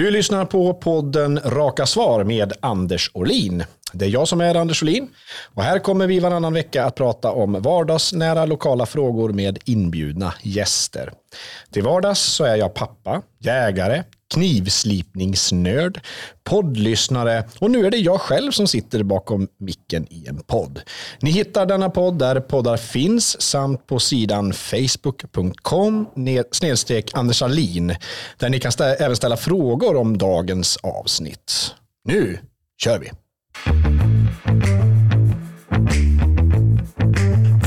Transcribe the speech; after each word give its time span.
Du 0.00 0.10
lyssnar 0.10 0.44
på 0.44 0.74
podden 0.74 1.40
Raka 1.44 1.86
svar 1.86 2.24
med 2.24 2.52
Anders 2.60 3.10
Olin. 3.14 3.64
Det 3.92 4.04
är 4.04 4.08
jag 4.08 4.28
som 4.28 4.40
är 4.40 4.54
Anders 4.54 4.82
Olin 4.82 5.08
och 5.54 5.62
här 5.62 5.78
kommer 5.78 6.06
vi 6.06 6.20
varannan 6.20 6.54
vecka 6.54 6.84
att 6.84 6.94
prata 6.94 7.30
om 7.30 7.62
vardagsnära 7.62 8.46
lokala 8.46 8.86
frågor 8.86 9.32
med 9.32 9.58
inbjudna 9.64 10.34
gäster. 10.42 11.12
Till 11.70 11.82
vardags 11.82 12.20
så 12.20 12.44
är 12.44 12.56
jag 12.56 12.74
pappa, 12.74 13.22
jägare, 13.38 14.02
knivslipningsnörd, 14.34 16.00
poddlyssnare 16.44 17.44
och 17.58 17.70
nu 17.70 17.86
är 17.86 17.90
det 17.90 17.96
jag 17.96 18.20
själv 18.20 18.50
som 18.50 18.66
sitter 18.66 19.02
bakom 19.02 19.48
micken 19.58 20.06
i 20.12 20.26
en 20.28 20.42
podd. 20.42 20.80
Ni 21.20 21.30
hittar 21.30 21.66
denna 21.66 21.90
podd 21.90 22.18
där 22.18 22.40
poddar 22.40 22.76
finns 22.76 23.42
samt 23.42 23.86
på 23.86 23.98
sidan 23.98 24.52
facebook.com 24.52 26.06
snedstreck 26.52 27.10
Anders 27.14 27.42
Alin 27.42 27.94
där 28.36 28.48
ni 28.48 28.60
kan 28.60 28.72
stä 28.72 28.94
även 28.94 29.16
ställa 29.16 29.36
frågor 29.36 29.96
om 29.96 30.18
dagens 30.18 30.76
avsnitt. 30.76 31.74
Nu 32.04 32.38
kör 32.78 32.98
vi! 32.98 33.10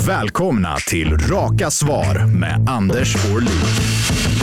Välkomna 0.08 0.75
till 0.88 1.17
Raka 1.17 1.72
svar 1.72 2.25
med 2.25 2.70
Anders 2.70 3.16
Orlin. 3.16 4.42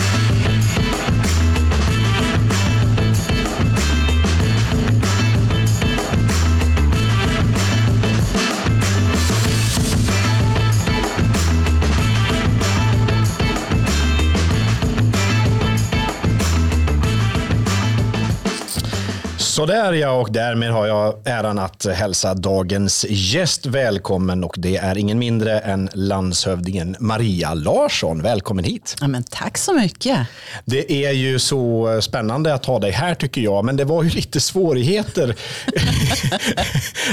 Sådär 19.60 19.92
ja, 19.92 20.10
och 20.10 20.32
därmed 20.32 20.70
har 20.70 20.86
jag 20.86 21.14
äran 21.24 21.58
att 21.58 21.86
hälsa 21.86 22.34
dagens 22.34 23.06
gäst 23.08 23.66
välkommen 23.66 24.44
och 24.44 24.54
det 24.58 24.76
är 24.76 24.98
ingen 24.98 25.18
mindre 25.18 25.58
än 25.58 25.88
landshövdingen 25.92 26.96
Maria 27.00 27.54
Larsson. 27.54 28.22
Välkommen 28.22 28.64
hit. 28.64 28.96
Ja, 29.00 29.08
men 29.08 29.22
tack 29.22 29.58
så 29.58 29.74
mycket. 29.74 30.18
Det 30.64 31.04
är 31.04 31.12
ju 31.12 31.38
så 31.38 31.98
spännande 32.02 32.54
att 32.54 32.66
ha 32.66 32.78
dig 32.78 32.90
här 32.90 33.14
tycker 33.14 33.40
jag, 33.40 33.64
men 33.64 33.76
det 33.76 33.84
var 33.84 34.02
ju 34.02 34.10
lite 34.10 34.40
svårigheter 34.40 35.28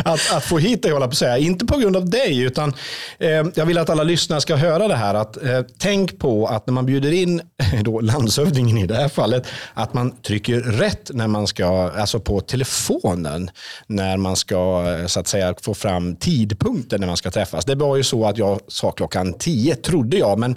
att, 0.03 0.33
att, 0.33 0.43
få 0.43 0.57
hit 0.57 0.83
dig, 0.83 0.91
hålla 0.91 1.07
på 1.07 1.11
att 1.11 1.17
säga. 1.17 1.37
Inte 1.37 1.65
på 1.65 1.77
grund 1.77 1.95
av 1.95 2.09
dig, 2.09 2.41
utan 2.41 2.73
eh, 3.19 3.29
jag 3.55 3.65
vill 3.65 3.77
att 3.77 3.89
alla 3.89 4.03
lyssnare 4.03 4.41
ska 4.41 4.55
höra 4.55 4.87
det 4.87 4.95
här. 4.95 5.15
Att, 5.15 5.43
eh, 5.43 5.61
tänk 5.77 6.19
på 6.19 6.47
att 6.47 6.67
när 6.67 6.73
man 6.73 6.85
bjuder 6.85 7.11
in 7.11 7.41
då, 7.83 7.99
landshövdingen 7.99 8.77
i 8.77 8.87
det 8.87 8.95
här 8.95 9.09
fallet, 9.09 9.47
att 9.73 9.93
man 9.93 10.11
trycker 10.11 10.59
rätt 10.59 11.11
när 11.13 11.27
man 11.27 11.47
ska, 11.47 11.91
alltså 11.91 12.19
på 12.19 12.36
telefonen 12.41 13.49
när 13.87 14.17
man 14.17 14.35
ska 14.35 14.95
eh, 14.99 15.05
så 15.05 15.19
att 15.19 15.27
säga 15.27 15.55
få 15.61 15.73
fram 15.73 16.15
tidpunkten 16.15 16.99
när 16.99 17.07
man 17.07 17.17
ska 17.17 17.31
träffas. 17.31 17.65
Det 17.65 17.75
var 17.75 17.95
ju 17.95 18.03
så 18.03 18.25
att 18.25 18.37
jag 18.37 18.59
sa 18.67 18.91
klockan 18.91 19.33
tio, 19.33 19.75
trodde 19.75 20.17
jag, 20.17 20.39
men 20.39 20.55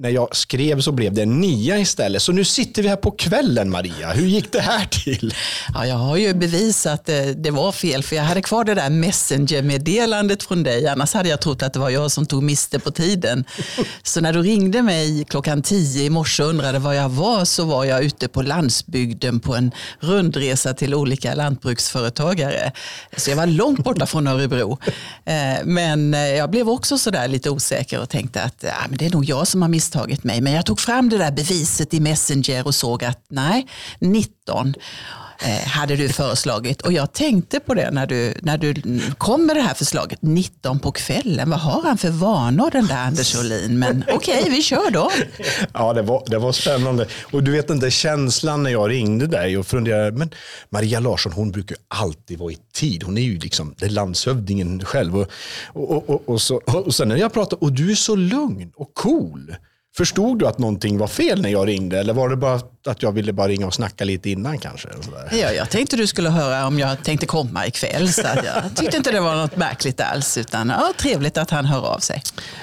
när 0.00 0.10
jag 0.10 0.36
skrev 0.36 0.80
så 0.80 0.92
blev 0.92 1.14
det 1.14 1.26
nia 1.26 1.78
istället. 1.78 2.22
Så 2.22 2.32
nu 2.32 2.44
sitter 2.44 2.82
vi 2.82 2.88
här 2.88 2.96
på 2.96 3.10
kvällen 3.10 3.70
Maria. 3.70 4.12
Hur 4.12 4.26
gick 4.26 4.52
det 4.52 4.60
här 4.60 4.86
till? 4.86 5.34
Ja, 5.74 5.86
jag 5.86 5.94
har 5.94 6.16
ju 6.16 6.34
bevisat 6.34 6.92
att 6.92 7.04
det, 7.06 7.34
det 7.34 7.50
var 7.50 7.72
fel 7.72 8.02
för 8.02 8.16
jag 8.16 8.22
hade 8.22 8.42
kvar 8.42 8.64
det 8.64 8.74
där 8.74 8.90
messenger-meddelandet 8.90 10.42
från 10.42 10.62
dig. 10.62 10.86
Annars 10.86 11.14
hade 11.14 11.28
jag 11.28 11.40
trott 11.40 11.62
att 11.62 11.72
det 11.72 11.78
var 11.78 11.90
jag 11.90 12.10
som 12.10 12.26
tog 12.26 12.42
miste 12.42 12.78
på 12.78 12.90
tiden. 12.90 13.44
Så 14.02 14.20
när 14.20 14.32
du 14.32 14.42
ringde 14.42 14.82
mig 14.82 15.24
klockan 15.28 15.62
tio 15.62 16.04
i 16.04 16.10
morse 16.10 16.42
och 16.42 16.48
undrade 16.48 16.78
var 16.78 16.92
jag 16.92 17.08
var 17.08 17.44
så 17.44 17.64
var 17.64 17.84
jag 17.84 18.04
ute 18.04 18.28
på 18.28 18.42
landsbygden 18.42 19.40
på 19.40 19.54
en 19.54 19.70
rundresa 20.00 20.74
till 20.74 20.94
olika 20.94 21.34
lantbruksföretagare. 21.34 22.72
Så 23.16 23.30
jag 23.30 23.36
var 23.36 23.46
långt 23.46 23.84
borta 23.84 24.06
från 24.06 24.26
Örebro. 24.26 24.78
Eh, 25.24 25.64
men 25.64 26.14
eh, 26.14 26.20
jag 26.20 26.50
blev 26.50 26.68
också 26.68 26.98
sådär 26.98 27.28
lite 27.28 27.50
osäker 27.50 28.00
och 28.00 28.08
tänkte 28.08 28.42
att 28.42 28.64
ja, 28.66 28.86
men 28.88 28.98
det 28.98 29.06
är 29.06 29.10
nog 29.10 29.24
jag 29.24 29.48
som 29.48 29.62
har 29.62 29.68
missat 29.68 29.87
misstagit 29.88 30.24
mig. 30.24 30.40
Men 30.40 30.52
jag 30.52 30.66
tog 30.66 30.80
fram 30.80 31.08
det 31.08 31.18
där 31.18 31.30
beviset 31.32 31.94
i 31.94 32.00
Messenger 32.00 32.66
och 32.66 32.74
såg 32.74 33.04
att 33.04 33.24
nej, 33.30 33.66
19 34.00 34.74
eh, 35.42 35.68
hade 35.68 35.96
du 35.96 36.08
föreslagit. 36.08 36.82
Och 36.82 36.92
jag 36.92 37.12
tänkte 37.12 37.60
på 37.60 37.74
det 37.74 37.90
när 37.90 38.06
du, 38.06 38.34
när 38.42 38.58
du 38.58 38.74
kom 39.18 39.46
med 39.46 39.56
det 39.56 39.62
här 39.62 39.74
förslaget. 39.74 40.18
19 40.22 40.78
på 40.78 40.92
kvällen, 40.92 41.50
vad 41.50 41.60
har 41.60 41.82
han 41.82 41.98
för 41.98 42.10
vanor 42.10 42.70
den 42.70 42.86
där 42.86 42.96
Anders 42.96 43.36
Olin? 43.36 43.78
Men 43.78 44.04
okej, 44.12 44.38
okay, 44.38 44.50
vi 44.50 44.62
kör 44.62 44.90
då. 44.90 45.10
Ja, 45.72 45.92
det 45.92 46.02
var, 46.02 46.22
det 46.26 46.38
var 46.38 46.52
spännande. 46.52 47.06
Och 47.32 47.42
du 47.42 47.50
vet 47.50 47.68
den 47.68 47.80
där 47.80 47.90
känslan 47.90 48.62
när 48.62 48.70
jag 48.70 48.90
ringde 48.90 49.26
dig 49.26 49.58
och 49.58 49.66
funderade, 49.66 50.18
men 50.18 50.30
Maria 50.70 51.00
Larsson 51.00 51.32
hon 51.32 51.50
brukar 51.50 51.76
alltid 51.88 52.38
vara 52.38 52.52
i 52.52 52.58
tid. 52.74 53.02
Hon 53.02 53.18
är 53.18 53.22
ju 53.22 53.38
liksom 53.38 53.74
det 53.78 53.86
är 53.86 53.90
landshövdingen 53.90 54.84
själv. 54.84 55.16
Och, 55.18 55.30
och, 55.72 56.10
och, 56.10 56.28
och, 56.28 56.40
så, 56.40 56.56
och 56.56 56.94
sen 56.94 57.08
när 57.08 57.16
jag 57.16 57.32
pratade, 57.32 57.60
och 57.60 57.72
du 57.72 57.90
är 57.90 57.94
så 57.94 58.16
lugn 58.16 58.72
och 58.76 58.94
cool. 58.94 59.54
Förstod 59.96 60.38
du 60.38 60.46
att 60.46 60.58
någonting 60.58 60.98
var 60.98 61.06
fel 61.06 61.42
när 61.42 61.48
jag 61.48 61.68
ringde 61.68 61.98
eller 61.98 62.12
var 62.12 62.28
det 62.28 62.36
bara 62.36 62.60
att 62.86 63.02
jag 63.02 63.12
ville 63.12 63.32
bara 63.32 63.48
ringa 63.48 63.66
och 63.66 63.74
snacka 63.74 64.04
lite 64.04 64.30
innan 64.30 64.58
kanske? 64.58 64.88
Ja, 65.30 65.52
jag 65.52 65.70
tänkte 65.70 65.96
du 65.96 66.06
skulle 66.06 66.28
höra 66.28 66.66
om 66.66 66.78
jag 66.78 67.04
tänkte 67.04 67.26
komma 67.26 67.66
ikväll. 67.66 68.12
Så 68.12 68.22
jag 68.22 68.76
tyckte 68.76 68.96
inte 68.96 69.12
det 69.12 69.20
var 69.20 69.34
något 69.36 69.56
märkligt 69.56 70.00
alls. 70.00 70.38
Utan 70.38 70.68
ja, 70.68 70.92
trevligt 70.96 71.38
att 71.38 71.50
han 71.50 71.64
hör 71.64 71.86
av 71.86 71.98
sig. 71.98 72.22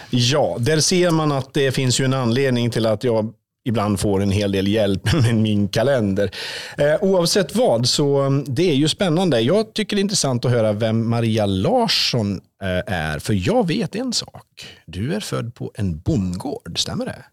Ja, 0.10 0.56
där 0.60 0.80
ser 0.80 1.12
man 1.12 1.32
att 1.32 1.54
det 1.54 1.72
finns 1.72 2.00
ju 2.00 2.06
en 2.06 2.14
anledning 2.14 2.72
till 2.72 2.86
att 2.86 3.04
jag 3.04 3.34
ibland 3.66 4.00
får 4.00 4.22
en 4.22 4.32
hel 4.32 4.52
del 4.52 4.68
hjälp 4.68 5.14
med 5.22 5.36
min 5.36 5.68
kalender. 5.68 6.32
Eh, 6.78 6.96
oavsett 7.02 7.56
vad, 7.56 7.88
så 7.88 8.22
mm, 8.22 8.46
det 8.48 8.72
är 8.72 8.76
ju 8.76 8.88
spännande. 8.88 9.42
Jag 9.42 9.74
tycker 9.74 9.96
det 9.96 10.00
är 10.00 10.02
intressant 10.02 10.46
att 10.46 10.52
höra 10.52 10.74
vem 10.74 11.10
Maria 11.10 11.46
Larsson 11.46 12.42
eh, 12.64 12.94
är, 12.94 13.20
för 13.20 13.48
jag 13.48 13.68
vet 13.68 13.96
en 13.96 14.14
sak. 14.14 14.68
Du 14.86 15.14
är 15.14 15.20
född 15.20 15.56
på 15.56 15.72
en 15.76 16.00
bondgård, 16.00 16.80
stämmer 16.80 17.06
det? 17.06 17.26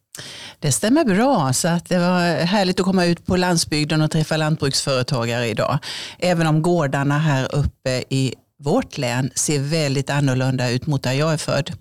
Det 0.58 0.72
stämmer 0.72 1.04
bra, 1.04 1.52
så 1.52 1.68
att 1.68 1.88
det 1.88 1.98
var 1.98 2.44
härligt 2.44 2.80
att 2.80 2.86
komma 2.86 3.04
ut 3.04 3.26
på 3.26 3.36
landsbygden 3.36 4.02
och 4.02 4.10
träffa 4.10 4.36
lantbruksföretagare 4.36 5.46
idag. 5.48 5.78
Även 6.18 6.46
om 6.46 6.62
gårdarna 6.62 7.18
här 7.18 7.54
uppe 7.54 8.04
i 8.08 8.34
vårt 8.62 8.98
län 8.98 9.30
ser 9.34 9.58
väldigt 9.58 10.10
annorlunda 10.10 10.70
ut 10.70 10.86
mot 10.86 11.02
där 11.02 11.12
jag 11.12 11.32
är 11.32 11.36
född. 11.36 11.72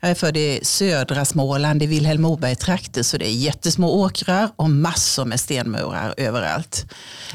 Jag 0.00 0.10
är 0.10 0.14
född 0.14 0.36
i 0.36 0.60
södra 0.62 1.24
Småland 1.24 1.82
i 1.82 1.86
Vilhelm 1.86 2.22
Moberg-trakter 2.22 3.02
så 3.02 3.18
det 3.18 3.28
är 3.28 3.32
jättesmå 3.32 3.92
åkrar 3.92 4.50
och 4.56 4.70
massor 4.70 5.24
med 5.24 5.40
stenmurar 5.40 6.14
överallt. 6.16 6.86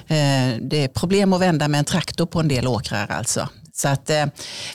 Eh, 0.07 0.57
det 0.61 0.83
är 0.83 0.87
problem 0.87 1.33
att 1.33 1.41
vända 1.41 1.67
med 1.67 1.79
en 1.79 1.85
traktor 1.85 2.25
på 2.25 2.39
en 2.39 2.47
del 2.47 2.67
åkrar 2.67 3.07
alltså. 3.11 3.49
Så 3.73 3.87
att, 3.87 4.09
eh, 4.09 4.25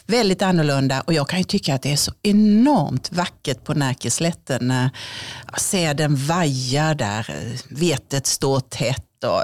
väldigt 0.07 0.43
annorlunda 0.43 1.01
och 1.01 1.13
jag 1.13 1.29
kan 1.29 1.39
ju 1.39 1.45
tycka 1.45 1.75
att 1.75 1.83
det 1.83 1.93
är 1.93 1.97
så 1.97 2.13
enormt 2.23 3.13
vackert 3.13 3.65
på 3.65 3.75
Närkeslätten 3.75 4.69
när 4.69 4.91
säden 5.59 6.17
vajar 6.17 6.95
där, 6.95 7.31
eh, 7.31 7.61
vetet 7.69 8.27
står 8.27 8.61
tätt 8.61 9.05
och 9.25 9.43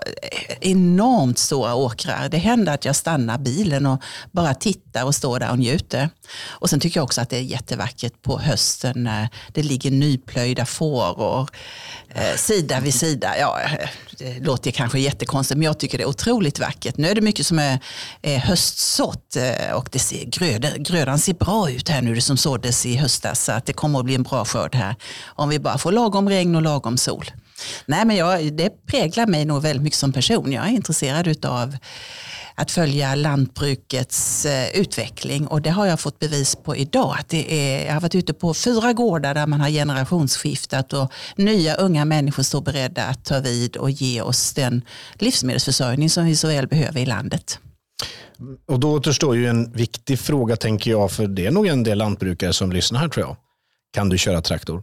enormt 0.60 1.38
stora 1.38 1.74
åkrar. 1.74 2.28
Det 2.28 2.38
händer 2.38 2.74
att 2.74 2.84
jag 2.84 2.96
stannar 2.96 3.38
bilen 3.38 3.86
och 3.86 4.02
bara 4.32 4.54
tittar 4.54 5.04
och 5.04 5.14
står 5.14 5.40
där 5.40 5.50
och 5.50 5.58
njuter. 5.58 6.10
Och 6.48 6.70
sen 6.70 6.80
tycker 6.80 7.00
jag 7.00 7.04
också 7.04 7.20
att 7.20 7.30
det 7.30 7.36
är 7.36 7.42
jättevackert 7.42 8.22
på 8.22 8.38
hösten 8.38 9.04
när 9.04 9.28
det 9.52 9.62
ligger 9.62 9.90
nyplöjda 9.90 10.66
fåror 10.66 11.50
eh, 12.08 12.36
sida 12.36 12.80
vid 12.80 12.94
sida. 12.94 13.38
Ja, 13.38 13.60
eh, 13.60 13.88
det 14.18 14.40
låter 14.40 14.70
kanske 14.70 14.98
jättekonstigt 14.98 15.58
men 15.58 15.64
jag 15.64 15.78
tycker 15.78 15.98
det 15.98 16.04
är 16.04 16.08
otroligt 16.08 16.58
vackert. 16.58 16.96
Nu 16.96 17.08
är 17.08 17.14
det 17.14 17.20
mycket 17.20 17.46
som 17.46 17.58
är, 17.58 17.78
är 18.22 18.38
höstsått 18.38 19.36
eh, 19.36 19.72
och 19.74 19.88
det 19.92 19.98
ser, 19.98 20.24
gröda, 20.24 20.76
grödan 20.76 21.18
ser 21.18 21.34
bra 21.34 21.70
ut 21.70 21.88
här 21.88 22.02
nu, 22.02 22.14
det 22.14 22.20
som 22.20 22.36
såddes 22.36 22.86
i 22.86 22.96
höstas. 22.96 23.44
Så 23.44 23.52
att 23.52 23.66
det 23.66 23.72
kommer 23.72 23.98
att 23.98 24.04
bli 24.04 24.14
en 24.14 24.22
bra 24.22 24.44
skörd 24.44 24.74
här 24.74 24.96
om 25.26 25.48
vi 25.48 25.58
bara 25.58 25.78
får 25.78 25.92
lagom 25.92 26.28
regn 26.28 26.54
och 26.56 26.62
lagom 26.62 26.98
sol. 26.98 27.30
Nej, 27.86 28.04
men 28.04 28.16
jag, 28.16 28.52
det 28.52 28.86
präglar 28.86 29.26
mig 29.26 29.44
nog 29.44 29.62
väldigt 29.62 29.82
mycket 29.82 29.98
som 29.98 30.12
person. 30.12 30.52
Jag 30.52 30.64
är 30.64 30.70
intresserad 30.70 31.46
av 31.46 31.76
att 32.54 32.70
följa 32.70 33.14
lantbrukets 33.14 34.46
eh, 34.46 34.80
utveckling 34.80 35.46
och 35.46 35.62
det 35.62 35.70
har 35.70 35.86
jag 35.86 36.00
fått 36.00 36.18
bevis 36.18 36.56
på 36.56 36.76
idag. 36.76 37.16
Att 37.18 37.28
det 37.28 37.54
är, 37.54 37.86
jag 37.86 37.94
har 37.94 38.00
varit 38.00 38.14
ute 38.14 38.34
på 38.34 38.54
fyra 38.54 38.92
gårdar 38.92 39.34
där 39.34 39.46
man 39.46 39.60
har 39.60 39.68
generationsskiftat 39.68 40.92
och 40.92 41.12
nya 41.36 41.74
unga 41.74 42.04
människor 42.04 42.42
står 42.42 42.60
beredda 42.60 43.04
att 43.04 43.24
ta 43.24 43.40
vid 43.40 43.76
och 43.76 43.90
ge 43.90 44.20
oss 44.20 44.52
den 44.52 44.82
livsmedelsförsörjning 45.14 46.10
som 46.10 46.24
vi 46.24 46.36
så 46.36 46.48
väl 46.48 46.66
behöver 46.66 47.00
i 47.00 47.06
landet. 47.06 47.58
Och 48.68 48.80
då 48.80 48.92
återstår 48.92 49.36
ju 49.36 49.46
en 49.46 49.72
viktig 49.72 50.18
fråga 50.18 50.56
tänker 50.56 50.90
jag, 50.90 51.12
för 51.12 51.26
det 51.26 51.46
är 51.46 51.50
nog 51.50 51.66
en 51.66 51.82
del 51.82 51.98
lantbrukare 51.98 52.52
som 52.52 52.72
lyssnar 52.72 53.00
här 53.00 53.08
tror 53.08 53.26
jag. 53.26 53.36
Kan 53.92 54.08
du 54.08 54.18
köra 54.18 54.42
traktor? 54.42 54.82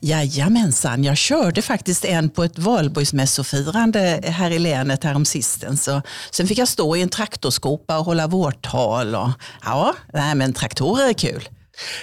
Jajamensan, 0.00 1.04
jag 1.04 1.16
körde 1.16 1.62
faktiskt 1.62 2.04
en 2.04 2.30
på 2.30 2.44
ett 2.44 2.58
valborgsmässofirande 2.58 4.20
här 4.24 4.50
i 4.50 4.58
länet 4.58 5.04
häromsistens. 5.04 5.84
Så, 5.84 6.02
sen 6.30 6.46
fick 6.46 6.58
jag 6.58 6.68
stå 6.68 6.96
i 6.96 7.02
en 7.02 7.08
traktorskopa 7.08 7.98
och 7.98 8.04
hålla 8.04 8.26
vårtal. 8.26 9.14
Och, 9.14 9.30
ja, 9.64 9.94
nej, 10.12 10.34
men 10.34 10.52
traktorer 10.52 11.08
är 11.08 11.12
kul. 11.12 11.48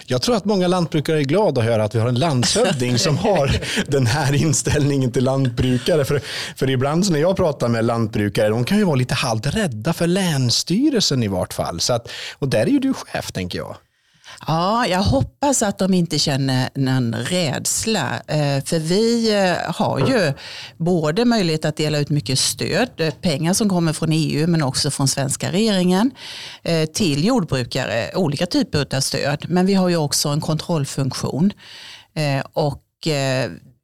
Jag 0.06 0.22
tror 0.22 0.36
att 0.36 0.46
många 0.46 0.68
lantbrukare 0.68 1.20
är 1.20 1.24
glada 1.24 1.62
att 1.62 1.68
höra 1.68 1.84
att 1.84 1.96
vi 1.96 2.00
har 2.00 2.08
en 2.08 2.20
landshövding 2.20 3.00
som 3.00 3.18
har 3.18 3.62
den 3.92 4.06
här 4.06 4.34
inställningen 4.34 5.12
till 5.12 5.24
lantbrukare. 5.24 6.06
För, 6.06 6.22
för 6.56 6.70
ibland 6.70 7.12
när 7.12 7.20
jag 7.20 7.36
pratar 7.36 7.68
med 7.68 7.86
lantbrukare, 7.86 8.50
de 8.50 8.64
kan 8.64 8.78
ju 8.78 8.84
vara 8.84 8.96
lite 8.96 9.14
halvt 9.14 9.46
rädda 9.46 9.94
för 9.94 10.08
länsstyrelsen 10.08 11.24
i 11.24 11.28
vart 11.28 11.54
fall. 11.54 11.80
Så 11.80 11.94
att, 11.94 12.10
och 12.40 12.50
där 12.50 12.62
är 12.62 12.68
ju 12.68 12.80
du 12.80 12.94
chef 12.94 13.32
tänker 13.32 13.58
jag. 13.58 13.76
Ja, 14.48 14.88
jag 14.88 15.04
hoppas 15.04 15.64
att 15.64 15.78
de 15.78 15.94
inte 15.94 16.20
känner 16.20 16.70
någon 16.76 17.16
rädsla. 17.16 18.22
Eh, 18.28 18.64
för 18.64 18.80
vi 18.80 19.34
eh, 19.34 19.74
har 19.76 20.00
ju 20.00 20.34
både 20.78 21.26
möjlighet 21.26 21.66
att 21.66 21.78
dela 21.78 21.98
ut 21.98 22.10
mycket 22.10 22.40
stöd, 22.40 22.90
eh, 22.98 23.14
pengar 23.14 23.54
som 23.54 23.70
kommer 23.70 23.94
från 23.94 24.10
EU 24.12 24.48
men 24.48 24.64
också 24.64 24.92
från 24.92 25.08
svenska 25.08 25.52
regeringen 25.52 26.12
till 26.94 27.26
jordbrukare, 27.26 28.12
olika 28.16 28.46
typer 28.46 28.96
av 28.96 29.02
stöd. 29.02 29.46
Men 29.50 29.66
vi 29.66 29.74
har 29.74 29.90
ju 29.90 29.98
också 29.98 30.30
en 30.30 30.42
kontrollfunktion. 30.42 31.52
Och 32.54 32.84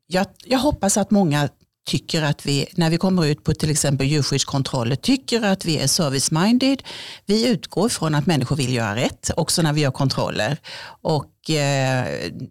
jag, 0.08 0.26
jag 0.46 0.60
hoppas 0.60 0.98
att 0.98 1.12
många 1.12 1.50
tycker 1.88 2.22
att 2.22 2.46
vi, 2.46 2.68
när 2.74 2.90
vi 2.90 2.98
kommer 2.98 3.26
ut 3.26 3.44
på 3.44 3.54
till 3.54 3.72
exempel 3.72 4.08
djurskyddskontroller, 4.08 4.96
tycker 4.96 5.42
att 5.42 5.66
vi 5.66 5.78
är 5.78 5.88
service-minded. 5.88 6.84
Vi 7.26 7.48
utgår 7.48 7.90
från 7.90 8.16
att 8.16 8.26
människor 8.26 8.56
vill 8.56 8.74
göra 8.74 8.96
rätt, 8.96 9.32
också 9.36 9.62
när 9.62 9.74
vi 9.74 9.82
gör 9.82 9.92
kontroller. 9.92 10.58
Och 11.02 11.50
eh, 11.50 12.06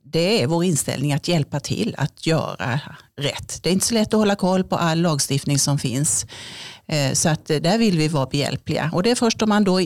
det 0.05 0.43
är 0.43 0.47
vår 0.47 0.65
inställning 0.65 1.13
att 1.13 1.29
hjälpa 1.29 1.61
till 1.61 1.95
att 1.99 2.27
göra 2.27 2.81
rätt. 3.21 3.63
Det 3.63 3.69
är 3.69 3.73
inte 3.73 3.87
så 3.87 3.95
lätt 3.95 4.15
att 4.15 4.21
hålla 4.21 4.37
koll 4.37 4.65
på 4.65 4.77
all 4.77 5.01
lagstiftning 5.01 5.59
som 5.59 5.79
finns. 5.79 6.27
Eh, 6.89 7.13
så 7.13 7.29
att 7.29 7.51
eh, 7.51 7.57
där 7.57 7.79
vill 7.79 7.99
vi 7.99 8.09
vara 8.09 8.27
behjälpliga. 8.27 8.91
Och 8.93 9.03
det 9.03 9.11
är 9.11 9.15
först 9.15 9.43
om 9.43 9.49
man 9.49 9.65
då 9.65 9.81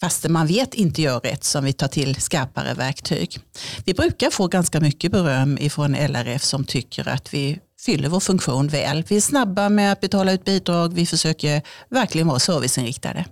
fast 0.00 0.28
man 0.28 0.46
vet 0.46 0.74
inte 0.74 1.02
gör 1.02 1.20
rätt 1.20 1.44
som 1.44 1.64
vi 1.64 1.72
tar 1.72 1.88
till 1.88 2.14
skarpare 2.14 2.74
verktyg. 2.74 3.38
Vi 3.84 3.94
brukar 3.94 4.30
få 4.30 4.48
ganska 4.48 4.80
mycket 4.80 5.12
beröm 5.12 5.58
ifrån 5.60 5.94
LRF 5.94 6.42
som 6.42 6.64
tycker 6.64 7.08
att 7.08 7.34
vi 7.34 7.58
fyller 7.80 8.08
vår 8.08 8.20
funktion 8.20 8.68
väl. 8.68 9.04
Vi 9.08 9.16
är 9.16 9.20
snabba 9.20 9.68
med 9.68 9.92
att 9.92 10.00
betala 10.00 10.32
ut 10.32 10.44
bidrag. 10.44 10.94
Vi 10.94 11.06
försöker 11.06 11.62
verkligen 11.88 12.28
vara 12.28 12.38
serviceinriktade. 12.38 13.24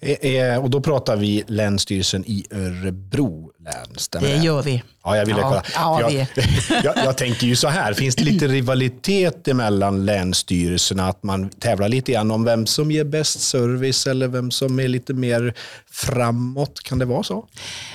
Eh, 0.00 0.34
eh, 0.34 0.64
och 0.64 0.70
då 0.70 0.80
pratar 0.80 1.16
vi 1.16 1.44
Länsstyrelsen 1.46 2.24
i 2.26 2.46
Örebro 2.50 3.52
län. 3.66 3.86
Stämmer 3.96 4.28
det 4.28 4.36
gör 4.36 4.62
vi. 4.62 4.82
Ja, 5.04 5.16
jag 5.16 5.26
ville 5.26 5.40
ja, 5.40 5.48
kolla. 5.48 5.62
Ja, 5.74 6.10
jag, 6.10 6.26
jag, 6.84 6.96
jag, 6.96 7.16
tänker 7.16 7.46
ju 7.46 7.56
så 7.56 7.68
här, 7.68 7.94
finns 7.94 8.16
det 8.16 8.24
lite 8.24 8.48
rivalitet 8.48 9.46
mellan 9.46 10.06
länsstyrelserna? 10.06 11.08
Att 11.08 11.22
man 11.22 11.48
tävlar 11.48 11.88
lite 11.88 12.12
grann 12.12 12.30
om 12.30 12.44
vem 12.44 12.66
som 12.66 12.90
ger 12.90 13.04
bäst 13.04 13.40
service 13.40 14.06
eller 14.06 14.28
vem 14.28 14.50
som 14.50 14.80
är 14.80 14.88
lite 14.88 15.14
mer 15.14 15.54
framåt? 15.90 16.80
Kan 16.82 16.98
det 16.98 17.04
vara 17.04 17.22
så? 17.22 17.46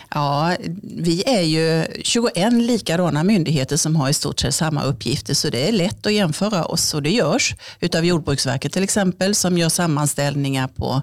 Ja, 0.10 0.56
vi 0.84 1.24
är 1.26 1.42
ju 1.42 1.86
21 2.04 2.54
likadana 2.54 3.24
myndigheter 3.24 3.78
som 3.78 3.96
har 3.96 4.10
i 4.10 4.14
stort 4.14 4.40
sett 4.40 4.56
samma 4.56 4.84
uppgifter 4.84 5.34
så 5.34 5.50
det 5.50 5.68
är 5.68 5.72
lätt 5.72 6.06
att 6.06 6.14
jämföra 6.14 6.66
oss 6.66 6.94
och 6.94 7.04
det 7.04 7.10
görs 7.10 7.56
utav 7.80 8.06
Jordbruksverket 8.06 8.74
till 8.74 8.84
exempel 8.84 9.36
som 9.36 9.58
gör 9.58 9.70
sammanställningar 9.70 10.68
på 10.68 11.02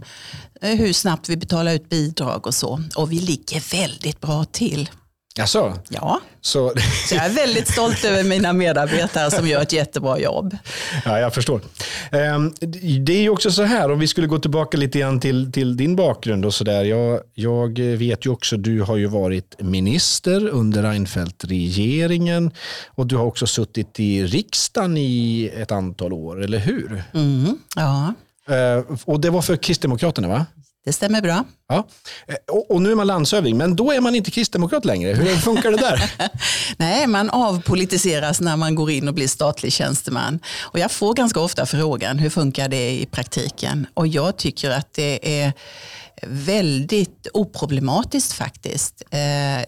eh, 0.62 0.76
hur 0.76 0.93
snabbt 0.93 1.29
vi 1.29 1.37
betalar 1.37 1.75
ut 1.75 1.88
bidrag 1.88 2.47
och 2.47 2.55
så. 2.55 2.81
Och 2.97 3.12
vi 3.12 3.21
ligger 3.21 3.76
väldigt 3.76 4.21
bra 4.21 4.44
till. 4.44 4.57
Jaså? 5.38 5.75
Ja. 5.88 6.20
Så... 6.40 6.72
så 7.08 7.14
jag 7.14 7.25
är 7.25 7.31
väldigt 7.31 7.69
stolt 7.69 8.05
över 8.05 8.25
mina 8.25 8.52
medarbetare 8.52 9.31
som 9.31 9.49
gör 9.49 9.62
ett 9.62 9.72
jättebra 9.72 10.19
jobb. 10.19 10.56
Ja, 11.05 11.19
jag 11.19 11.34
förstår. 11.34 11.60
Ehm, 12.12 12.55
det 13.05 13.12
är 13.12 13.20
ju 13.20 13.31
också 13.31 13.50
så 13.50 13.62
här, 13.62 13.90
om 13.90 13.99
vi 13.99 14.08
skulle 14.08 14.26
gå 14.26 14.38
tillbaka 14.38 14.76
lite 14.76 14.99
grann 14.99 15.20
till, 15.20 15.52
till 15.52 15.76
din 15.76 15.96
bakgrund 15.96 16.44
och 16.44 16.55
så 16.55 16.64
där. 16.64 16.84
Jag, 16.84 17.20
jag 17.34 17.78
vet 17.78 18.26
ju 18.26 18.31
också, 18.31 18.56
du 18.56 18.82
har 18.82 18.96
ju 18.96 19.06
varit 19.06 19.55
minister 19.58 20.49
under 20.49 20.82
Reinfeldt-regeringen 20.82 22.50
och 22.94 23.06
du 23.06 23.16
har 23.16 23.25
också 23.25 23.46
suttit 23.46 24.00
i 24.00 24.26
riksdagen 24.26 24.96
i 24.96 25.50
ett 25.56 25.72
antal 25.72 26.12
år, 26.12 26.44
eller 26.44 26.58
hur? 26.58 27.02
Mm, 27.14 27.58
ja. 27.76 28.14
Ehm, 28.54 28.84
och 29.04 29.20
det 29.20 29.31
var 29.31 29.43
för 29.43 29.56
Kristdemokraterna 29.56 30.28
va? 30.28 30.46
Det 30.88 30.93
stämmer 30.93 31.23
bra. 31.23 31.44
Ja. 31.69 31.88
Eh, 32.26 32.35
och, 32.49 32.70
och, 32.70 32.82
nu 32.82 32.90
är 32.90 32.94
man 32.94 33.06
landshövding, 33.06 33.56
men 33.56 33.76
då 33.76 33.93
är 33.93 34.00
man 34.00 34.14
inte 34.14 34.31
kristdemokrat 34.31 34.85
längre. 34.85 35.14
Hur 35.14 35.37
funkar 35.37 35.70
det 35.70 35.76
där? 35.76 36.12
Nej, 36.76 37.06
man 37.06 37.31
avpolitiseras 37.31 38.40
när 38.40 38.56
man 38.56 38.75
går 38.75 38.90
in 38.90 39.08
och 39.08 39.14
blir 39.14 39.29
statlig 39.29 39.73
tjänsteman. 39.73 40.40
Och 40.61 40.79
jag 40.79 40.90
får 40.90 41.14
ganska 41.14 41.40
ofta 41.40 41.67
frågan, 41.67 42.19
hur 42.19 42.31
funkar 42.31 42.69
det 42.69 42.90
i 42.90 43.06
praktiken? 43.06 43.87
Och 43.94 44.06
jag 44.06 44.37
tycker 44.37 44.70
att 44.70 44.94
det 44.94 45.43
är 45.43 45.52
väldigt 46.26 47.26
oproblematiskt 47.32 48.32
faktiskt. 48.32 49.02
Eh, 49.11 49.64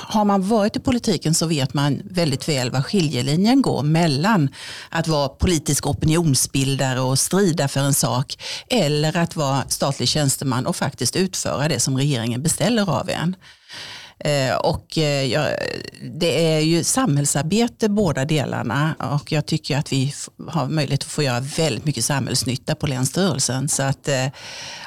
har 0.00 0.24
man 0.24 0.48
varit 0.48 0.76
i 0.76 0.80
politiken 0.80 1.34
så 1.34 1.46
vet 1.46 1.74
man 1.74 2.02
väldigt 2.04 2.48
väl 2.48 2.70
var 2.70 2.82
skiljelinjen 2.82 3.62
går 3.62 3.82
mellan 3.82 4.48
att 4.90 5.08
vara 5.08 5.28
politisk 5.28 5.86
opinionsbildare 5.86 7.00
och 7.00 7.18
strida 7.18 7.68
för 7.68 7.80
en 7.80 7.94
sak 7.94 8.36
eller 8.68 9.16
att 9.16 9.36
vara 9.36 9.64
statlig 9.68 10.08
tjänsteman 10.08 10.66
och 10.66 10.76
faktiskt 10.76 11.16
utföra 11.16 11.68
det 11.68 11.80
som 11.80 11.96
regeringen 11.96 12.42
beställer 12.42 12.90
av 12.90 13.10
en. 13.10 13.36
Eh, 14.18 14.56
och 14.56 14.98
eh, 14.98 15.48
det 16.02 16.54
är 16.54 16.60
ju 16.60 16.84
samhällsarbete 16.84 17.88
båda 17.88 18.24
delarna 18.24 18.94
och 18.98 19.32
jag 19.32 19.46
tycker 19.46 19.78
att 19.78 19.92
vi 19.92 20.14
har 20.48 20.68
möjlighet 20.68 21.02
att 21.02 21.08
få 21.08 21.22
göra 21.22 21.40
väldigt 21.40 21.84
mycket 21.84 22.04
samhällsnytta 22.04 22.74
på 22.74 22.86
Länsstyrelsen. 22.86 23.68
Så 23.68 23.82
att 23.82 24.08
eh, 24.08 24.26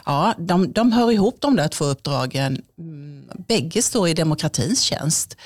ja, 0.06 0.34
de, 0.38 0.72
de 0.72 0.92
hör 0.92 1.12
ihop 1.12 1.38
de 1.40 1.56
där 1.56 1.68
två 1.68 1.86
uppdragen. 1.86 2.62
Mm, 2.80 3.24
bägge 3.48 3.82
står 3.82 4.08
i 4.08 4.14
demokratins 4.14 4.82
tjänst. 4.82 5.38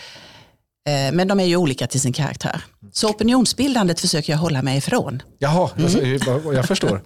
Eh, 0.90 1.14
men 1.14 1.28
de 1.28 1.40
är 1.40 1.46
ju 1.46 1.56
olika 1.56 1.88
till 1.88 2.02
sin 2.02 2.14
karaktär. 2.14 2.62
Så 2.94 3.10
opinionsbildandet 3.10 4.00
försöker 4.00 4.34
jag 4.34 4.38
hålla 4.38 4.62
mig 4.62 4.78
ifrån. 4.78 5.22
Jaha, 5.40 5.70
mm. 5.78 6.20
jag 6.54 6.66
förstår. 6.66 7.02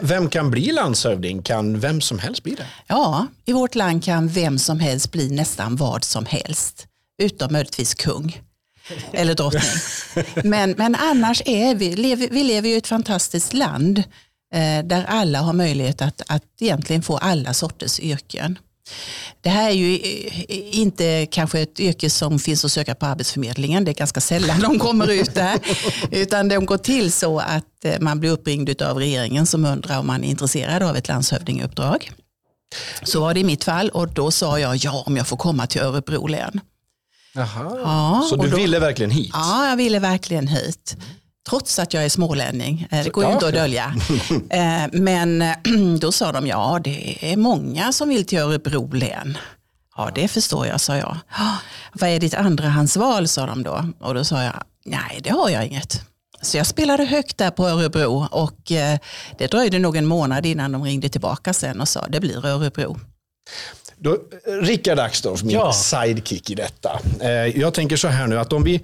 Vem 0.00 0.28
kan 0.28 0.50
bli 0.50 0.72
landshövding? 0.72 1.42
Kan 1.42 1.80
vem 1.80 2.00
som 2.00 2.18
helst 2.18 2.42
bli 2.42 2.54
det? 2.54 2.66
Ja, 2.86 3.26
i 3.44 3.52
vårt 3.52 3.74
land 3.74 4.04
kan 4.04 4.28
vem 4.28 4.58
som 4.58 4.80
helst 4.80 5.12
bli 5.12 5.30
nästan 5.30 5.76
vad 5.76 6.04
som 6.04 6.26
helst. 6.26 6.86
Utom 7.22 7.52
möjligtvis 7.52 7.94
kung 7.94 8.40
eller 9.12 9.34
drottning. 9.34 9.62
Men, 10.44 10.70
men 10.70 10.94
annars 10.94 11.42
är 11.46 11.74
vi, 11.74 11.96
lever, 11.96 12.28
vi 12.30 12.44
lever 12.44 12.68
i 12.68 12.76
ett 12.76 12.86
fantastiskt 12.86 13.52
land 13.52 13.98
eh, 14.54 14.84
där 14.84 15.04
alla 15.08 15.40
har 15.40 15.52
möjlighet 15.52 16.02
att, 16.02 16.22
att 16.26 16.42
egentligen 16.60 17.02
få 17.02 17.16
alla 17.16 17.54
sorters 17.54 18.00
yrken. 18.00 18.58
Det 19.40 19.48
här 19.48 19.68
är 19.68 19.74
ju 19.74 19.98
inte 20.70 21.26
kanske 21.30 21.60
ett 21.60 21.80
yrke 21.80 22.10
som 22.10 22.38
finns 22.38 22.64
att 22.64 22.72
söka 22.72 22.94
på 22.94 23.06
Arbetsförmedlingen. 23.06 23.84
Det 23.84 23.90
är 23.90 23.94
ganska 23.94 24.20
sällan 24.20 24.60
de 24.60 24.78
kommer 24.78 25.10
ut 25.10 25.34
där. 25.34 25.58
Utan 26.10 26.48
de 26.48 26.66
går 26.66 26.78
till 26.78 27.12
så 27.12 27.38
att 27.38 27.84
eh, 27.84 28.00
man 28.00 28.20
blir 28.20 28.30
uppringd 28.30 28.82
av 28.82 28.98
regeringen 28.98 29.46
som 29.46 29.64
undrar 29.64 29.98
om 29.98 30.06
man 30.06 30.24
är 30.24 30.28
intresserad 30.28 30.82
av 30.82 30.96
ett 30.96 31.08
landshövdingeuppdrag. 31.08 32.12
Så 33.02 33.20
var 33.20 33.34
det 33.34 33.40
i 33.40 33.44
mitt 33.44 33.64
fall 33.64 33.88
och 33.88 34.08
då 34.08 34.30
sa 34.30 34.58
jag 34.58 34.76
ja 34.76 35.02
om 35.06 35.16
jag 35.16 35.26
får 35.26 35.36
komma 35.36 35.66
till 35.66 35.80
Örebro 35.80 36.26
län. 36.26 36.60
Jaha. 37.34 37.78
Ja, 37.84 38.26
så 38.30 38.36
du 38.36 38.50
då, 38.50 38.56
ville 38.56 38.78
verkligen 38.78 39.10
hit? 39.10 39.30
Ja, 39.32 39.68
jag 39.68 39.76
ville 39.76 39.98
verkligen 39.98 40.48
hit. 40.48 40.96
Trots 41.48 41.78
att 41.78 41.94
jag 41.94 42.04
är 42.04 42.08
smålänning, 42.08 42.88
eh, 42.90 43.04
det 43.04 43.10
går 43.10 43.24
ju 43.24 43.32
inte 43.32 43.46
att 43.46 43.54
dölja. 43.54 43.94
Eh, 44.50 44.86
men 44.92 45.44
då 46.00 46.12
sa 46.12 46.32
de, 46.32 46.46
ja 46.46 46.80
det 46.84 47.32
är 47.32 47.36
många 47.36 47.92
som 47.92 48.08
vill 48.08 48.26
till 48.26 48.38
Örebro 48.38 48.92
län. 48.92 49.38
Ja 49.96 50.10
det 50.14 50.28
förstår 50.28 50.66
jag, 50.66 50.80
sa 50.80 50.96
jag. 50.96 51.16
Vad 51.92 52.10
är 52.10 52.20
ditt 52.20 52.34
andrahandsval, 52.34 53.28
sa 53.28 53.46
de 53.46 53.62
då. 53.62 53.88
Och 54.00 54.14
då 54.14 54.24
sa 54.24 54.42
jag, 54.42 54.62
nej 54.84 55.20
det 55.22 55.30
har 55.30 55.50
jag 55.50 55.66
inget. 55.66 56.02
Så 56.42 56.56
jag 56.56 56.66
spelade 56.66 57.04
högt 57.04 57.38
där 57.38 57.50
på 57.50 57.68
Örebro 57.68 58.28
och 58.30 58.72
eh, 58.72 58.98
det 59.38 59.46
dröjde 59.46 59.78
nog 59.78 59.96
en 59.96 60.06
månad 60.06 60.46
innan 60.46 60.72
de 60.72 60.84
ringde 60.84 61.08
tillbaka 61.08 61.52
sen 61.52 61.80
och 61.80 61.88
sa, 61.88 62.06
det 62.08 62.20
blir 62.20 62.46
Örebro. 62.46 62.98
Då, 64.04 64.18
Rickard 64.44 64.98
Axdorff, 64.98 65.42
min 65.42 65.54
ja. 65.54 65.72
sidekick 65.72 66.50
i 66.50 66.54
detta. 66.54 67.00
Eh, 67.20 67.30
jag 67.30 67.74
tänker 67.74 67.96
så 67.96 68.08
här 68.08 68.26
nu 68.26 68.38
att 68.38 68.52
om 68.52 68.64
vi, 68.64 68.80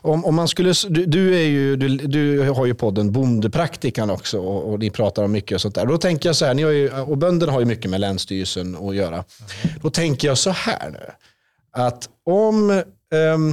om, 0.00 0.24
om 0.24 0.34
man 0.34 0.48
skulle, 0.48 0.72
du, 0.88 1.06
du, 1.06 1.34
är 1.34 1.46
ju, 1.46 1.76
du, 1.76 1.88
du 1.88 2.50
har 2.50 2.66
ju 2.66 2.74
podden 2.74 3.12
Bondepraktikan 3.12 4.10
också 4.10 4.38
och, 4.38 4.72
och, 4.72 4.78
ni 4.78 4.90
pratar 4.90 5.24
om 5.24 5.32
mycket 5.32 5.54
och 5.54 5.60
sånt 5.60 5.74
där. 5.74 5.86
Då 5.86 5.98
tänker 5.98 6.28
jag 6.28 6.36
så 6.36 6.44
här, 6.44 6.54
ni 6.54 6.62
har 6.62 6.70
ju, 6.70 6.90
och 6.90 7.18
bönderna 7.18 7.52
har 7.52 7.60
ju 7.60 7.66
mycket 7.66 7.90
med 7.90 8.00
Länsstyrelsen 8.00 8.76
att 8.76 8.94
göra. 8.94 9.14
Mm. 9.14 9.24
Då 9.82 9.90
tänker 9.90 10.28
jag 10.28 10.38
så 10.38 10.50
här 10.50 10.90
nu, 10.90 11.10
att 11.72 12.08
om, 12.26 12.70
um, 13.34 13.50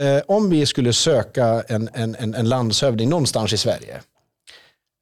eh, 0.00 0.22
om 0.26 0.50
vi 0.50 0.66
skulle 0.66 0.92
söka 0.92 1.64
en, 1.68 1.88
en, 1.92 2.34
en 2.34 2.48
landshövding 2.48 3.08
någonstans 3.08 3.52
i 3.52 3.56
Sverige, 3.56 4.00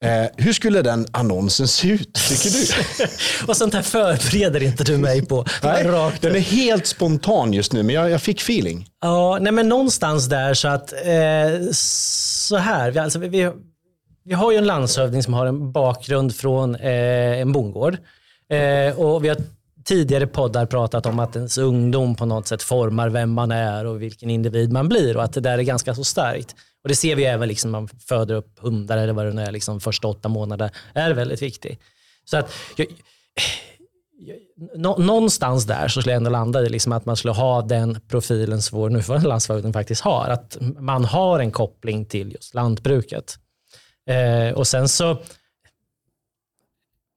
Eh, 0.02 0.26
hur 0.36 0.52
skulle 0.52 0.82
den 0.82 1.06
annonsen 1.10 1.68
se 1.68 1.88
ut, 1.88 2.14
tycker 2.14 2.50
du? 2.50 3.46
och 3.48 3.56
sånt 3.56 3.74
här 3.74 3.82
förbereder 3.82 4.62
inte 4.62 4.84
du 4.84 4.98
mig 4.98 5.26
på. 5.26 5.44
Nej, 5.62 5.84
rakt 5.84 6.22
den 6.22 6.36
är 6.36 6.40
helt 6.40 6.86
spontan 6.86 7.52
just 7.52 7.72
nu, 7.72 7.82
men 7.82 7.94
jag, 7.94 8.10
jag 8.10 8.22
fick 8.22 8.40
feeling. 8.40 8.86
Ja, 9.00 9.38
nej, 9.40 9.52
men 9.52 9.68
någonstans 9.68 10.28
där 10.28 10.54
så 10.54 10.68
att, 10.68 10.92
eh, 10.92 11.70
så 11.72 12.56
här, 12.56 12.90
vi, 12.90 12.98
alltså, 12.98 13.18
vi, 13.18 13.50
vi 14.24 14.34
har 14.34 14.52
ju 14.52 14.58
en 14.58 14.66
landshövding 14.66 15.22
som 15.22 15.34
har 15.34 15.46
en 15.46 15.72
bakgrund 15.72 16.36
från 16.36 16.74
eh, 16.74 17.40
en 17.40 17.52
bondgård. 17.52 17.96
Eh, 18.50 19.00
och 19.00 19.24
vi 19.24 19.28
har 19.28 19.36
tidigare 19.84 20.26
poddar 20.26 20.66
pratat 20.66 21.06
om 21.06 21.18
att 21.18 21.36
ens 21.36 21.58
ungdom 21.58 22.14
på 22.14 22.26
något 22.26 22.48
sätt 22.48 22.62
formar 22.62 23.08
vem 23.08 23.32
man 23.32 23.50
är 23.50 23.84
och 23.84 24.02
vilken 24.02 24.30
individ 24.30 24.72
man 24.72 24.88
blir 24.88 25.16
och 25.16 25.24
att 25.24 25.32
det 25.32 25.40
där 25.40 25.58
är 25.58 25.62
ganska 25.62 25.94
så 25.94 26.04
starkt. 26.04 26.54
Och 26.82 26.88
Det 26.88 26.94
ser 26.94 27.16
vi 27.16 27.24
även 27.24 27.48
liksom 27.48 27.72
när 27.72 27.80
man 27.80 27.88
föder 27.88 28.34
upp 28.34 28.58
hundar 28.58 28.98
eller 28.98 29.12
vad 29.12 29.26
det 29.26 29.32
nu 29.32 29.42
är, 29.42 29.52
liksom 29.52 29.80
första 29.80 30.08
åtta 30.08 30.28
månader 30.28 30.70
är 30.94 31.10
väldigt 31.10 31.42
viktigt. 31.42 31.80
Så 32.24 32.36
att, 32.36 32.52
jag, 32.76 32.86
nå, 34.76 34.96
någonstans 34.98 35.66
där 35.66 35.88
så 35.88 36.00
skulle 36.00 36.12
jag 36.12 36.16
ändå 36.16 36.30
landa 36.30 36.62
i 36.62 36.68
liksom 36.68 36.92
att 36.92 37.06
man 37.06 37.16
skulle 37.16 37.32
ha 37.32 37.62
den 37.62 38.00
profilen 38.08 38.62
som 38.62 38.78
vår 38.78 38.90
nuvarande 38.90 39.28
landsförvaltning 39.28 39.72
faktiskt 39.72 40.02
har. 40.02 40.28
Att 40.28 40.56
man 40.78 41.04
har 41.04 41.38
en 41.38 41.50
koppling 41.50 42.04
till 42.04 42.32
just 42.32 42.54
lantbruket. 42.54 43.38
Eh, 44.06 44.54
och 44.54 44.66
sen 44.66 44.88
så 44.88 45.18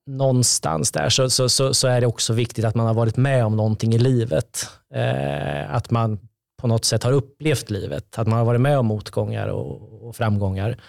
någonstans 0.07 0.91
där 0.91 1.09
så, 1.09 1.29
så, 1.29 1.49
så, 1.49 1.73
så, 1.73 1.87
är 1.87 2.01
det 2.01 2.07
också 2.07 2.33
viktigt 2.33 2.65
att 2.65 2.75
man 2.75 2.87
har 2.87 2.93
varit 2.93 3.17
med 3.17 3.45
om 3.45 3.55
någonting 3.55 3.93
i 3.93 3.97
livet. 3.97 4.69
Eh, 4.93 5.75
att 5.75 5.91
man 5.91 6.19
på 6.65 6.69
något 6.69 6.85
sätt 6.85 7.03
har 7.03 7.11
upplevt 7.11 7.69
livet. 7.69 8.17
Att 8.19 8.27
man 8.27 8.37
har 8.37 8.45
varit 8.45 8.61
med 8.61 8.79
om 8.79 8.85
motgångar 8.85 9.47
och, 9.47 10.07
och 10.07 10.15
framgångar. 10.15 10.81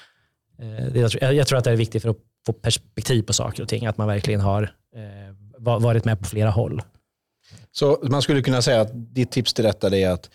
Eh, 0.58 0.96
jag, 0.96 1.34
jag, 1.34 1.46
tror 1.46 1.58
att 1.58 1.64
det 1.64 1.70
är 1.70 1.76
viktigt 1.76 2.02
för 2.02 2.08
att 2.08 2.16
få 2.46 2.52
perspektiv 2.52 3.22
på 3.22 3.32
saker 3.32 3.62
och 3.62 3.68
ting. 3.68 3.86
Att 3.86 3.98
man 3.98 4.08
verkligen 4.08 4.40
har 4.40 4.62
eh, 4.96 5.34
varit 5.58 6.04
med 6.04 6.18
på 6.18 6.24
flera 6.24 6.50
håll. 6.50 6.82
Så 7.72 7.98
man 8.02 8.22
skulle 8.22 8.42
kunna 8.42 8.62
säga 8.62 8.80
att 8.80 8.90
ditt 8.92 9.30
tips 9.30 9.54
till 9.54 9.64
detta 9.64 9.96
är 9.96 10.10
att 10.10 10.30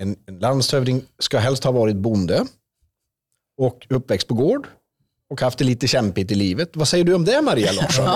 en, 0.00 0.16
en 0.26 0.38
landshövding 0.38 1.02
ska 1.18 1.38
helst 1.38 1.64
ha 1.64 1.72
varit 1.72 1.96
bonde 1.96 2.46
och 3.56 3.86
uppväxt 3.90 4.28
på 4.28 4.34
gård 4.34 4.66
och 5.30 5.40
haft 5.40 5.58
det 5.58 5.64
lite 5.64 5.86
kämpigt 5.86 6.30
i 6.32 6.34
livet. 6.34 6.70
Vad 6.74 6.88
säger 6.88 7.04
du 7.04 7.14
om 7.14 7.24
det 7.24 7.42
Maria 7.42 7.72
Larsson? 7.72 8.06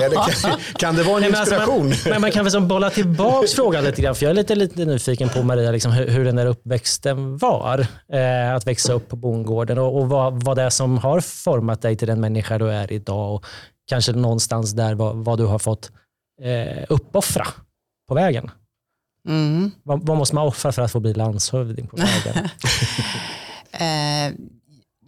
kan, 0.43 0.61
kan, 0.75 0.95
det 0.95 1.03
vara 1.03 1.17
en 1.17 1.25
alltså, 1.25 1.55
inspiration? 1.55 1.87
Alltså, 1.87 2.09
man, 2.09 2.13
men 2.13 2.21
man 2.21 2.31
kan 2.31 2.45
väl 2.45 2.63
bolla 2.63 2.91
tillbaka 2.91 3.47
frågan 3.47 3.85
lite 3.85 4.03
grann, 4.03 4.15
för 4.15 4.25
jag 4.25 4.31
är 4.31 4.35
lite, 4.35 4.55
lite 4.55 4.85
nyfiken 4.85 5.29
på 5.29 5.43
Maria, 5.43 5.71
liksom, 5.71 5.93
hur, 5.93 6.09
hur 6.09 6.25
den 6.25 6.37
där 6.37 6.47
uppväxten 6.47 7.37
var. 7.39 7.87
Eh, 8.13 8.55
att 8.55 8.67
växa 8.67 8.93
upp 8.93 9.09
på 9.09 9.17
bondgården 9.17 9.79
och, 9.79 9.99
och 10.01 10.09
vad, 10.09 10.43
vad 10.43 10.57
det 10.57 10.63
är 10.63 10.71
som 10.71 10.99
har 10.99 11.21
format 11.21 11.83
dig 11.83 11.97
till 11.97 12.09
den 12.09 12.21
människa 12.21 12.59
du 12.59 12.71
är 12.71 12.93
idag 12.93 13.35
och 13.35 13.45
kanske 13.89 14.13
någonstans 14.13 14.73
där 14.73 14.95
vad, 14.95 15.17
vad 15.17 15.39
du 15.39 15.45
har 15.45 15.59
fått 15.59 15.91
eh, 16.43 16.85
uppoffra 16.89 17.47
på 18.09 18.15
vägen. 18.15 18.51
Mm. 19.29 19.71
Vad, 19.83 20.07
vad, 20.07 20.17
måste 20.17 20.35
man 20.35 20.47
offra 20.47 20.73
för 20.73 20.83
att 20.83 20.93
få 20.93 21.01
bli 21.01 21.15
landshövding 21.15 21.87
på 21.87 21.97
vägen? 21.97 22.35
eh, 23.73 24.35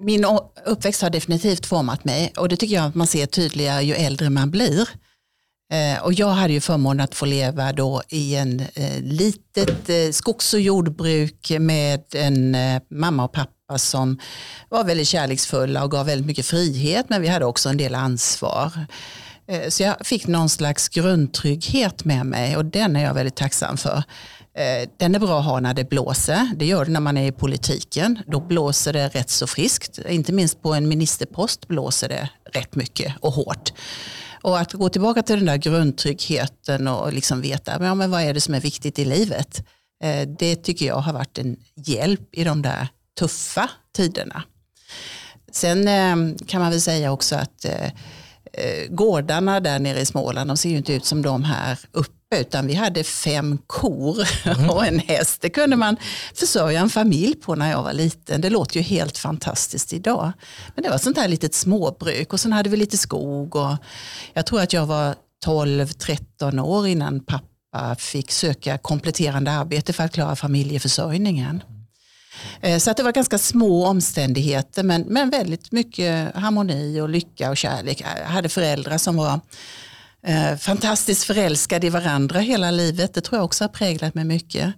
min 0.01 0.27
uppväxt 0.67 1.03
har 1.03 1.11
definitivt 1.11 1.67
format 1.67 2.05
mig 2.05 2.33
och 2.37 2.49
det 2.49 2.57
tycker 2.57 2.75
jag 2.75 2.85
att 2.85 2.95
man 2.95 3.07
ser 3.07 3.27
tydligare 3.27 3.83
ju 3.83 3.95
äldre 3.95 4.31
man 4.31 4.51
blir. 4.51 4.89
Eh, 5.73 6.03
och 6.03 6.13
jag 6.13 6.29
hade 6.29 6.53
ju 6.53 6.61
förmånen 6.61 7.05
att 7.05 7.15
få 7.15 7.27
leva 7.27 7.73
då 7.73 8.03
i 8.09 8.35
en 8.35 8.61
eh, 8.75 9.03
litet 9.03 9.89
eh, 9.89 10.11
skogs 10.13 10.55
och 10.55 10.61
jordbruk 10.61 11.53
med 11.61 12.15
en 12.15 12.57
mamma 12.91 13.25
och 13.25 13.33
pappa 13.33 13.79
som 13.79 14.19
var 14.69 14.85
väldigt 14.85 15.09
kärleksfulla 15.09 15.85
och 15.85 15.91
gav 15.91 16.07
väldigt 16.07 16.27
mycket 16.27 16.47
frihet 16.47 17.07
men 17.09 17.23
vi 17.23 17.29
hade 17.29 17.45
också 17.45 17.69
en 17.69 17.77
del 17.77 17.95
ansvar. 17.95 18.73
Så 19.69 19.83
jag 19.83 20.07
fick 20.07 20.27
någon 20.27 20.49
slags 20.49 20.89
grundtrygghet 20.89 22.05
med 22.05 22.27
mig 22.27 22.57
och 22.57 22.65
den 22.65 22.97
är 22.97 23.05
jag 23.05 23.15
väldigt 23.15 23.37
tacksam 23.37 23.77
för. 23.77 24.03
Eh, 24.61 24.89
den 24.97 25.15
är 25.15 25.19
bra 25.19 25.39
att 25.39 25.45
ha 25.45 25.61
när 25.61 25.75
det 25.75 25.85
blåser. 25.85 26.51
Det 26.57 26.67
gör 26.67 26.85
det 26.85 26.91
när 26.91 27.01
man 27.01 27.17
är 27.17 27.27
i 27.27 27.33
politiken. 27.33 28.19
Då 28.27 28.41
blåser 28.41 28.93
det 28.93 29.09
rätt 29.09 29.31
så 29.31 29.47
friskt. 29.47 29.99
Inte 30.09 30.33
minst 30.33 30.63
på 30.63 30.75
en 30.75 30.89
ministerpost 30.89 31.69
blåser 31.69 32.09
det 32.09 32.31
rätt 32.53 32.75
mycket 32.75 33.15
och 33.21 33.33
hårt. 33.33 33.73
Och 34.43 34.59
att 34.59 34.73
gå 34.73 34.89
tillbaka 34.89 35.23
till 35.23 35.37
den 35.37 35.47
där 35.47 35.57
grundtryggheten 35.57 36.89
och 36.89 37.13
liksom 37.13 37.41
veta 37.41 37.85
ja, 37.85 37.95
men 37.95 38.11
vad 38.11 38.23
är 38.23 38.35
det 38.35 38.41
som 38.41 38.55
är 38.55 38.61
viktigt 38.61 38.99
i 38.99 39.05
livet. 39.05 39.67
Eh, 40.05 40.29
det 40.39 40.57
tycker 40.57 40.87
jag 40.87 40.97
har 40.97 41.13
varit 41.13 41.39
en 41.39 41.57
hjälp 41.75 42.29
i 42.33 42.45
de 42.45 42.63
där 42.63 42.89
tuffa 43.19 43.71
tiderna. 43.97 44.43
Sen 45.53 45.89
eh, 45.89 46.37
kan 46.47 46.61
man 46.61 46.71
väl 46.71 46.81
säga 46.81 47.13
också 47.13 47.37
att 47.37 47.67
gårdarna 48.89 49.61
där 49.61 49.79
nere 49.79 50.01
i 50.01 50.07
Småland, 50.07 50.51
de 50.51 50.57
ser 50.57 50.71
ju 50.71 50.77
inte 50.77 50.93
ut 50.93 51.05
som 51.05 51.23
de 51.23 51.45
här 51.45 51.79
uppe 51.93 52.20
utan 52.37 52.67
vi 52.67 52.75
hade 52.75 53.05
fem 53.05 53.59
kor 53.67 54.29
mm. 54.45 54.71
och 54.71 54.87
en 54.87 54.99
häst. 54.99 55.41
Det 55.41 55.51
kunde 55.51 55.77
man 55.77 55.97
försörja 56.35 56.81
en 56.81 56.91
familj 56.91 57.35
på 57.35 57.55
när 57.55 57.71
jag 57.71 57.83
var 57.83 57.93
liten. 57.93 58.41
Det 58.41 58.51
låter 58.51 58.77
ju 58.77 58.83
helt 58.83 59.19
fantastiskt 59.19 59.93
idag. 59.93 60.33
Men 60.75 60.83
det 60.83 60.91
var 60.91 60.99
sånt 60.99 61.17
här 61.17 61.29
litet 61.29 61.55
småbruk 61.55 62.33
och 62.33 62.41
sen 62.41 62.53
hade 62.53 62.71
vi 62.71 62.77
lite 62.77 62.99
skog. 62.99 63.57
Och 63.57 63.77
jag 64.33 64.47
tror 64.47 64.61
att 64.61 64.73
jag 64.73 64.87
var 64.87 65.15
12-13 65.47 66.61
år 66.61 66.87
innan 66.87 67.21
pappa 67.21 67.95
fick 67.99 68.31
söka 68.31 68.79
kompletterande 68.79 69.51
arbete 69.51 69.93
för 69.93 70.05
att 70.05 70.13
klara 70.13 70.37
familjeförsörjningen. 70.37 71.63
Eh, 72.61 72.79
så 72.79 72.91
att 72.91 72.97
det 72.97 73.03
var 73.03 73.13
ganska 73.13 73.39
små 73.39 73.87
omständigheter 73.87 74.83
men, 74.83 75.03
men 75.03 75.31
väldigt 75.31 75.73
mycket 75.73 76.35
harmoni 76.35 77.01
och 77.01 77.09
lycka 77.09 77.51
och 77.51 77.57
kärlek. 77.57 78.05
Jag 78.21 78.27
hade 78.27 78.49
föräldrar 78.49 78.99
som 78.99 79.17
var 79.17 79.41
eh, 80.23 80.57
fantastiskt 80.57 81.25
förälskade 81.25 81.87
i 81.87 81.91
varandra 81.91 82.41
hela 82.41 82.71
livet. 82.71 83.15
Det 83.15 83.21
tror 83.21 83.39
jag 83.39 83.45
också 83.45 83.65
har 83.65 83.69
präglat 83.69 84.15
mig 84.15 84.25
mycket. 84.25 84.75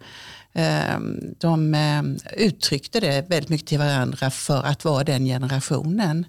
Eh, 0.55 0.99
de 1.39 1.75
eh, 1.75 2.03
uttryckte 2.37 3.01
det 3.01 3.29
väldigt 3.29 3.49
mycket 3.49 3.69
till 3.69 3.79
varandra 3.79 4.31
för 4.31 4.63
att 4.63 4.85
vara 4.85 5.05
den 5.05 5.25
generationen. 5.25 6.27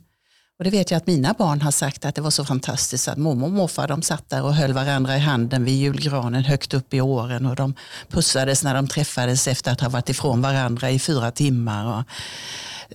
Och 0.58 0.64
det 0.64 0.70
vet 0.70 0.92
jag 0.92 0.98
att 0.98 1.08
mina 1.08 1.34
barn 1.34 1.62
har 1.62 1.72
sagt 1.72 2.06
att 2.06 2.16
det 2.16 2.22
var 2.22 2.32
så 2.32 2.46
fantastiskt 2.46 3.08
att 3.08 3.18
mormor 3.18 3.46
och 3.46 3.52
morfar 3.52 3.88
de 3.88 4.02
satt 4.02 4.30
där 4.30 4.44
och 4.44 4.56
höll 4.56 4.74
varandra 4.74 5.16
i 5.18 5.20
handen 5.20 5.66
vid 5.66 5.76
julgranen 5.76 6.44
högt 6.44 6.74
upp 6.74 6.94
i 6.94 7.02
åren 7.02 7.46
och 7.46 7.56
de 7.56 7.74
pussades 8.10 8.64
när 8.64 8.76
de 8.76 8.88
träffades 8.88 9.48
efter 9.48 9.72
att 9.72 9.82
ha 9.82 9.90
varit 9.90 10.10
ifrån 10.10 10.42
varandra 10.42 10.92
i 10.92 11.00
fyra 11.00 11.32
timmar. 11.32 11.86
Och, 11.86 12.04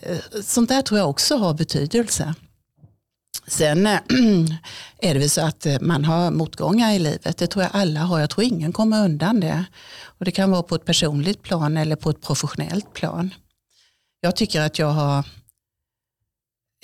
eh, 0.03 0.19
sånt 0.45 0.69
där 0.69 0.83
tror 0.83 0.99
jag 0.99 1.11
också 1.11 1.37
har 1.37 1.55
betydelse. 1.55 2.35
Sen 3.47 3.87
eh, 3.87 3.93
är 4.99 5.15
det 5.15 5.21
väl 5.21 5.31
så 5.31 5.41
att 5.41 5.67
eh, 5.67 5.81
man 5.81 6.05
har 6.05 6.31
motgångar 6.31 6.93
i 6.93 6.99
livet. 6.99 7.39
Det 7.39 7.47
tror 7.47 7.63
jag 7.63 7.71
alla 7.75 8.01
har. 8.01 8.21
Jag 8.21 8.31
tror 8.31 8.45
ingen 8.45 8.73
kommer 8.73 9.05
undan 9.05 9.41
det. 9.41 9.65
Och 10.03 10.25
det 10.25 10.31
kan 10.31 10.51
vara 10.51 10.63
på 10.63 10.75
ett 10.75 10.85
personligt 10.85 11.43
plan 11.43 11.77
eller 11.77 11.97
på 11.97 12.11
ett 12.11 12.23
professionellt 12.23 12.93
plan. 12.93 13.35
Jag 14.21 14.37
tycker 14.37 14.61
att 14.61 14.79
jag 14.79 14.91
har 14.91 15.27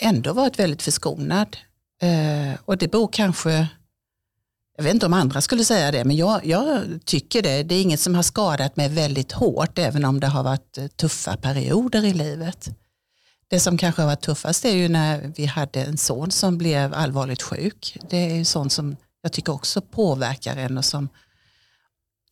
ändå 0.00 0.32
varit 0.32 0.58
väldigt 0.58 0.82
förskonad. 0.82 1.56
Eh, 2.02 2.61
och 2.64 2.78
det 2.78 2.88
beror 2.88 3.08
kanske, 3.12 3.68
jag 4.76 4.84
vet 4.84 4.94
inte 4.94 5.06
om 5.06 5.12
andra 5.12 5.40
skulle 5.40 5.64
säga 5.64 5.90
det, 5.90 6.04
men 6.04 6.16
jag, 6.16 6.46
jag 6.46 6.82
tycker 7.04 7.42
det. 7.42 7.62
Det 7.62 7.75
är 7.75 7.82
inget 7.82 8.00
som 8.00 8.14
har 8.14 8.23
skadat 8.23 8.76
mig 8.76 8.88
väldigt 8.88 9.32
hårt, 9.32 9.78
även 9.78 10.04
om 10.04 10.20
det 10.20 10.26
har 10.26 10.42
varit 10.42 10.96
tuffa 10.96 11.37
perioder 11.37 12.04
i 12.04 12.12
livet. 12.12 12.68
Det 13.48 13.60
som 13.60 13.78
kanske 13.78 14.02
har 14.02 14.06
varit 14.06 14.20
tuffast 14.20 14.64
är 14.64 14.74
ju 14.74 14.88
när 14.88 15.32
vi 15.36 15.46
hade 15.46 15.82
en 15.82 15.96
son 15.96 16.30
som 16.30 16.58
blev 16.58 16.94
allvarligt 16.94 17.42
sjuk. 17.42 17.96
Det 18.10 18.16
är 18.16 18.34
ju 18.34 18.44
sånt 18.44 18.72
som 18.72 18.96
jag 19.22 19.32
tycker 19.32 19.52
också 19.52 19.80
påverkar 19.80 20.56
en 20.56 20.78
och 20.78 20.84
som 20.84 21.08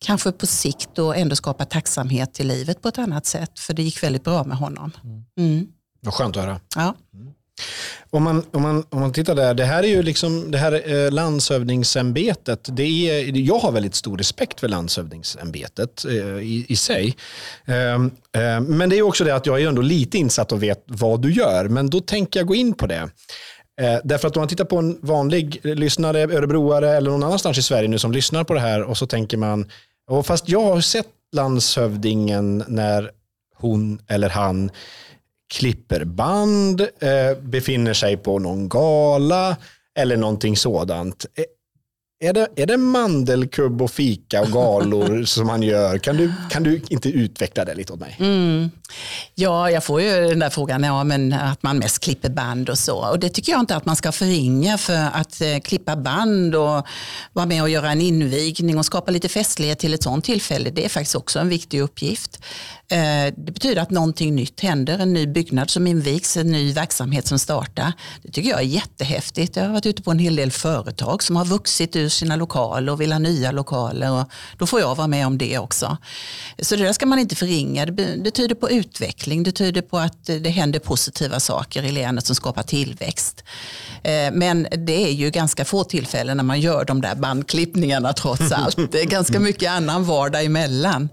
kanske 0.05 0.31
på 0.31 0.47
sikt 0.47 0.89
då 0.93 1.13
ändå 1.13 1.35
skapar 1.35 1.65
tacksamhet 1.65 2.33
till 2.33 2.47
livet 2.47 2.81
på 2.81 2.87
ett 2.87 2.97
annat 2.97 3.25
sätt. 3.25 3.59
För 3.59 3.73
det 3.73 3.83
gick 3.83 4.03
väldigt 4.03 4.23
bra 4.23 4.43
med 4.43 4.57
honom. 4.57 4.91
Mm. 5.37 5.67
Vad 6.01 6.13
skönt 6.13 6.37
att 6.37 6.43
höra. 6.43 6.59
Ja. 6.75 6.95
Om 8.09 8.23
man, 8.23 8.45
om, 8.51 8.61
man, 8.61 8.85
om 8.89 8.99
man 8.99 9.13
tittar 9.13 9.35
där, 9.35 9.53
det 9.53 9.65
här 9.65 9.83
är 9.83 9.87
ju 9.87 10.03
liksom, 10.03 10.51
det 10.51 10.57
här 10.57 11.05
eh, 11.05 11.11
landshövdingsämbetet, 11.11 12.69
det 12.71 12.83
är, 12.83 13.37
jag 13.37 13.59
har 13.59 13.71
väldigt 13.71 13.95
stor 13.95 14.17
respekt 14.17 14.59
för 14.59 14.67
landshövdingsämbetet 14.67 16.05
eh, 16.05 16.13
i, 16.25 16.65
i 16.69 16.75
sig. 16.75 17.15
Eh, 17.65 17.93
eh, 18.43 18.61
men 18.61 18.89
det 18.89 18.97
är 18.97 19.01
också 19.01 19.23
det 19.23 19.35
att 19.35 19.45
jag 19.45 19.61
är 19.61 19.67
ändå 19.67 19.81
lite 19.81 20.17
insatt 20.17 20.51
och 20.51 20.63
vet 20.63 20.83
vad 20.87 21.21
du 21.21 21.33
gör, 21.33 21.67
men 21.67 21.89
då 21.89 21.99
tänker 21.99 22.39
jag 22.39 22.47
gå 22.47 22.55
in 22.55 22.73
på 22.73 22.87
det. 22.87 23.09
Eh, 23.81 23.99
därför 24.03 24.27
att 24.27 24.37
om 24.37 24.41
man 24.41 24.47
tittar 24.47 24.65
på 24.65 24.77
en 24.77 24.99
vanlig 25.01 25.59
lyssnare, 25.63 26.21
örebroare 26.21 26.89
eller 26.89 27.11
någon 27.11 27.23
annanstans 27.23 27.57
i 27.57 27.61
Sverige 27.61 27.87
nu 27.87 27.99
som 27.99 28.11
lyssnar 28.11 28.43
på 28.43 28.53
det 28.53 28.59
här 28.59 28.83
och 28.83 28.97
så 28.97 29.07
tänker 29.07 29.37
man, 29.37 29.69
och 30.09 30.25
fast 30.25 30.49
jag 30.49 30.61
har 30.61 30.81
sett 30.81 31.07
landshövdingen 31.35 32.63
när 32.67 33.11
hon 33.55 34.01
eller 34.07 34.29
han 34.29 34.71
klipper 35.53 36.05
band, 36.05 36.81
eh, 36.81 37.37
befinner 37.41 37.93
sig 37.93 38.17
på 38.17 38.39
någon 38.39 38.69
gala 38.69 39.57
eller 39.99 40.17
någonting 40.17 40.57
sådant. 40.57 41.25
Eh, 41.35 41.43
är 42.23 42.33
det, 42.33 42.47
är 42.55 42.65
det 42.65 42.77
mandelkubb 42.77 43.81
och 43.81 43.91
fika 43.91 44.41
och 44.41 44.47
galor 44.47 45.23
som 45.25 45.47
man 45.47 45.63
gör? 45.63 45.97
Kan 45.97 46.17
du, 46.17 46.33
kan 46.49 46.63
du 46.63 46.81
inte 46.89 47.09
utveckla 47.09 47.65
det 47.65 47.75
lite 47.75 47.93
åt 47.93 47.99
mig? 47.99 48.17
Mm. 48.19 48.71
Ja, 49.35 49.71
jag 49.71 49.83
får 49.83 50.01
ju 50.01 50.27
den 50.27 50.39
där 50.39 50.49
frågan, 50.49 50.83
ja, 50.83 51.03
men 51.03 51.33
att 51.33 51.63
man 51.63 51.77
mest 51.77 51.99
klipper 51.99 52.29
band 52.29 52.69
och 52.69 52.77
så. 52.77 53.09
Och 53.09 53.19
det 53.19 53.29
tycker 53.29 53.51
jag 53.51 53.59
inte 53.59 53.75
att 53.75 53.85
man 53.85 53.95
ska 53.95 54.11
förringa 54.11 54.77
för 54.77 55.09
att 55.13 55.41
eh, 55.41 55.59
klippa 55.63 55.95
band 55.95 56.55
och 56.55 56.85
vara 57.33 57.45
med 57.45 57.61
och 57.61 57.69
göra 57.69 57.91
en 57.91 58.01
invigning 58.01 58.77
och 58.77 58.85
skapa 58.85 59.11
lite 59.11 59.29
festlighet 59.29 59.79
till 59.79 59.93
ett 59.93 60.03
sånt 60.03 60.25
tillfälle. 60.25 60.69
Det 60.69 60.85
är 60.85 60.89
faktiskt 60.89 61.15
också 61.15 61.39
en 61.39 61.49
viktig 61.49 61.81
uppgift. 61.81 62.39
Eh, 62.93 63.33
det 63.37 63.51
betyder 63.51 63.81
att 63.81 63.89
någonting 63.89 64.35
nytt 64.35 64.59
händer, 64.59 64.99
en 64.99 65.13
ny 65.13 65.27
byggnad 65.27 65.69
som 65.69 65.87
invigs, 65.87 66.37
en 66.37 66.51
ny 66.51 66.73
verksamhet 66.73 67.27
som 67.27 67.39
startar. 67.39 67.93
Det 68.23 68.31
tycker 68.31 68.49
jag 68.49 68.59
är 68.59 68.63
jättehäftigt. 68.63 69.55
Jag 69.55 69.63
har 69.63 69.71
varit 69.71 69.85
ute 69.85 70.01
på 70.01 70.11
en 70.11 70.19
hel 70.19 70.35
del 70.35 70.51
företag 70.51 71.23
som 71.23 71.35
har 71.35 71.45
vuxit 71.45 71.95
ur 71.95 72.09
sina 72.09 72.35
lokaler 72.35 72.91
och 72.91 73.01
vill 73.01 73.11
ha 73.11 73.19
nya 73.19 73.51
lokaler. 73.51 74.11
Och 74.11 74.29
då 74.57 74.67
får 74.67 74.79
jag 74.79 74.95
vara 74.95 75.07
med 75.07 75.27
om 75.27 75.37
det 75.37 75.57
också. 75.57 75.97
Så 76.61 76.75
det 76.75 76.83
där 76.83 76.93
ska 76.93 77.05
man 77.05 77.19
inte 77.19 77.35
förringa. 77.35 77.85
Det 77.85 78.31
tyder 78.31 78.55
på 78.55 78.69
utveckling, 78.69 79.43
det 79.43 79.51
tyder 79.51 79.81
på 79.81 79.97
att 79.97 80.25
det 80.25 80.49
händer 80.49 80.79
positiva 80.79 81.39
saker 81.39 81.83
i 81.83 81.91
länet 81.91 82.25
som 82.25 82.35
skapar 82.35 82.63
tillväxt. 82.63 83.43
Eh, 84.03 84.31
men 84.33 84.67
det 84.77 85.03
är 85.03 85.11
ju 85.11 85.29
ganska 85.29 85.65
få 85.65 85.83
tillfällen 85.83 86.37
när 86.37 86.43
man 86.43 86.59
gör 86.59 86.85
de 86.85 87.01
där 87.01 87.15
bandklippningarna 87.15 88.13
trots 88.13 88.51
allt. 88.51 88.91
Det 88.91 89.01
är 89.01 89.05
ganska 89.05 89.39
mycket 89.49 89.71
annan 89.71 90.03
vardag 90.03 90.45
emellan. 90.45 91.09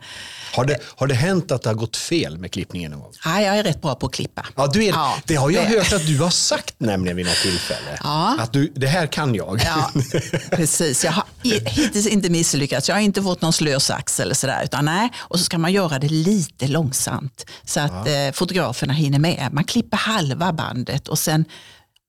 Har 0.53 0.65
det, 0.65 0.79
har 0.97 1.07
det 1.07 1.15
hänt 1.15 1.53
att 1.53 1.63
det 1.63 1.69
har 1.71 1.75
gått 1.75 1.97
fel 1.97 2.39
med 2.39 2.53
klippningen 2.53 2.91
någon 2.91 3.01
gång? 3.01 3.13
Ja, 3.25 3.41
jag 3.43 3.59
är 3.59 3.63
rätt 3.65 3.83
bra 3.83 3.95
på 3.95 4.07
att 4.07 4.13
klippa. 4.13 4.47
Ja, 4.57 4.67
du 4.67 4.85
är, 4.85 4.89
Ja, 4.89 5.15
det 5.27 5.35
har 5.35 5.51
jag 5.51 5.65
det- 5.71 5.79
hört 5.79 5.93
att 5.93 6.07
du 6.07 6.19
har 6.19 6.31
sagt 6.31 6.75
nämligen 6.79 7.17
vid 7.17 7.27
något 7.27 7.35
tillfälle. 7.43 7.99
Ja. 8.03 8.37
Att 8.41 8.53
du, 8.53 8.73
det 8.77 8.87
här 8.87 9.07
kan 9.07 9.35
jag. 9.35 9.61
Ja, 9.65 9.91
precis. 10.51 11.05
Jag 11.05 11.13
har 11.13 11.25
hittills 11.43 12.07
inte 12.07 12.31
misslyckats. 12.31 12.89
Jag 12.89 12.97
har 12.97 13.01
inte 13.03 13.23
fått 13.23 13.43
någon 13.43 13.53
slö 13.53 13.81
sax 13.81 14.21
eller 14.21 14.35
sådär. 14.35 14.65
Utan 14.65 14.85
nej, 14.85 15.09
och 15.19 15.39
så 15.39 15.45
ska 15.45 15.59
man 15.59 15.73
göra 15.73 15.99
det 15.99 16.09
lite 16.09 16.67
långsamt 16.69 17.47
så 17.65 17.81
att 17.81 18.07
eh, 18.09 18.31
fotograferna 18.33 18.93
hinner 18.93 19.19
med. 19.19 19.49
Man 19.53 19.65
klipper 19.65 19.97
halva 19.97 20.53
bandet 20.53 21.09
och 21.09 21.19
sen 21.19 21.45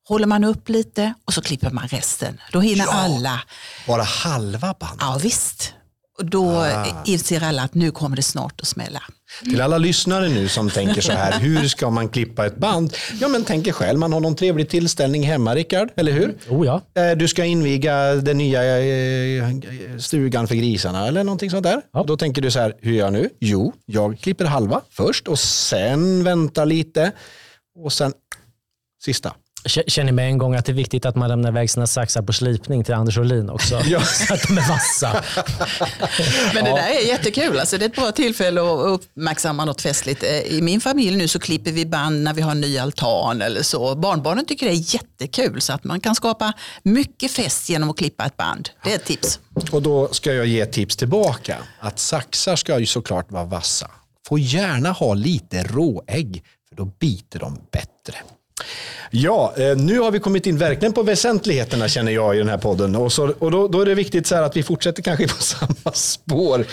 håller 0.08 0.28
man 0.28 0.44
upp 0.44 0.70
lite 0.70 1.14
och 1.26 1.34
så 1.34 1.42
klipper 1.42 1.70
man 1.70 1.88
resten. 1.88 2.38
Då 2.52 2.60
hinner 2.60 2.86
Ja. 2.86 2.92
alla. 2.92 3.42
Bara 3.88 4.04
halva 4.04 4.76
bandet. 4.80 4.98
Ja 5.00 5.20
visst. 5.24 5.74
Och 6.22 6.30
då 6.30 6.66
inser 7.06 7.44
alla 7.44 7.62
att 7.64 7.74
nu 7.74 7.92
kommer 7.92 8.16
det 8.16 8.22
snart 8.22 8.62
att 8.62 8.68
smälla. 8.68 9.04
Till 9.44 9.62
alla 9.62 9.78
lyssnare 9.78 10.30
nu 10.30 10.48
som 10.48 10.70
tänker 10.70 11.02
så 11.02 11.12
här, 11.12 11.40
hur 11.40 11.68
ska 11.68 11.90
man 11.90 12.10
klippa 12.10 12.46
ett 12.46 12.58
band? 12.58 12.94
Ja 13.22 13.28
men 13.28 13.44
tänk 13.44 13.68
er 13.68 13.72
själv, 13.72 14.00
man 14.00 14.14
har 14.14 14.20
någon 14.20 14.36
trevlig 14.36 14.70
tillställning 14.70 15.24
hemma 15.24 15.56
Rickard, 15.56 15.90
eller 15.96 16.12
hur? 16.12 16.38
Oh 16.50 16.66
ja. 16.66 16.82
Eh, 17.02 17.18
Du 17.18 17.28
ska 17.28 17.46
inviga 17.46 18.16
den 18.16 18.38
nya 18.38 18.80
eh, 18.80 19.50
stugan 20.00 20.48
för 20.48 20.56
grisarna 20.56 21.08
eller 21.08 21.24
någonting 21.24 21.50
sånt 21.50 21.64
där. 21.64 21.82
Ja. 21.94 22.04
Då 22.08 22.18
tänker 22.18 22.42
du 22.42 22.52
så 22.52 22.60
här, 22.60 22.74
hur 22.82 22.92
gör 22.94 23.06
jag 23.06 23.14
nu? 23.14 23.30
Jo, 23.40 23.74
jag 23.86 24.20
klipper 24.20 24.46
halva 24.46 24.82
först 24.90 25.28
och 25.28 25.40
sen 25.40 26.24
väntar 26.24 26.66
lite 26.66 27.12
och 27.86 27.94
sen 27.94 28.14
sista. 29.04 29.34
Känner 29.66 30.12
med 30.12 30.28
en 30.28 30.38
gång 30.38 30.56
att 30.56 30.66
det 30.66 30.72
är 30.72 30.74
viktigt 30.74 31.06
att 31.06 31.16
man 31.16 31.30
lämnar 31.30 31.50
iväg 31.50 31.70
sina 31.70 31.88
saxar 31.88 32.22
på 32.22 32.34
slipning 32.34 32.84
till 32.84 32.94
Anders 32.94 33.18
Olin 33.18 33.50
också. 33.50 33.82
Ja. 33.86 34.02
Så 34.02 34.34
att 34.34 34.48
de 34.48 34.58
är 34.58 34.70
vassa. 34.70 35.24
Men 36.54 36.66
det 36.66 36.72
där 36.72 37.02
är 37.02 37.08
jättekul. 37.08 37.60
Alltså, 37.60 37.78
det 37.78 37.86
är 37.86 37.90
ett 37.90 37.96
bra 37.96 38.12
tillfälle 38.12 38.62
att 38.62 38.86
uppmärksamma 38.86 39.66
något 39.66 39.82
festligt. 39.82 40.24
Eh, 40.24 40.30
I 40.40 40.62
min 40.62 40.82
familj 40.82 41.18
nu 41.18 41.28
så 41.28 41.40
klipper 41.40 41.72
vi 41.72 41.86
band 41.86 42.24
när 42.24 42.34
vi 42.34 42.42
har 42.42 42.52
en 42.52 42.62
ny 42.62 42.78
altan 42.78 43.42
eller 43.42 43.62
så. 43.62 43.96
Barnbarnen 43.96 44.46
tycker 44.46 44.66
det 44.66 44.72
är 44.72 44.94
jättekul 44.96 45.62
så 45.62 45.74
att 45.74 45.84
man 45.84 46.00
kan 46.00 46.16
skapa 46.16 46.54
mycket 46.84 47.32
fest 47.32 47.70
genom 47.70 47.90
att 47.90 47.98
klippa 47.98 48.26
ett 48.26 48.38
band. 48.38 48.70
Det 48.84 48.92
är 48.92 48.96
ett 48.96 49.06
tips. 49.06 49.40
Och 49.72 49.82
då 49.82 50.08
ska 50.12 50.34
jag 50.34 50.48
ge 50.48 50.66
tips 50.66 50.96
tillbaka. 50.96 51.58
Att 51.80 52.00
saxar 52.00 52.56
ska 52.56 52.80
ju 52.80 52.86
såklart 52.86 53.32
vara 53.32 53.46
vassa. 53.46 53.92
Får 54.28 54.40
gärna 54.40 54.92
ha 54.92 55.14
lite 55.14 55.64
råägg, 55.64 56.44
för 56.70 56.76
då 56.76 56.86
biter 56.86 57.40
de 57.40 57.60
bättre. 57.72 58.16
Ja, 59.14 59.54
eh, 59.58 59.78
nu 59.78 60.00
har 60.00 60.12
vi 60.12 60.20
kommit 60.20 60.48
in 60.48 60.58
verkligen 60.58 60.94
på 60.94 61.04
väsentligheterna 61.04 61.88
känner 61.88 62.12
jag 62.12 62.36
i 62.36 62.38
den 62.38 62.50
här 62.50 62.58
podden. 62.58 62.96
Och, 62.96 63.14
så, 63.14 63.34
och 63.40 63.52
då, 63.52 63.68
då 63.68 63.82
är 63.82 63.86
det 63.86 63.96
viktigt 63.96 64.28
så 64.28 64.36
här 64.36 64.44
att 64.44 64.58
vi 64.58 64.64
fortsätter 64.64 65.04
kanske 65.04 65.28
på 65.28 65.34
samma 65.44 65.94
spår. 65.94 66.66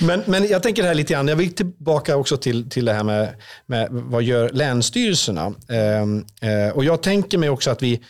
men, 0.06 0.22
men 0.26 0.48
jag 0.48 0.62
tänker 0.62 0.82
här 0.82 0.94
lite 0.94 1.12
grann, 1.12 1.28
jag 1.28 1.36
vill 1.36 1.54
tillbaka 1.54 2.16
också 2.16 2.36
till, 2.36 2.70
till 2.70 2.84
det 2.84 2.92
här 2.92 3.04
med, 3.04 3.28
med 3.66 3.88
vad 3.90 4.22
gör 4.22 4.48
länsstyrelserna. 4.48 5.54
Ehm, 5.68 6.24
eh, 6.40 6.76
och 6.76 6.84
jag 6.84 7.02
tänker 7.02 7.38
mig 7.38 7.48
också 7.48 7.70
att 7.70 7.82
vi 7.82 8.00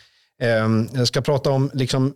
eh, 0.43 1.05
ska 1.05 1.21
prata 1.21 1.51
om 1.51 1.71
liksom, 1.75 2.15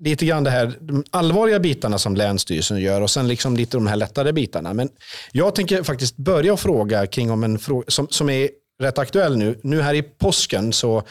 lite 0.00 0.26
grann 0.26 0.44
det 0.44 0.50
här, 0.50 0.72
de 0.80 1.04
allvarliga 1.10 1.58
bitarna 1.58 1.98
som 1.98 2.16
Länsstyrelsen 2.16 2.80
gör 2.80 3.00
och 3.00 3.10
sen 3.10 3.28
liksom 3.28 3.56
lite 3.56 3.76
de 3.76 3.86
här 3.86 3.96
lättare 3.96 4.32
bitarna. 4.32 4.74
Men 4.74 4.88
jag 5.32 5.54
tänker 5.54 5.82
faktiskt 5.82 6.16
börja 6.16 6.56
fråga 6.56 7.06
kring 7.06 7.30
om 7.30 7.44
en 7.44 7.58
fråga 7.58 7.84
som, 7.88 8.08
som 8.10 8.30
är 8.30 8.48
rätt 8.80 8.98
aktuell 8.98 9.36
nu. 9.36 9.58
Nu 9.62 9.82
här 9.82 9.94
i 9.94 10.02
påsken 10.02 10.72
så 10.72 11.02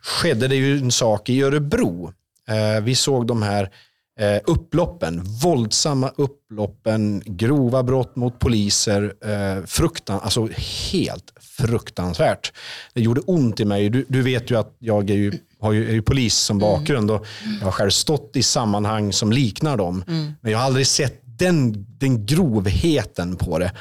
skedde 0.00 0.48
det 0.48 0.56
ju 0.56 0.78
en 0.78 0.92
sak 0.92 1.28
i 1.28 1.42
Örebro. 1.42 2.12
Eh, 2.48 2.82
vi 2.82 2.94
såg 2.94 3.26
de 3.26 3.42
här 3.42 3.70
eh, 4.20 4.40
upploppen, 4.46 5.22
våldsamma 5.42 6.12
upploppen, 6.16 7.22
grova 7.26 7.82
brott 7.82 8.16
mot 8.16 8.38
poliser, 8.38 9.14
eh, 9.24 9.64
fruktan, 9.66 10.20
alltså 10.22 10.48
helt 10.92 11.32
fruktansvärt. 11.40 12.52
Det 12.94 13.00
gjorde 13.00 13.20
ont 13.20 13.60
i 13.60 13.64
mig. 13.64 13.90
Du, 13.90 14.04
du 14.08 14.22
vet 14.22 14.50
ju 14.50 14.58
att 14.58 14.76
jag 14.78 15.10
är 15.10 15.14
ju, 15.14 15.32
har 15.60 15.72
ju, 15.72 15.88
är 15.88 15.92
ju 15.92 16.02
polis 16.02 16.34
som 16.34 16.58
bakgrund 16.58 17.10
och 17.10 17.26
jag 17.58 17.64
har 17.64 17.72
själv 17.72 17.90
stått 17.90 18.36
i 18.36 18.42
sammanhang 18.42 19.12
som 19.12 19.32
liknar 19.32 19.76
dem. 19.76 20.04
Men 20.40 20.52
jag 20.52 20.58
har 20.58 20.66
aldrig 20.66 20.86
sett 20.86 21.22
den, 21.40 21.86
den 21.98 22.26
grovheten 22.26 23.36
på 23.36 23.58
det. 23.58 23.72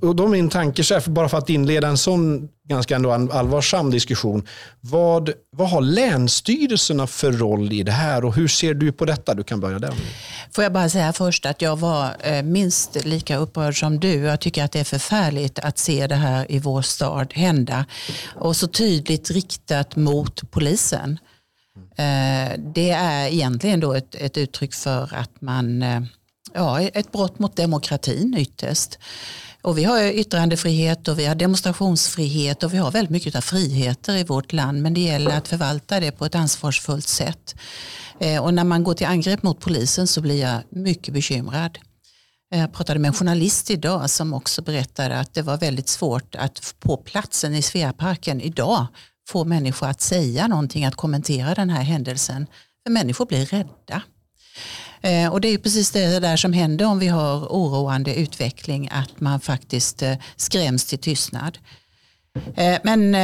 Och 0.00 0.16
då 0.16 0.28
min 0.28 0.48
tanke, 0.48 0.84
så 0.84 0.94
här, 0.94 1.10
bara 1.10 1.28
för 1.28 1.38
att 1.38 1.50
inleda 1.50 1.88
en 1.88 1.98
sån 1.98 2.48
ganska 2.68 2.96
ändå 2.96 3.12
allvarsam 3.12 3.90
diskussion. 3.90 4.46
Vad, 4.80 5.30
vad 5.56 5.70
har 5.70 5.80
länsstyrelserna 5.80 7.06
för 7.06 7.32
roll 7.32 7.72
i 7.72 7.82
det 7.82 7.92
här 7.92 8.24
och 8.24 8.34
hur 8.34 8.48
ser 8.48 8.74
du 8.74 8.92
på 8.92 9.04
detta? 9.04 9.34
Du 9.34 9.44
kan 9.44 9.60
börja 9.60 9.78
där. 9.78 9.94
Får 10.52 10.64
jag 10.64 10.72
bara 10.72 10.88
säga 10.88 11.12
först 11.12 11.46
att 11.46 11.62
jag 11.62 11.76
var 11.76 12.16
eh, 12.20 12.42
minst 12.42 13.04
lika 13.04 13.36
upprörd 13.36 13.80
som 13.80 14.00
du. 14.00 14.14
Jag 14.14 14.40
tycker 14.40 14.64
att 14.64 14.72
det 14.72 14.80
är 14.80 14.84
förfärligt 14.84 15.58
att 15.58 15.78
se 15.78 16.06
det 16.06 16.14
här 16.14 16.52
i 16.52 16.58
vår 16.58 16.82
stad 16.82 17.32
hända. 17.34 17.84
Och 18.34 18.56
så 18.56 18.66
tydligt 18.66 19.30
riktat 19.30 19.96
mot 19.96 20.50
polisen. 20.50 21.18
Eh, 21.96 22.58
Det 22.74 22.90
är 22.90 23.26
egentligen 23.28 23.80
då 23.80 23.92
ett, 23.92 24.14
ett 24.14 24.36
uttryck 24.36 24.74
för 24.74 25.14
att 25.14 25.40
man, 25.40 25.82
eh, 25.82 26.00
ja, 26.56 26.80
ett 26.80 27.12
brott 27.12 27.38
mot 27.38 27.56
demokratin 27.56 28.34
ytterst. 28.38 28.98
Och 29.62 29.78
vi 29.78 29.84
har 29.84 30.02
yttrandefrihet 30.02 31.08
och 31.08 31.18
vi 31.18 31.26
har 31.26 31.34
demonstrationsfrihet 31.34 32.62
och 32.62 32.74
vi 32.74 32.78
har 32.78 32.90
väldigt 32.90 33.10
mycket 33.10 33.36
av 33.36 33.40
friheter 33.40 34.16
i 34.16 34.24
vårt 34.24 34.52
land. 34.52 34.82
Men 34.82 34.94
det 34.94 35.00
gäller 35.00 35.36
att 35.36 35.48
förvalta 35.48 36.00
det 36.00 36.12
på 36.12 36.26
ett 36.26 36.34
ansvarsfullt 36.34 37.08
sätt. 37.08 37.54
Eh, 38.20 38.44
och 38.44 38.54
när 38.54 38.64
man 38.64 38.84
går 38.84 38.94
till 38.94 39.06
angrepp 39.06 39.42
mot 39.42 39.60
polisen 39.60 40.06
så 40.06 40.20
blir 40.20 40.40
jag 40.40 40.60
mycket 40.70 41.14
bekymrad. 41.14 41.78
Eh, 42.54 42.60
jag 42.60 42.72
pratade 42.72 43.00
med 43.00 43.08
en 43.08 43.14
journalist 43.14 43.70
idag 43.70 44.10
som 44.10 44.34
också 44.34 44.62
berättade 44.62 45.18
att 45.18 45.34
det 45.34 45.42
var 45.42 45.56
väldigt 45.56 45.88
svårt 45.88 46.34
att 46.34 46.74
på 46.80 46.96
platsen 46.96 47.54
i 47.54 47.62
Sveaparken 47.62 48.40
idag 48.40 48.86
få 49.28 49.44
människor 49.44 49.88
att 49.88 50.00
säga 50.00 50.48
någonting, 50.48 50.84
att 50.84 50.94
kommentera 50.94 51.54
den 51.54 51.70
här 51.70 51.82
händelsen. 51.82 52.46
För 52.84 52.90
människor 52.90 53.26
blir 53.26 53.46
rädda. 53.46 54.02
Eh, 55.06 55.32
och 55.32 55.40
det 55.40 55.48
är 55.48 55.58
precis 55.58 55.90
det 55.90 56.20
där 56.20 56.36
som 56.36 56.52
händer 56.52 56.84
om 56.84 56.98
vi 56.98 57.08
har 57.08 57.38
oroande 57.38 58.14
utveckling, 58.14 58.88
att 58.92 59.20
man 59.20 59.40
faktiskt 59.40 60.02
eh, 60.02 60.14
skräms 60.36 60.84
till 60.84 60.98
tystnad. 60.98 61.58
Eh, 62.56 62.78
men 62.82 63.16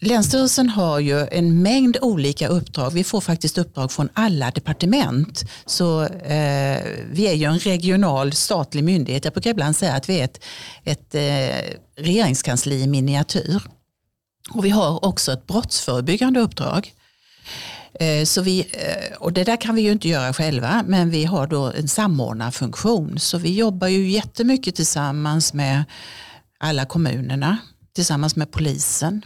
Länsstyrelsen 0.00 0.68
har 0.68 0.98
ju 0.98 1.26
en 1.26 1.62
mängd 1.62 1.96
olika 2.00 2.48
uppdrag. 2.48 2.90
Vi 2.90 3.04
får 3.04 3.20
faktiskt 3.20 3.58
uppdrag 3.58 3.92
från 3.92 4.08
alla 4.12 4.50
departement. 4.50 5.44
Så 5.66 6.02
eh, 6.02 6.82
vi 7.10 7.26
är 7.28 7.34
ju 7.34 7.44
en 7.44 7.58
regional 7.58 8.32
statlig 8.32 8.84
myndighet. 8.84 9.24
Jag 9.24 9.32
brukar 9.32 9.50
ibland 9.50 9.76
säga 9.76 9.94
att 9.94 10.08
vi 10.08 10.20
är 10.20 10.24
ett, 10.24 10.44
ett 10.84 11.14
eh, 11.14 12.02
regeringskansli 12.04 12.82
i 12.82 12.86
miniatyr. 12.86 13.62
Och 14.50 14.64
vi 14.64 14.70
har 14.70 15.04
också 15.04 15.32
ett 15.32 15.46
brottsförebyggande 15.46 16.40
uppdrag. 16.40 16.92
Eh, 18.00 18.24
så 18.24 18.42
vi, 18.42 18.60
eh, 18.72 19.16
och 19.16 19.32
det 19.32 19.44
där 19.44 19.56
kan 19.56 19.74
vi 19.74 19.82
ju 19.82 19.92
inte 19.92 20.08
göra 20.08 20.32
själva, 20.32 20.84
men 20.86 21.10
vi 21.10 21.24
har 21.24 21.46
då 21.46 21.72
en 21.72 21.88
samordnarfunktion. 21.88 23.18
Så 23.18 23.38
vi 23.38 23.54
jobbar 23.54 23.88
ju 23.88 24.10
jättemycket 24.10 24.76
tillsammans 24.76 25.54
med 25.54 25.84
alla 26.58 26.84
kommunerna, 26.84 27.58
tillsammans 27.94 28.36
med 28.36 28.50
polisen, 28.50 29.22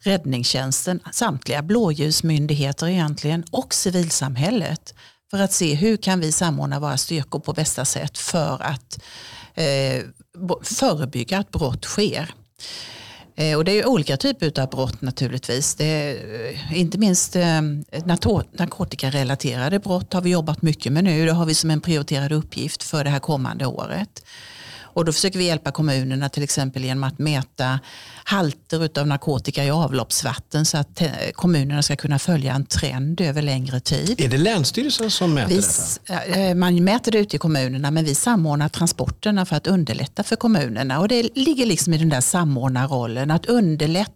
räddningstjänsten, 0.00 1.00
samtliga 1.12 1.62
blåljusmyndigheter 1.62 2.86
egentligen 2.86 3.44
och 3.50 3.74
civilsamhället 3.74 4.94
för 5.30 5.38
att 5.38 5.52
se 5.52 5.74
hur 5.74 5.96
kan 5.96 6.20
vi 6.20 6.32
samordna 6.32 6.80
våra 6.80 6.96
styrkor 6.96 7.40
på 7.40 7.52
bästa 7.52 7.84
sätt 7.84 8.18
för 8.18 8.62
att 8.62 9.02
eh, 9.54 10.02
förebygga 10.62 11.38
att 11.38 11.50
brott 11.50 11.84
sker. 11.84 12.34
Eh, 13.36 13.56
och 13.56 13.64
det 13.64 13.72
är 13.72 13.74
ju 13.74 13.84
olika 13.84 14.16
typer 14.16 14.60
av 14.60 14.70
brott 14.70 15.02
naturligtvis. 15.02 15.74
Det 15.74 15.84
är, 15.84 16.14
eh, 16.50 16.80
inte 16.80 16.98
minst 16.98 17.36
eh, 17.36 17.62
narkotikarelaterade 18.52 19.78
brott 19.78 20.12
har 20.12 20.20
vi 20.20 20.30
jobbat 20.30 20.62
mycket 20.62 20.92
med 20.92 21.04
nu. 21.04 21.26
Det 21.26 21.32
har 21.32 21.46
vi 21.46 21.54
som 21.54 21.70
en 21.70 21.80
prioriterad 21.80 22.32
uppgift 22.32 22.82
för 22.82 23.04
det 23.04 23.10
här 23.10 23.18
kommande 23.18 23.66
året. 23.66 24.24
Och 24.96 25.04
då 25.04 25.12
försöker 25.12 25.38
vi 25.38 25.44
hjälpa 25.44 25.72
kommunerna 25.72 26.28
till 26.28 26.42
exempel 26.42 26.84
genom 26.84 27.04
att 27.04 27.18
mäta 27.18 27.80
halter 28.24 29.00
av 29.00 29.06
narkotika 29.06 29.64
i 29.64 29.70
avloppsvatten 29.70 30.64
så 30.66 30.78
att 30.78 31.00
eh, 31.00 31.08
kommunerna 31.34 31.82
ska 31.82 31.96
kunna 31.96 32.18
följa 32.18 32.54
en 32.54 32.66
trend 32.66 33.20
över 33.20 33.42
längre 33.42 33.80
tid. 33.80 34.20
Är 34.20 34.28
det 34.28 34.38
Länsstyrelsen 34.38 35.10
som 35.10 35.34
mäter 35.34 35.48
Vi, 35.48 35.62
detta? 36.06 36.38
eh, 36.38 36.54
man 36.54 36.84
mäter 36.84 37.12
det 37.12 37.18
ute 37.18 37.36
i 37.36 37.38
kommunerna 37.38 37.90
men 37.90 38.04
vi 38.04 38.14
samordnar 38.14 38.68
transporterna 38.68 39.46
för 39.46 39.56
att 39.56 39.66
underlätta 39.66 40.22
för 40.22 40.36
kommunerna. 40.36 41.00
Och 41.00 41.08
det 41.08 41.22
ligger 41.36 41.66
liksom 41.66 41.94
i 41.94 41.98
den 41.98 42.08
där 42.08 42.20
samordnarrollen 42.20 43.30
att 43.30 43.46
underlätta 43.46 44.12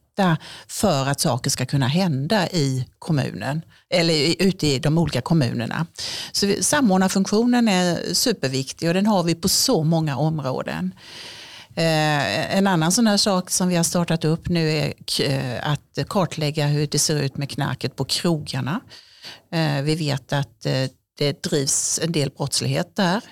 för 0.68 1.06
att 1.06 1.20
saker 1.20 1.50
ska 1.50 1.66
kunna 1.66 1.88
hända 1.88 2.48
i 2.48 2.86
kommunen 2.98 3.62
eller 3.90 4.42
ute 4.42 4.66
i 4.66 4.78
de 4.78 4.98
olika 4.98 5.20
kommunerna. 5.20 5.86
Så 6.32 6.52
samordnarfunktionen 6.60 7.68
är 7.68 8.14
superviktig 8.14 8.88
och 8.88 8.94
den 8.94 9.06
har 9.06 9.22
vi 9.22 9.34
på 9.34 9.48
så 9.48 9.84
många 9.84 10.16
områden. 10.16 10.94
Eh, 11.74 12.56
en 12.56 12.66
annan 12.66 12.92
sån 12.92 13.06
här 13.06 13.16
sak 13.16 13.50
som 13.50 13.68
vi 13.68 13.76
har 13.76 13.84
startat 13.84 14.24
upp 14.24 14.48
nu 14.48 14.70
är 14.70 14.94
eh, 15.20 15.70
att 15.70 16.08
kartlägga 16.08 16.66
hur 16.66 16.86
det 16.86 16.98
ser 16.98 17.22
ut 17.22 17.36
med 17.36 17.50
knarket 17.50 17.96
på 17.96 18.04
krogarna. 18.04 18.80
Eh, 19.52 19.82
vi 19.82 19.94
vet 19.94 20.32
att 20.32 20.60
det 21.18 21.42
drivs 21.42 22.00
en 22.02 22.12
del 22.12 22.30
brottslighet 22.30 22.96
där 22.96 23.22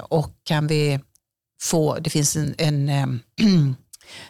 och 0.00 0.34
kan 0.44 0.66
vi 0.66 1.00
få, 1.62 1.98
det 1.98 2.10
finns 2.10 2.36
en, 2.36 2.54
en 2.58 3.20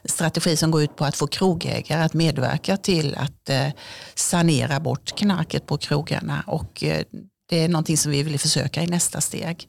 strategi 0.04 0.56
som 0.56 0.70
går 0.70 0.82
ut 0.82 0.96
på 0.96 1.04
att 1.04 1.16
få 1.16 1.26
krogägare 1.26 2.02
att 2.02 2.14
medverka 2.14 2.76
till 2.76 3.14
att 3.14 3.48
eh, 3.48 3.68
sanera 4.14 4.80
bort 4.80 5.18
knarket 5.18 5.66
på 5.66 5.78
krogarna 5.78 6.44
och 6.46 6.84
eh, 6.84 7.02
det 7.48 7.64
är 7.64 7.68
någonting 7.68 7.96
som 7.96 8.12
vi 8.12 8.22
vill 8.22 8.38
försöka 8.38 8.82
i 8.82 8.86
nästa 8.86 9.20
steg. 9.20 9.68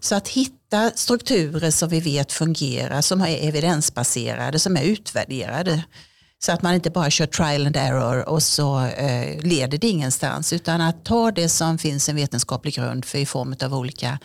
Så 0.00 0.14
att 0.14 0.28
hitta 0.28 0.90
strukturer 0.90 1.70
som 1.70 1.88
vi 1.88 2.00
vet 2.00 2.32
fungerar, 2.32 3.00
som 3.00 3.20
är 3.20 3.48
evidensbaserade, 3.48 4.58
som 4.58 4.76
är 4.76 4.82
utvärderade. 4.82 5.84
Så 6.38 6.52
att 6.52 6.62
man 6.62 6.74
inte 6.74 6.90
bara 6.90 7.10
kör 7.10 7.26
trial 7.26 7.66
and 7.66 7.76
error 7.76 8.28
och 8.28 8.42
så 8.42 8.84
eh, 8.84 9.42
leder 9.42 9.78
det 9.78 9.88
ingenstans. 9.88 10.52
Utan 10.52 10.80
att 10.80 11.04
ta 11.04 11.30
det 11.30 11.48
som 11.48 11.78
finns 11.78 12.08
en 12.08 12.16
vetenskaplig 12.16 12.74
grund 12.74 13.04
för 13.04 13.18
i 13.18 13.26
form 13.26 13.56
av 13.62 13.74
olika 13.74 14.18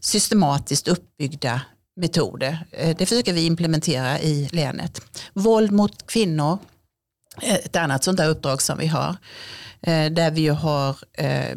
systematiskt 0.00 0.88
uppbyggda 0.88 1.60
metoder. 1.96 2.58
Eh, 2.70 2.96
det 2.96 3.06
försöker 3.06 3.32
vi 3.32 3.46
implementera 3.46 4.20
i 4.20 4.48
länet. 4.52 5.02
Våld 5.32 5.72
mot 5.72 6.06
kvinnor, 6.06 6.58
eh, 7.42 7.54
ett 7.54 7.76
annat 7.76 8.04
sånt 8.04 8.16
där 8.16 8.28
uppdrag 8.28 8.62
som 8.62 8.78
vi 8.78 8.86
har. 8.86 9.16
Eh, 9.82 10.12
där 10.12 10.30
vi 10.30 10.48
har 10.48 10.96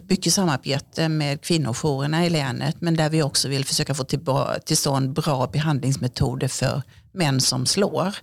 mycket 0.10 0.34
samarbete 0.34 1.10
med 1.10 1.42
kvinnojourerna 1.42 2.26
i 2.26 2.30
länet 2.30 2.82
men 2.82 2.96
där 2.96 3.10
vi 3.10 3.24
också 3.24 3.48
vill 3.48 3.66
försöka 3.66 3.94
få 3.94 4.04
till, 4.04 4.26
till 4.66 4.78
stånd 4.78 5.14
bra 5.14 5.48
behandlingsmetoder 5.48 6.48
för 6.48 6.82
män 7.12 7.42
som 7.42 7.66
slår. 7.66 8.16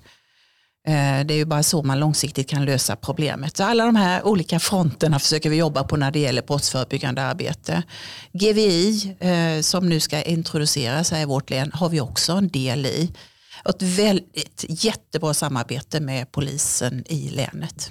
Eh, 0.86 1.26
det 1.26 1.34
är 1.34 1.36
ju 1.36 1.44
bara 1.44 1.62
så 1.62 1.82
man 1.82 2.00
långsiktigt 2.00 2.48
kan 2.48 2.64
lösa 2.64 2.96
problemet. 2.96 3.56
Så 3.56 3.64
alla 3.64 3.84
de 3.84 3.96
här 3.96 4.26
olika 4.26 4.58
fronterna 4.58 5.18
försöker 5.18 5.50
vi 5.50 5.56
jobba 5.56 5.84
på 5.84 5.96
när 5.96 6.10
det 6.10 6.18
gäller 6.18 6.42
brottsförebyggande 6.42 7.22
arbete. 7.22 7.82
GVI 8.32 9.16
eh, 9.20 9.60
som 9.60 9.88
nu 9.88 10.00
ska 10.00 10.22
introduceras 10.22 11.10
här 11.10 11.22
i 11.22 11.24
vårt 11.24 11.50
län 11.50 11.70
har 11.74 11.88
vi 11.88 12.00
också 12.00 12.32
en 12.32 12.48
del 12.48 12.86
i. 12.86 13.12
Ett 13.68 13.82
väldigt 13.82 14.64
jättebra 14.68 15.34
samarbete 15.34 16.00
med 16.00 16.32
polisen 16.32 17.04
i 17.06 17.30
länet. 17.30 17.90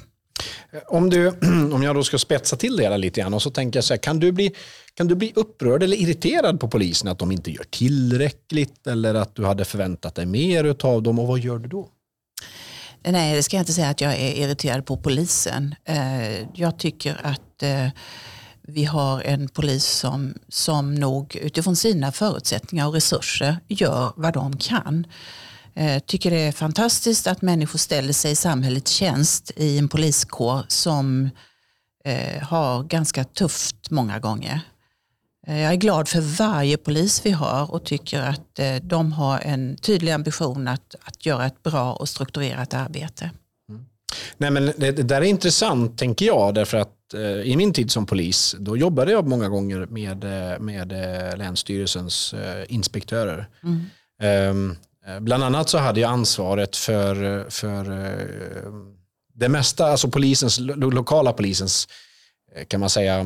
Eh, 0.73 0.79
om, 0.87 1.09
du, 1.09 1.27
om 1.73 1.83
jag 1.83 1.95
då 1.95 2.03
ska 2.03 2.17
spetsa 2.17 2.55
till 2.55 2.77
det 2.77 2.83
hela 2.83 2.97
lite 2.97 3.21
grann 3.21 3.33
och 3.33 3.41
så 3.41 3.49
tänker 3.49 3.77
jag 3.77 3.83
så 3.83 3.93
här, 3.93 4.01
kan 4.01 4.19
du, 4.19 4.31
bli, 4.31 4.51
kan 4.93 5.07
du 5.07 5.15
bli 5.15 5.33
upprörd 5.35 5.83
eller 5.83 5.97
irriterad 5.97 6.59
på 6.59 6.67
polisen 6.67 7.09
att 7.09 7.19
de 7.19 7.31
inte 7.31 7.51
gör 7.51 7.65
tillräckligt 7.69 8.87
eller 8.87 9.15
att 9.15 9.35
du 9.35 9.45
hade 9.45 9.65
förväntat 9.65 10.15
dig 10.15 10.25
mer 10.25 10.85
av 10.85 11.03
dem 11.03 11.19
och 11.19 11.27
vad 11.27 11.39
gör 11.39 11.57
du 11.57 11.69
då? 11.69 11.89
Nej, 13.05 13.35
det 13.35 13.43
ska 13.43 13.55
jag 13.55 13.61
inte 13.61 13.73
säga 13.73 13.89
att 13.89 14.01
jag 14.01 14.13
är 14.13 14.33
irriterad 14.33 14.85
på 14.85 14.97
polisen. 14.97 15.75
Eh, 15.85 16.39
jag 16.53 16.79
tycker 16.79 17.21
att 17.23 17.63
eh, 17.63 17.87
vi 18.61 18.85
har 18.85 19.21
en 19.21 19.49
polis 19.49 19.85
som, 19.85 20.33
som 20.49 20.95
nog 20.95 21.35
utifrån 21.35 21.75
sina 21.75 22.11
förutsättningar 22.11 22.87
och 22.87 22.93
resurser 22.93 23.57
gör 23.67 24.13
vad 24.15 24.33
de 24.33 24.57
kan. 24.57 25.07
Eh, 25.73 25.99
tycker 25.99 26.31
det 26.31 26.39
är 26.39 26.51
fantastiskt 26.51 27.27
att 27.27 27.41
människor 27.41 27.79
ställer 27.79 28.13
sig 28.13 28.31
i 28.31 28.35
samhällets 28.35 28.91
tjänst 28.91 29.51
i 29.55 29.77
en 29.77 29.87
poliskår 29.87 30.65
som 30.67 31.29
har 32.41 32.83
ganska 32.83 33.23
tufft 33.23 33.89
många 33.89 34.19
gånger. 34.19 34.61
Eh, 35.47 35.61
Jag 35.61 35.71
är 35.71 35.77
glad 35.77 36.07
för 36.07 36.21
varje 36.21 36.77
polis 36.77 37.21
vi 37.25 37.31
har 37.31 37.71
och 37.71 37.83
tycker 37.83 38.21
att 38.21 38.59
eh, 38.59 38.75
de 38.75 39.11
har 39.11 39.39
en 39.39 39.77
tydlig 39.77 40.11
ambition 40.11 40.67
att, 40.67 40.95
att 41.03 41.25
göra 41.25 41.45
ett 41.45 41.63
bra 41.63 41.93
och 41.93 42.09
strukturerat 42.09 42.73
arbete. 42.73 43.31
Nej, 44.37 44.51
men 44.51 44.65
det, 44.65 44.91
det 44.91 45.03
där 45.03 45.21
är 45.21 45.25
intressant 45.25 45.97
tänker 45.97 46.25
jag 46.25 46.53
därför 46.53 46.77
att 46.77 47.13
eh, 47.13 47.21
i 47.21 47.55
min 47.57 47.73
tid 47.73 47.91
som 47.91 48.05
polis 48.05 48.55
då 48.59 48.77
jobbade 48.77 49.11
jag 49.11 49.27
många 49.27 49.49
gånger 49.49 49.85
med, 49.89 50.25
med 50.61 50.91
Länsstyrelsens 51.37 52.35
inspektörer. 52.67 53.49
Ehm, 54.21 54.75
eh, 55.07 55.19
bland 55.19 55.43
annat 55.43 55.69
så 55.69 55.77
hade 55.77 55.99
jag 55.99 56.11
ansvaret 56.11 56.75
för, 56.75 57.45
för 57.49 57.83
det 59.35 59.49
mesta, 59.49 59.85
alltså 59.85 60.07
polisens, 60.07 60.59
lo, 60.59 60.89
lokala 60.89 61.33
polisens 61.33 61.87
kan 62.67 62.79
man 62.79 62.89
säga 62.89 63.19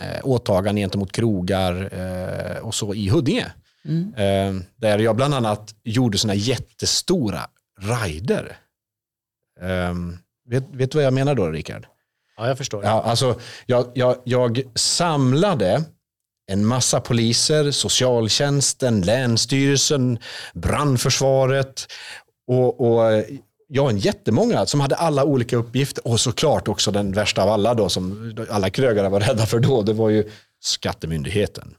eh, 0.00 0.20
åtagande 0.22 0.80
gentemot 0.80 1.12
krogar 1.12 1.88
eh, 1.92 2.56
och 2.56 2.74
så 2.74 2.94
i 2.94 3.08
Huddinge. 3.08 3.52
Eh, 4.16 4.54
där 4.76 4.98
jag 4.98 5.16
bland 5.16 5.34
annat 5.34 5.74
gjorde 5.84 6.18
sådana 6.18 6.34
jättestora 6.34 7.40
rider. 7.80 8.56
Ehm, 9.60 10.18
vet, 10.48 10.64
vet 10.72 10.90
du 10.90 10.98
vad 10.98 11.04
jag 11.04 11.14
menar 11.14 11.34
då, 11.34 11.50
Rickard? 11.50 11.86
Ja, 12.36 12.48
jag 12.48 12.58
förstår. 12.58 12.84
Ja, 12.84 13.02
alltså, 13.02 13.40
jag, 13.66 13.90
jag, 13.94 14.16
jag 14.24 14.62
samlade 14.74 15.84
en 16.46 16.66
massa 16.66 17.00
poliser, 17.00 17.70
socialtjänsten, 17.70 19.00
länsstyrelsen, 19.00 20.18
brandförsvaret 20.54 21.86
och, 22.46 22.80
och 22.80 23.24
ja, 23.74 23.90
en 23.90 23.98
jättemånga 23.98 24.66
som 24.66 24.80
hade 24.80 24.94
alla 24.94 25.24
olika 25.24 25.56
uppgifter 25.56 26.06
och 26.06 26.20
såklart 26.20 26.68
också 26.68 26.90
den 26.90 27.12
värsta 27.12 27.42
av 27.42 27.48
alla 27.48 27.74
då 27.74 27.88
som 27.88 28.34
alla 28.50 28.70
krögare 28.70 29.08
var 29.08 29.20
rädda 29.20 29.46
för 29.46 29.60
då, 29.60 29.82
det 29.82 29.92
var 29.92 30.10
ju 30.10 30.30
skattemyndigheten. 30.60 31.74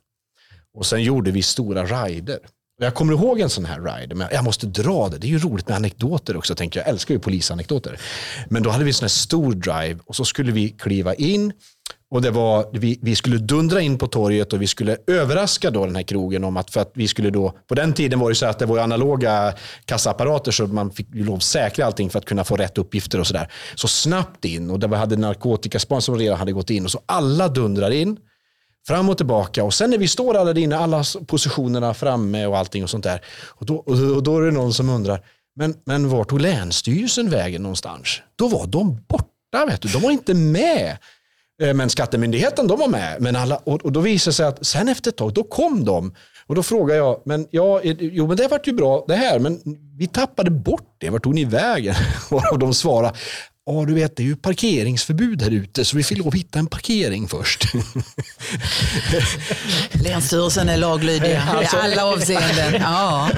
Och 0.77 0.85
sen 0.85 1.03
gjorde 1.03 1.31
vi 1.31 1.41
stora 1.41 1.85
rider. 1.85 2.39
Och 2.79 2.85
Jag 2.85 2.95
kommer 2.95 3.13
ihåg 3.13 3.39
en 3.39 3.49
sån 3.49 3.65
här 3.65 3.81
ride, 3.81 4.15
men 4.15 4.27
jag 4.31 4.43
måste 4.43 4.67
dra 4.67 5.09
det. 5.09 5.17
Det 5.17 5.27
är 5.27 5.29
ju 5.29 5.39
roligt 5.39 5.67
med 5.67 5.77
anekdoter 5.77 6.37
också, 6.37 6.55
tänker 6.55 6.79
jag. 6.79 6.87
Jag 6.87 6.91
älskar 6.91 7.13
ju 7.13 7.19
polisanekdoter. 7.19 7.99
Men 8.49 8.63
då 8.63 8.69
hade 8.69 8.83
vi 8.83 8.89
en 8.89 8.93
sån 8.93 9.03
här 9.03 9.09
stor 9.09 9.53
drive 9.53 9.99
och 10.05 10.15
så 10.15 10.25
skulle 10.25 10.51
vi 10.51 10.69
kliva 10.69 11.13
in 11.13 11.53
och 12.13 12.21
det 12.21 12.31
var, 12.31 12.65
vi, 12.71 12.99
vi 13.01 13.15
skulle 13.15 13.37
dundra 13.37 13.81
in 13.81 13.97
på 13.97 14.07
torget 14.07 14.53
och 14.53 14.61
vi 14.61 14.67
skulle 14.67 14.97
överraska 15.07 15.71
då 15.71 15.85
den 15.85 15.95
här 15.95 16.03
krogen 16.03 16.43
om 16.43 16.57
att, 16.57 16.71
för 16.71 16.81
att 16.81 16.91
vi 16.93 17.07
skulle 17.07 17.29
då, 17.29 17.53
på 17.67 17.75
den 17.75 17.93
tiden 17.93 18.19
var 18.19 18.29
det 18.29 18.35
så 18.35 18.45
att 18.45 18.59
det 18.59 18.65
var 18.65 18.79
analoga 18.79 19.53
kassaapparater 19.85 20.51
så 20.51 20.67
man 20.67 20.91
fick 20.91 21.07
lov 21.13 21.35
att 21.35 21.43
säkra 21.43 21.85
allting 21.85 22.09
för 22.09 22.19
att 22.19 22.25
kunna 22.25 22.43
få 22.43 22.55
rätt 22.55 22.77
uppgifter 22.77 23.19
och 23.19 23.27
sådär. 23.27 23.51
Så 23.75 23.87
snabbt 23.87 24.45
in 24.45 24.71
och 24.71 24.79
där 24.79 24.87
vi 24.87 24.95
hade 24.95 25.15
narkotikaspan 25.15 26.01
som 26.01 26.17
redan 26.17 26.37
hade 26.37 26.51
gått 26.51 26.69
in 26.69 26.85
och 26.85 26.91
så 26.91 27.01
alla 27.05 27.47
dundrar 27.47 27.91
in 27.91 28.17
fram 28.87 29.09
och 29.09 29.17
tillbaka 29.17 29.63
och 29.63 29.73
sen 29.73 29.89
när 29.89 29.97
vi 29.97 30.07
står 30.07 30.37
alla 30.37 30.53
där 30.53 30.61
inne, 30.61 30.77
alla 30.77 31.03
positionerna 31.27 31.93
framme 31.93 32.45
och 32.45 32.57
allting 32.57 32.83
och 32.83 32.89
sånt 32.89 33.03
där. 33.03 33.21
Och 33.47 33.65
då, 33.65 33.75
och 33.75 34.23
då 34.23 34.37
är 34.37 34.41
det 34.41 34.51
någon 34.51 34.73
som 34.73 34.89
undrar, 34.89 35.21
men, 35.55 35.75
men 35.85 36.09
vart 36.09 36.29
tog 36.29 36.41
Länsstyrelsen 36.41 37.29
vägen 37.29 37.61
någonstans? 37.61 38.21
Då 38.35 38.47
var 38.47 38.67
de 38.67 39.03
borta, 39.07 39.65
vet 39.67 39.81
du. 39.81 39.89
de 39.89 40.01
var 40.01 40.11
inte 40.11 40.33
med. 40.33 40.97
Eh, 41.63 41.73
men 41.73 41.89
Skattemyndigheten 41.89 42.67
de 42.67 42.79
var 42.79 42.87
med. 42.87 43.21
Men 43.21 43.35
alla, 43.35 43.55
och, 43.55 43.91
då 43.91 43.99
visade 43.99 44.31
det 44.31 44.35
sig 44.35 44.45
att 44.45 44.65
sen 44.65 44.87
efter 44.87 45.11
ett 45.11 45.17
tag, 45.17 45.33
då 45.33 45.43
kom 45.43 45.85
de. 45.85 46.13
Och 46.47 46.55
då 46.55 46.63
frågade 46.63 46.99
jag, 46.99 47.21
men 47.25 47.47
ja, 47.51 47.81
jo 47.83 48.27
men 48.27 48.37
det 48.37 48.47
vart 48.47 48.67
ju 48.67 48.73
bra 48.73 49.05
det 49.07 49.15
här, 49.15 49.39
men 49.39 49.59
vi 49.97 50.07
tappade 50.07 50.51
bort 50.51 50.95
det, 50.97 51.09
vart 51.09 51.23
tog 51.23 51.35
ni 51.35 51.45
vägen? 51.45 51.95
Och 52.51 52.59
de 52.59 52.73
svarade, 52.73 53.13
ja 53.65 53.85
du 53.85 53.93
vet 53.93 54.15
det 54.15 54.23
är 54.23 54.27
ju 54.27 54.35
parkeringsförbud 54.35 55.41
här 55.41 55.51
ute 55.51 55.85
så 55.85 55.97
vi 55.97 56.03
får 56.03 56.15
lov 56.15 56.27
att 56.27 56.33
hitta 56.33 56.59
en 56.59 56.67
parkering 56.67 57.27
först. 57.27 57.65
Länsstyrelsen 59.91 60.69
är 60.69 60.77
laglydiga 60.77 61.41
Alltså- 61.43 61.77
i 61.77 61.79
alla 61.79 62.05
avseenden. 62.05 62.81
Ja. 62.81 63.29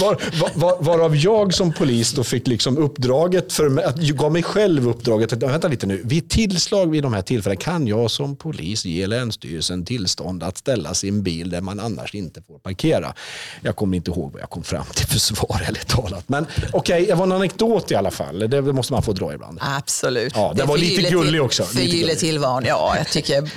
Var, 0.00 0.18
var, 0.40 0.50
var, 0.54 0.82
varav 0.82 1.16
jag 1.16 1.54
som 1.54 1.72
polis 1.72 2.12
då 2.12 2.24
fick 2.24 2.46
liksom 2.46 2.78
uppdraget, 2.78 3.52
för 3.52 3.82
att 3.84 4.02
jag 4.02 4.16
gav 4.16 4.32
mig 4.32 4.42
själv 4.42 4.88
uppdraget, 4.88 5.32
att, 5.32 5.42
vänta 5.42 5.68
lite 5.68 5.86
nu, 5.86 6.02
vid 6.04 6.30
tillslag 6.30 6.90
vid 6.90 7.02
de 7.02 7.12
här 7.12 7.22
tillfällena 7.22 7.60
kan 7.60 7.86
jag 7.86 8.10
som 8.10 8.36
polis 8.36 8.84
ge 8.84 9.06
Länsstyrelsen 9.06 9.84
tillstånd 9.84 10.42
att 10.42 10.58
ställa 10.58 10.94
sin 10.94 11.22
bil 11.22 11.50
där 11.50 11.60
man 11.60 11.80
annars 11.80 12.14
inte 12.14 12.42
får 12.42 12.58
parkera. 12.58 13.14
Jag 13.62 13.76
kommer 13.76 13.96
inte 13.96 14.10
ihåg 14.10 14.32
vad 14.32 14.42
jag 14.42 14.50
kom 14.50 14.62
fram 14.62 14.86
till 14.94 15.06
för 15.06 15.18
svar 15.18 15.62
eller 15.68 15.80
talat. 15.80 16.28
Men 16.28 16.46
okej, 16.72 17.06
det 17.06 17.14
var 17.14 17.24
en 17.24 17.32
anekdot 17.32 17.90
i 17.90 17.94
alla 17.94 18.10
fall. 18.10 18.38
Det 18.38 18.62
måste 18.62 18.92
man 18.92 19.02
få 19.02 19.12
dra 19.12 19.34
ibland. 19.34 19.47
Ibland. 19.56 19.76
Absolut. 19.78 20.32
Ja, 20.36 20.52
Det 20.56 20.62
är 20.62 20.66
var 20.66 20.78
lite 20.78 21.10
gullig 21.10 21.42
också. 21.42 21.62
För 21.62 21.74
Lite 21.74 21.86
gylle 21.96 22.00
gullig. 22.00 22.18
tillvaron, 22.18 22.64
ja 22.64 22.94
jag 22.96 23.08
tycker. 23.08 23.40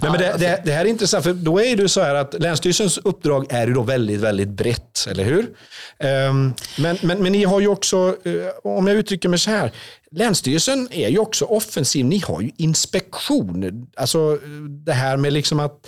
Nej, 0.00 0.10
men 0.10 0.12
det, 0.12 0.36
det, 0.38 0.62
det 0.64 0.72
här 0.72 0.84
är 0.84 0.88
intressant, 0.88 1.24
för 1.24 1.32
då 1.32 1.60
är 1.60 1.76
det 1.76 1.88
så 1.88 2.00
här 2.00 2.14
att 2.14 2.34
Länsstyrelsens 2.38 2.98
uppdrag 2.98 3.46
är 3.50 3.66
ju 3.66 3.74
då 3.74 3.82
väldigt, 3.82 4.20
väldigt 4.20 4.48
brett, 4.48 5.06
eller 5.10 5.24
hur? 5.24 5.46
Ehm, 5.98 6.54
men, 6.78 6.98
men, 7.02 7.22
men 7.22 7.32
ni 7.32 7.44
har 7.44 7.60
ju 7.60 7.68
också, 7.68 8.16
eh, 8.24 8.32
om 8.72 8.86
jag 8.86 8.96
uttrycker 8.96 9.28
mig 9.28 9.38
så 9.38 9.50
här, 9.50 9.72
Länsstyrelsen 10.12 10.88
är 10.90 11.08
ju 11.08 11.18
också 11.18 11.44
offensiv. 11.44 12.04
Ni 12.06 12.18
har 12.18 12.40
ju 12.40 12.50
inspektion. 12.56 13.86
Alltså 13.96 14.38
det 14.86 14.92
här 14.92 15.16
med 15.16 15.32
liksom 15.32 15.60
att 15.60 15.86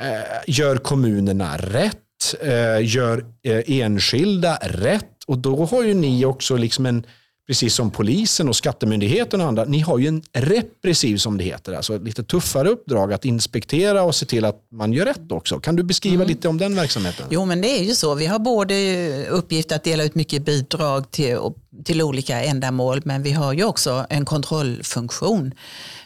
eh, 0.00 0.06
gör 0.46 0.76
kommunerna 0.76 1.56
rätt? 1.56 1.98
Eh, 2.40 2.86
gör 2.94 3.24
eh, 3.44 3.62
enskilda 3.80 4.58
rätt? 4.62 5.10
Och 5.26 5.38
då 5.38 5.64
har 5.64 5.82
ju 5.82 5.94
ni 5.94 6.24
också 6.24 6.56
liksom 6.56 6.86
en, 6.86 7.06
precis 7.46 7.74
som 7.74 7.90
polisen 7.90 8.48
och 8.48 8.56
skattemyndigheten 8.56 9.40
och 9.40 9.46
andra, 9.46 9.64
ni 9.64 9.80
har 9.80 9.98
ju 9.98 10.08
en 10.08 10.22
repressiv 10.32 11.16
som 11.16 11.38
det 11.38 11.44
heter, 11.44 11.72
alltså 11.72 11.98
lite 11.98 12.24
tuffare 12.24 12.68
uppdrag 12.68 13.12
att 13.12 13.24
inspektera 13.24 14.02
och 14.02 14.14
se 14.14 14.26
till 14.26 14.44
att 14.44 14.66
man 14.72 14.92
gör 14.92 15.04
rätt 15.04 15.32
också. 15.32 15.60
Kan 15.60 15.76
du 15.76 15.82
beskriva 15.82 16.24
lite 16.24 16.48
om 16.48 16.58
den 16.58 16.76
verksamheten? 16.76 17.26
Jo 17.30 17.44
men 17.44 17.60
det 17.60 17.68
är 17.68 17.84
ju 17.84 17.94
så. 17.94 18.14
Vi 18.14 18.26
har 18.26 18.38
både 18.38 19.26
uppgift 19.28 19.72
att 19.72 19.84
dela 19.84 20.04
ut 20.04 20.14
mycket 20.14 20.44
bidrag 20.44 21.10
till, 21.10 21.38
till 21.84 22.02
olika 22.02 22.42
ändamål 22.44 23.02
men 23.04 23.22
vi 23.22 23.32
har 23.32 23.52
ju 23.52 23.64
också 23.64 24.06
en 24.10 24.24
kontrollfunktion. 24.24 25.54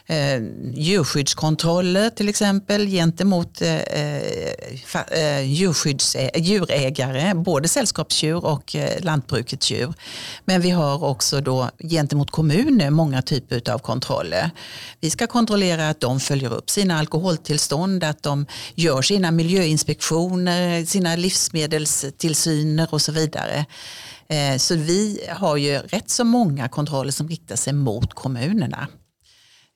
Eh, 0.09 0.41
djurskyddskontroller 0.73 2.09
till 2.09 2.29
exempel 2.29 2.87
gentemot 2.87 3.61
eh, 3.61 3.75
eh 3.75 4.79
fa, 4.85 5.03
eh, 5.03 5.41
djurskydds, 5.41 6.15
eh, 6.15 6.41
djurägare, 6.41 7.33
både 7.33 7.67
sällskapsdjur 7.67 8.45
och 8.45 8.75
eh, 8.75 9.01
lantbrukets 9.01 9.71
djur. 9.71 9.93
Men 10.45 10.61
vi 10.61 10.69
har 10.69 11.03
också 11.03 11.41
då 11.41 11.69
gentemot 11.79 12.31
kommuner 12.31 12.89
många 12.89 13.21
typer 13.21 13.71
av 13.71 13.79
kontroller. 13.79 14.51
Vi 14.99 15.09
ska 15.09 15.27
kontrollera 15.27 15.89
att 15.89 15.99
de 15.99 16.19
följer 16.19 16.53
upp 16.53 16.69
sina 16.69 16.99
alkoholtillstånd, 16.99 18.03
att 18.03 18.23
de 18.23 18.45
gör 18.75 19.01
sina 19.01 19.31
miljöinspektioner, 19.31 20.85
sina 20.85 21.15
livsmedelstillsyner 21.15 22.87
och 22.91 23.01
så 23.01 23.11
vidare. 23.11 23.65
Eh, 24.27 24.57
så 24.57 24.75
vi 24.75 25.19
har 25.29 25.57
ju 25.57 25.77
rätt 25.77 26.09
så 26.09 26.23
många 26.23 26.69
kontroller 26.69 27.11
som 27.11 27.27
riktar 27.27 27.55
sig 27.55 27.73
mot 27.73 28.13
kommunerna. 28.13 28.87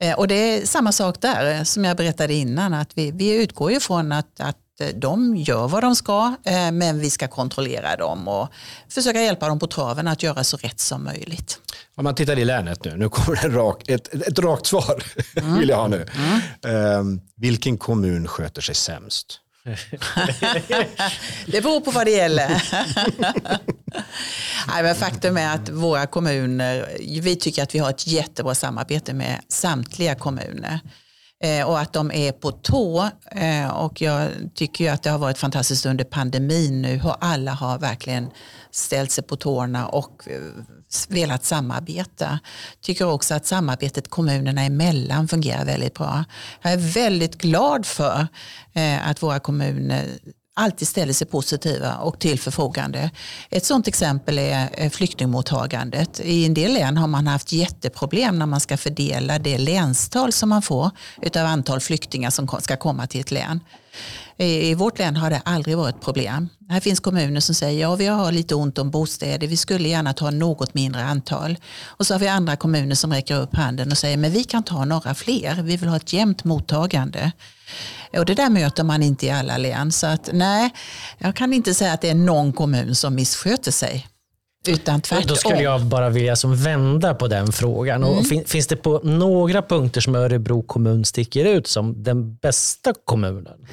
Eh, 0.03 0.13
Och 0.13 0.27
det 0.27 0.35
är 0.35 0.65
samma 0.65 0.91
sak 0.91 1.21
där 1.21 1.55
eh, 1.57 1.63
som 1.63 1.85
jag 1.85 1.97
berättade 1.97 2.33
innan, 2.33 2.73
att 2.73 2.97
vi, 2.97 3.11
vi 3.11 3.43
utgår 3.43 3.71
ju 3.71 3.79
från 3.79 4.11
att, 4.11 4.39
att 4.39 4.57
eh, 4.79 4.87
de 4.95 5.35
gör 5.35 5.67
vad 5.67 5.83
de 5.83 5.95
ska, 5.95 6.35
men 6.73 6.99
vi 6.99 7.09
ska 7.09 7.27
kontrollera 7.27 7.95
dem 7.95 8.27
och 8.27 8.47
försöka 8.89 9.21
hjälpa 9.21 9.47
dem 9.47 9.59
på 9.59 9.67
traven 9.67 10.07
att 10.07 10.23
göra 10.23 10.43
så 10.43 10.57
rätt 10.57 10.79
som 10.79 11.03
möjligt. 11.03 11.59
Om 11.95 12.03
man 12.03 12.15
tittar 12.15 12.39
i 12.39 12.45
länet 12.45 12.85
nu, 12.85 12.97
nu 12.97 13.09
kommer 13.09 13.35
det 13.41 13.47
en 13.47 13.53
rak, 13.53 13.89
ett, 13.89 14.13
ett 14.13 14.39
rakt 14.39 14.65
svar 14.65 15.03
vill 15.59 15.69
jag 15.69 15.77
ha 15.77 15.87
nu. 15.87 16.05
Ehm, 16.67 17.21
vilken 17.35 17.77
kommun 17.77 18.27
sköter 18.27 18.61
sig 18.61 18.75
sämst? 18.75 19.39
Det 21.45 21.61
beror 21.61 21.81
på 21.81 21.91
vad 21.91 22.05
det 22.05 22.11
gäller. 22.11 22.49
Nej, 24.67 24.83
men 24.83 24.95
faktum 24.95 25.37
är 25.37 25.55
att 25.55 25.69
våra 25.69 26.05
kommuner, 26.05 26.97
vi 27.21 27.35
tycker 27.35 27.63
att 27.63 27.75
vi 27.75 27.79
har 27.79 27.89
ett 27.89 28.07
jättebra 28.07 28.55
samarbete 28.55 29.13
med 29.13 29.41
samtliga 29.47 30.15
kommuner. 30.15 30.79
Eh, 31.43 31.69
och 31.69 31.79
att 31.79 31.93
de 31.93 32.11
är 32.11 32.31
på 32.31 32.51
tå. 32.51 33.09
Eh, 33.31 33.69
och 33.69 34.01
jag 34.01 34.29
tycker 34.55 34.83
ju 34.83 34.89
att 34.89 35.03
det 35.03 35.09
har 35.09 35.19
varit 35.19 35.37
fantastiskt 35.37 35.85
under 35.85 36.03
pandemin 36.03 36.81
nu. 36.81 36.97
Hur 36.97 37.15
alla 37.19 37.51
har 37.51 37.79
verkligen 37.79 38.29
ställt 38.71 39.11
sig 39.11 39.23
på 39.23 39.35
tårna 39.35 39.87
och 39.87 40.27
eh, 40.27 40.41
velat 41.09 41.45
samarbeta. 41.45 42.39
Tycker 42.81 43.05
också 43.05 43.33
att 43.33 43.45
samarbetet 43.45 44.09
kommunerna 44.09 44.63
emellan 44.63 45.27
fungerar 45.27 45.65
väldigt 45.65 45.93
bra. 45.93 46.23
Jag 46.61 46.73
är 46.73 46.93
väldigt 46.93 47.35
glad 47.35 47.85
för 47.85 48.27
att 49.03 49.23
våra 49.23 49.39
kommuner 49.39 50.05
alltid 50.55 50.87
ställer 50.87 51.13
sig 51.13 51.27
positiva 51.27 51.95
och 51.95 52.19
till 52.19 52.39
förfogande. 52.39 53.11
Ett 53.49 53.65
sådant 53.65 53.87
exempel 53.87 54.39
är 54.39 54.69
eh, 54.73 54.89
flyktingmottagandet. 54.89 56.21
I 56.23 56.45
en 56.45 56.53
del 56.53 56.73
län 56.73 56.97
har 56.97 57.07
man 57.07 57.27
haft 57.27 57.51
jätteproblem 57.51 58.39
när 58.39 58.45
man 58.45 58.59
ska 58.59 58.77
fördela 58.77 59.39
det 59.39 59.57
länstal 59.57 60.31
som 60.31 60.49
man 60.49 60.61
får 60.61 60.91
utav 61.21 61.45
antal 61.45 61.79
flyktingar 61.79 62.29
som 62.29 62.47
ska 62.47 62.77
komma 62.77 63.07
till 63.07 63.21
ett 63.21 63.31
län. 63.31 63.59
I 64.37 64.69
i 64.69 64.73
vårt 64.73 64.99
län 64.99 65.15
har 65.15 65.29
det 65.29 65.41
aldrig 65.45 65.77
varit 65.77 66.01
problem. 66.01 66.49
Här 66.69 66.79
finns 66.79 66.99
kommuner 66.99 67.39
som 67.39 67.55
säger 67.55 67.81
ja 67.81 67.95
vi 67.95 68.05
har 68.05 68.31
lite 68.31 68.55
ont 68.55 68.77
om 68.77 68.91
bostäder, 68.91 69.47
vi 69.47 69.57
skulle 69.57 69.89
gärna 69.89 70.13
ta 70.13 70.31
något 70.31 70.73
mindre 70.73 71.03
antal. 71.03 71.57
Och 71.83 72.07
så 72.07 72.13
har 72.13 72.19
vi 72.19 72.27
andra 72.27 72.55
kommuner 72.55 72.95
som 72.95 73.13
räcker 73.13 73.41
upp 73.41 73.55
handen 73.55 73.91
och 73.91 73.97
säger 73.97 74.17
men 74.17 74.31
vi 74.31 74.43
kan 74.43 74.63
ta 74.63 74.85
några 74.85 75.15
fler, 75.15 75.61
vi 75.61 75.77
vill 75.77 75.89
ha 75.89 75.97
ett 75.97 76.13
jämnt 76.13 76.43
mottagande. 76.43 77.31
Och 78.17 78.25
det 78.25 78.33
där 78.33 78.49
möter 78.49 78.83
man 78.83 79.03
inte 79.03 79.25
i 79.25 79.29
alla 79.29 79.57
län. 79.57 79.91
Så 79.91 80.07
att 80.07 80.29
nej, 80.33 80.69
jag 81.17 81.35
kan 81.35 81.53
inte 81.53 81.73
säga 81.73 81.93
att 81.93 82.01
det 82.01 82.09
är 82.09 82.15
någon 82.15 82.53
kommun 82.53 82.95
som 82.95 83.15
missköter 83.15 83.71
sig. 83.71 84.07
Utan 84.67 85.01
tvärtom. 85.01 85.27
Då 85.27 85.35
skulle 85.35 85.61
jag 85.61 85.81
bara 85.81 86.09
vilja 86.09 86.35
som 86.35 86.55
vända 86.55 87.13
på 87.13 87.27
den 87.27 87.51
frågan. 87.51 88.03
Och 88.03 88.27
fin, 88.27 88.45
finns 88.45 88.67
det 88.67 88.75
på 88.75 89.01
några 89.03 89.61
punkter 89.61 90.01
som 90.01 90.15
Örebro 90.15 90.61
kommun 90.61 91.05
sticker 91.05 91.45
ut 91.45 91.67
som 91.67 92.03
den 92.03 92.35
bästa 92.35 92.93
kommunen? 93.05 93.67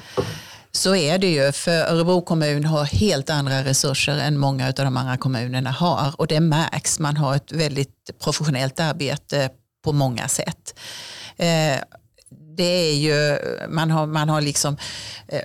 Så 0.71 0.95
är 0.95 1.17
det 1.17 1.27
ju, 1.27 1.51
för 1.51 1.71
Örebro 1.71 2.21
kommun 2.21 2.65
har 2.65 2.83
helt 2.83 3.29
andra 3.29 3.63
resurser 3.63 4.17
än 4.17 4.37
många 4.37 4.67
av 4.67 4.73
de 4.73 4.97
andra 4.97 5.17
kommunerna 5.17 5.71
har. 5.71 6.13
Och 6.17 6.27
det 6.27 6.39
märks, 6.39 6.99
man 6.99 7.17
har 7.17 7.35
ett 7.35 7.51
väldigt 7.51 8.11
professionellt 8.23 8.79
arbete 8.79 9.49
på 9.83 9.91
många 9.91 10.27
sätt. 10.27 10.79
Eh, 11.37 11.77
det 12.57 12.89
är 12.89 12.95
ju, 12.95 13.39
man 13.69 13.91
har, 13.91 14.07
man 14.07 14.29
har 14.29 14.41
liksom 14.41 14.77
eh, 15.27 15.41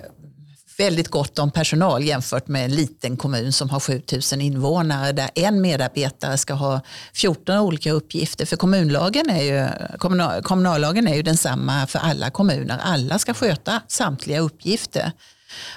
väldigt 0.77 1.07
gott 1.07 1.39
om 1.39 1.51
personal 1.51 2.03
jämfört 2.03 2.47
med 2.47 2.65
en 2.65 2.75
liten 2.75 3.17
kommun 3.17 3.53
som 3.53 3.69
har 3.69 3.79
7000 3.79 4.41
invånare 4.41 5.11
där 5.11 5.29
en 5.35 5.61
medarbetare 5.61 6.37
ska 6.37 6.53
ha 6.53 6.81
14 7.13 7.57
olika 7.57 7.91
uppgifter. 7.91 8.45
För 8.45 8.57
kommunlagen 8.57 9.29
är 9.29 9.43
ju, 9.43 9.67
kommunal, 9.97 10.43
kommunallagen 10.43 11.07
är 11.07 11.15
ju 11.15 11.21
densamma 11.21 11.87
för 11.87 11.99
alla 11.99 12.29
kommuner. 12.29 12.79
Alla 12.83 13.19
ska 13.19 13.33
sköta 13.33 13.81
samtliga 13.87 14.39
uppgifter. 14.39 15.11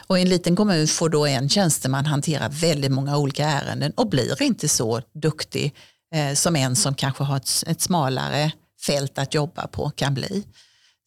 Och 0.06 0.18
i 0.18 0.22
en 0.22 0.28
liten 0.28 0.56
kommun 0.56 0.86
får 0.86 1.08
då 1.08 1.26
en 1.26 1.48
tjänsteman 1.48 2.06
hantera 2.06 2.48
väldigt 2.48 2.92
många 2.92 3.16
olika 3.16 3.46
ärenden 3.46 3.92
och 3.96 4.08
blir 4.08 4.42
inte 4.42 4.68
så 4.68 5.00
duktig 5.22 5.74
eh, 6.14 6.34
som 6.34 6.56
en 6.56 6.76
som 6.76 6.94
kanske 6.94 7.24
har 7.24 7.36
ett, 7.36 7.64
ett 7.66 7.80
smalare 7.80 8.52
fält 8.86 9.18
att 9.18 9.34
jobba 9.34 9.66
på 9.66 9.90
kan 9.90 10.14
bli. 10.14 10.44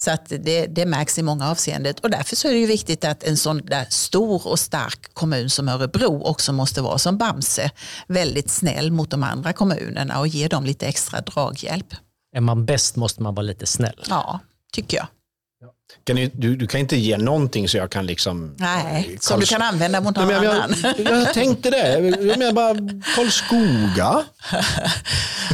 Så 0.03 0.11
att 0.11 0.29
det, 0.29 0.67
det 0.67 0.85
märks 0.85 1.17
i 1.17 1.23
många 1.23 1.51
avseenden 1.51 1.93
och 2.03 2.09
därför 2.09 2.35
så 2.35 2.47
är 2.47 2.51
det 2.51 2.57
ju 2.57 2.65
viktigt 2.65 3.05
att 3.05 3.23
en 3.23 3.37
sån 3.37 3.61
där 3.65 3.85
stor 3.89 4.47
och 4.47 4.59
stark 4.59 5.13
kommun 5.13 5.49
som 5.49 5.69
Örebro 5.69 6.23
också 6.23 6.53
måste 6.53 6.81
vara 6.81 6.97
som 6.97 7.17
Bamse, 7.17 7.71
väldigt 8.07 8.49
snäll 8.49 8.91
mot 8.91 9.09
de 9.09 9.23
andra 9.23 9.53
kommunerna 9.53 10.19
och 10.19 10.27
ge 10.27 10.47
dem 10.47 10.65
lite 10.65 10.85
extra 10.85 11.21
draghjälp. 11.21 11.93
Är 12.35 12.41
man 12.41 12.65
bäst 12.65 12.95
måste 12.95 13.21
man 13.23 13.35
vara 13.35 13.43
lite 13.43 13.65
snäll. 13.65 14.03
Ja, 14.09 14.39
tycker 14.73 14.97
jag. 14.97 15.07
Kan 16.03 16.15
du, 16.15 16.31
du, 16.33 16.55
du 16.55 16.67
kan 16.67 16.79
inte 16.79 16.95
ge 16.95 17.17
någonting 17.17 17.69
så 17.69 17.77
jag 17.77 17.91
kan 17.91 18.05
liksom... 18.05 18.55
Nej, 18.57 19.17
som 19.19 19.39
du 19.39 19.45
kan 19.45 19.61
använda 19.61 20.01
mot 20.01 20.15
Nej, 20.15 20.25
någon 20.25 20.35
men 20.35 20.43
jag, 20.43 20.55
annan. 20.55 20.77
jag, 20.97 21.21
jag 21.21 21.33
tänkte 21.33 21.69
det. 21.69 21.99
Jag 21.99 22.37
menar 22.37 22.51
bara 22.51 22.73
Karlskoga. 23.15 24.23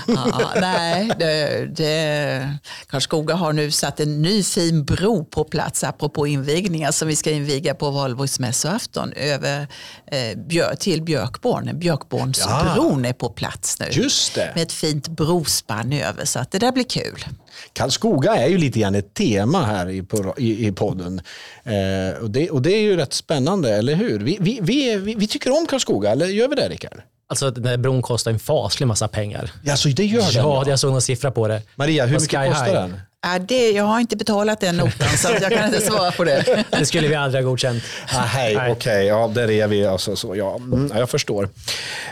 Ja, 0.07 0.51
nej, 0.61 1.11
det, 1.19 1.65
det, 1.75 2.57
Karlskoga 2.87 3.35
har 3.35 3.53
nu 3.53 3.71
satt 3.71 3.99
en 3.99 4.21
ny 4.21 4.43
fin 4.43 4.85
bro 4.85 5.25
på 5.25 5.43
plats 5.43 5.83
apropå 5.83 6.27
invigningar 6.27 6.91
som 6.91 7.07
vi 7.07 7.15
ska 7.15 7.31
inviga 7.31 7.75
på 7.75 7.91
valborgsmässoafton 7.91 9.13
över 9.13 9.67
eh, 10.11 10.37
Björ, 10.37 10.75
till 10.75 11.01
Björkborn. 11.01 11.79
Björkbornsbron 11.79 13.05
är 13.05 13.13
på 13.13 13.29
plats 13.29 13.79
nu. 13.79 13.85
Just 13.91 14.35
det. 14.35 14.51
Med 14.55 14.63
ett 14.63 14.71
fint 14.71 15.07
brospann 15.07 15.93
över 15.93 16.25
så 16.25 16.39
att 16.39 16.51
det 16.51 16.59
där 16.59 16.71
blir 16.71 16.83
kul. 16.83 17.25
Karlskoga 17.73 18.35
är 18.35 18.47
ju 18.47 18.57
lite 18.57 18.79
grann 18.79 18.95
ett 18.95 19.13
tema 19.13 19.65
här 19.65 20.03
på, 20.03 20.28
i, 20.37 20.67
i 20.67 20.71
podden. 20.71 21.21
Eh, 21.63 22.21
och, 22.21 22.31
det, 22.31 22.49
och 22.49 22.61
det 22.61 22.71
är 22.71 22.81
ju 22.81 22.95
rätt 22.95 23.13
spännande, 23.13 23.75
eller 23.75 23.95
hur? 23.95 24.19
Vi, 24.19 24.37
vi, 24.39 24.59
vi, 24.61 24.95
vi, 24.95 25.15
vi 25.15 25.27
tycker 25.27 25.51
om 25.51 25.65
Karlskoga, 25.65 26.11
eller 26.11 26.25
gör 26.25 26.47
vi 26.47 26.55
det 26.55 26.69
Rickard? 26.69 27.01
Alltså 27.27 27.51
den 27.51 27.63
där 27.63 27.77
bron 27.77 28.01
kostar 28.01 28.31
en 28.31 28.39
faslig 28.39 28.87
massa 28.87 29.07
pengar. 29.07 29.51
Ja, 29.63 29.77
så 29.77 29.89
det 29.89 30.05
gör 30.05 30.21
den. 30.21 30.31
Ja, 30.33 30.63
jag 30.67 30.79
såg 30.79 30.91
någon 30.91 31.01
siffra 31.01 31.31
på 31.31 31.47
det. 31.47 31.61
Maria, 31.75 32.05
hur 32.05 32.19
mycket 32.19 32.47
kostar 32.47 32.65
High. 32.65 32.73
den? 32.73 32.99
Ja, 33.21 33.39
det, 33.39 33.71
jag 33.71 33.83
har 33.83 33.99
inte 33.99 34.15
betalat 34.17 34.59
den 34.59 34.77
notan 34.77 35.17
så 35.17 35.27
jag 35.41 35.51
kan 35.51 35.65
inte 35.65 35.81
svara 35.81 36.11
på 36.11 36.23
det. 36.23 36.65
Det 36.79 36.85
skulle 36.85 37.07
vi 37.07 37.15
aldrig 37.15 37.43
ha 37.43 37.49
godkänt. 37.49 37.83
Ah, 38.13 38.19
hej, 38.19 38.55
Nej. 38.55 38.71
okej, 38.71 39.05
ja, 39.05 39.31
där 39.35 39.51
är 39.51 39.67
vi. 39.67 39.85
Alltså, 39.85 40.15
så, 40.15 40.35
ja. 40.35 40.55
Mm, 40.55 40.89
ja, 40.93 40.99
jag 40.99 41.09
förstår. 41.09 41.49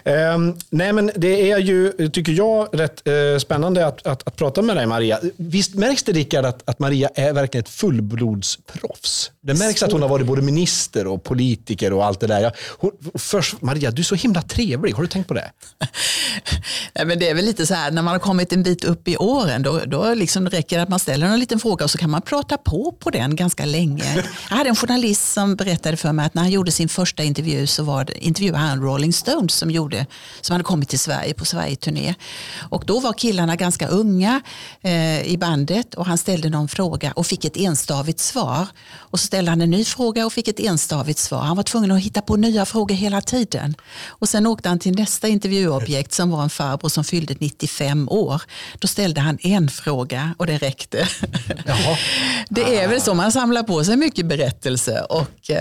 Ehm, 0.04 0.56
nej, 0.70 0.94
men 0.94 1.12
det 1.16 1.52
är 1.52 1.58
ju, 1.58 2.10
tycker 2.10 2.32
jag, 2.32 2.70
rätt 2.72 3.08
eh, 3.08 3.40
spännande 3.40 3.88
att, 3.88 4.08
att, 4.08 4.28
att 4.28 4.36
prata 4.36 4.62
med 4.62 4.76
dig, 4.76 4.86
Maria. 4.86 5.20
Visst 5.38 5.76
märks 5.76 6.04
det, 6.04 6.12
Rickard, 6.12 6.46
att, 6.46 6.70
att 6.70 6.80
Maria 6.80 7.10
är 7.16 7.34
verkligen 7.34 7.64
ett 7.64 7.70
fullblodsproffs? 7.70 9.32
Det 9.42 9.54
märks 9.54 9.84
att 9.84 9.92
hon 9.92 10.02
har 10.02 10.10
varit 10.10 10.26
både 10.26 10.42
minister 10.42 11.08
och 11.08 11.24
politiker 11.24 11.94
och 11.94 12.06
allt 12.06 12.20
det 12.20 12.28
där. 12.28 12.42
Ja, 12.42 12.52
hon, 12.78 12.92
först, 13.16 13.62
Maria, 13.62 13.92
du 13.92 14.02
är 14.02 14.04
så 14.04 14.16
himla 14.16 14.42
trevlig. 14.42 14.94
Har 14.94 15.02
du 15.02 15.08
tänkt 15.08 15.28
på 15.28 15.34
det? 15.34 15.52
Nej, 16.96 17.06
men 17.06 17.20
det 17.20 17.30
är 17.30 17.34
väl 17.34 17.46
lite 17.46 17.66
så 17.66 17.74
här, 17.74 17.92
när 17.92 18.02
man 18.02 18.12
har 18.14 18.20
kommit 18.20 18.54
en 18.54 18.64
bit 18.64 18.84
upp 18.84 19.08
i 19.08 19.18
åren, 19.18 19.64
då, 19.64 19.82
då 19.86 20.14
liksom 20.14 20.50
räcker 20.50 20.78
det 20.78 20.84
att 20.84 20.90
man 20.90 20.97
man 20.98 21.02
ställer 21.02 21.28
en 21.28 21.40
liten 21.40 21.60
fråga 21.60 21.86
och 21.86 21.92
så 21.92 21.98
kan 21.98 22.10
man 22.10 22.22
prata 22.22 22.58
på 22.58 22.92
på 23.00 23.10
den 23.10 23.36
ganska 23.36 23.66
länge. 23.66 24.24
Jag 24.50 24.58
hade 24.58 24.70
en 24.70 24.76
journalist 24.76 25.34
som 25.34 25.56
berättade 25.56 25.98
för 25.98 26.12
mig 26.12 26.26
att 26.26 26.34
när 26.34 26.42
han 26.42 26.52
gjorde 26.52 26.72
sin 26.72 26.90
första 26.90 27.24
intervju 27.24 27.68
så 27.68 27.84
var 27.84 28.06
det, 28.06 28.26
intervjuade 28.26 28.58
han 28.58 28.82
Rolling 28.82 29.14
Stones 29.14 29.54
som, 29.54 29.72
gjorde, 29.72 30.06
som 30.42 30.54
hade 30.54 30.64
kommit 30.64 30.90
till 30.90 31.00
Sverige 31.00 31.34
på 31.34 31.46
Sverigeturné. 31.46 32.16
Och 32.70 32.84
då 32.86 33.00
var 33.00 33.14
killarna 33.14 33.56
ganska 33.56 33.88
unga 33.88 34.42
eh, 34.82 35.22
i 35.22 35.38
bandet 35.38 35.94
och 35.94 36.06
han 36.06 36.18
ställde 36.18 36.50
någon 36.50 36.68
fråga 36.68 37.12
och 37.12 37.26
fick 37.26 37.46
ett 37.46 37.58
enstavigt 37.58 38.20
svar. 38.20 38.68
Och 39.10 39.20
så 39.20 39.26
ställde 39.28 39.52
han 39.52 39.62
en 39.62 39.70
ny 39.70 39.86
fråga 39.86 40.26
och 40.26 40.34
fick 40.34 40.48
ett 40.48 40.60
enstavigt 40.60 41.20
svar. 41.20 41.40
Han 41.40 41.56
var 41.56 41.64
tvungen 41.64 41.92
att 41.92 42.02
hitta 42.02 42.22
på 42.22 42.36
nya 42.36 42.66
frågor 42.66 42.96
hela 42.96 43.22
tiden. 43.22 43.76
Och 44.08 44.30
sen 44.30 44.48
åkte 44.48 44.70
han 44.70 44.80
till 44.80 44.96
nästa 44.96 45.28
intervjuobjekt 45.28 46.14
som 46.14 46.32
var 46.32 46.44
en 46.44 46.50
farbror 46.50 46.90
som 46.90 47.04
fyllde 47.04 47.36
95 47.40 48.10
år. 48.10 48.42
Då 48.80 48.88
ställde 48.88 49.22
han 49.22 49.38
en 49.42 49.70
fråga 49.70 50.36
och 50.38 50.46
det 50.46 50.58
räckte. 50.58 51.08
Det 52.50 52.76
är 52.76 52.88
väl 52.88 53.02
så, 53.02 53.14
man 53.14 53.32
samlar 53.32 53.64
på 53.64 53.84
sig 53.84 53.98
mycket 53.98 54.26
berättelse 54.26 55.02
och 55.02 55.52
eh, 55.52 55.58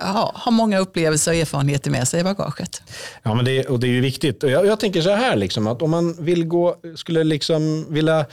ja, 0.00 0.32
har 0.34 0.52
många 0.52 0.78
upplevelser 0.78 1.30
och 1.30 1.36
erfarenheter 1.36 1.90
med 1.90 2.08
sig 2.08 2.20
i 2.20 2.24
bagaget. 2.24 2.82
Ja, 3.22 3.34
men 3.34 3.44
det, 3.44 3.64
och 3.64 3.80
det 3.80 3.86
är 3.86 3.90
ju 3.90 4.00
viktigt. 4.00 4.42
Och 4.42 4.50
jag, 4.50 4.66
jag 4.66 4.80
tänker 4.80 5.02
så 5.02 5.10
här, 5.10 5.36
liksom, 5.36 5.66
att 5.66 5.82
om 5.82 5.90
man 5.90 6.24
vill 6.24 6.44
gå, 6.44 6.76
skulle 6.96 7.24
liksom 7.24 7.86
vilja 7.88 8.18
eh, 8.20 8.26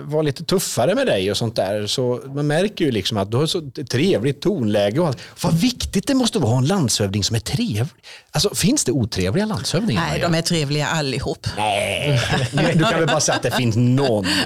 vara 0.00 0.22
lite 0.22 0.44
tuffare 0.44 0.94
med 0.94 1.06
dig 1.06 1.30
och 1.30 1.36
sånt 1.36 1.56
där, 1.56 1.86
så 1.86 2.20
man 2.26 2.46
märker 2.46 2.84
ju 2.84 2.90
liksom 2.90 3.16
att 3.16 3.30
du 3.30 3.36
har 3.36 3.46
så 3.46 3.70
trevligt 3.90 4.40
tonläge 4.40 5.00
och 5.00 5.06
allt. 5.06 5.18
Vad 5.42 5.54
viktigt 5.54 6.06
det 6.06 6.14
måste 6.14 6.38
vara 6.38 6.48
att 6.48 6.52
ha 6.52 6.58
en 6.58 6.66
landshövding 6.66 7.24
som 7.24 7.36
är 7.36 7.40
trevlig. 7.40 7.86
Alltså, 8.30 8.54
finns 8.54 8.84
det 8.84 8.92
otrevliga 8.92 9.46
landshövdingar? 9.46 10.02
Nej, 10.02 10.10
Maria? 10.10 10.28
de 10.28 10.38
är 10.38 10.42
trevliga 10.42 10.86
allihop. 10.86 11.46
Nej, 11.56 12.20
du 12.74 12.84
kan 12.84 12.98
väl 12.98 13.06
bara 13.06 13.20
säga 13.20 13.36
att 13.36 13.42
det 13.42 13.50
finns 13.50 13.76
någon. 13.76 14.26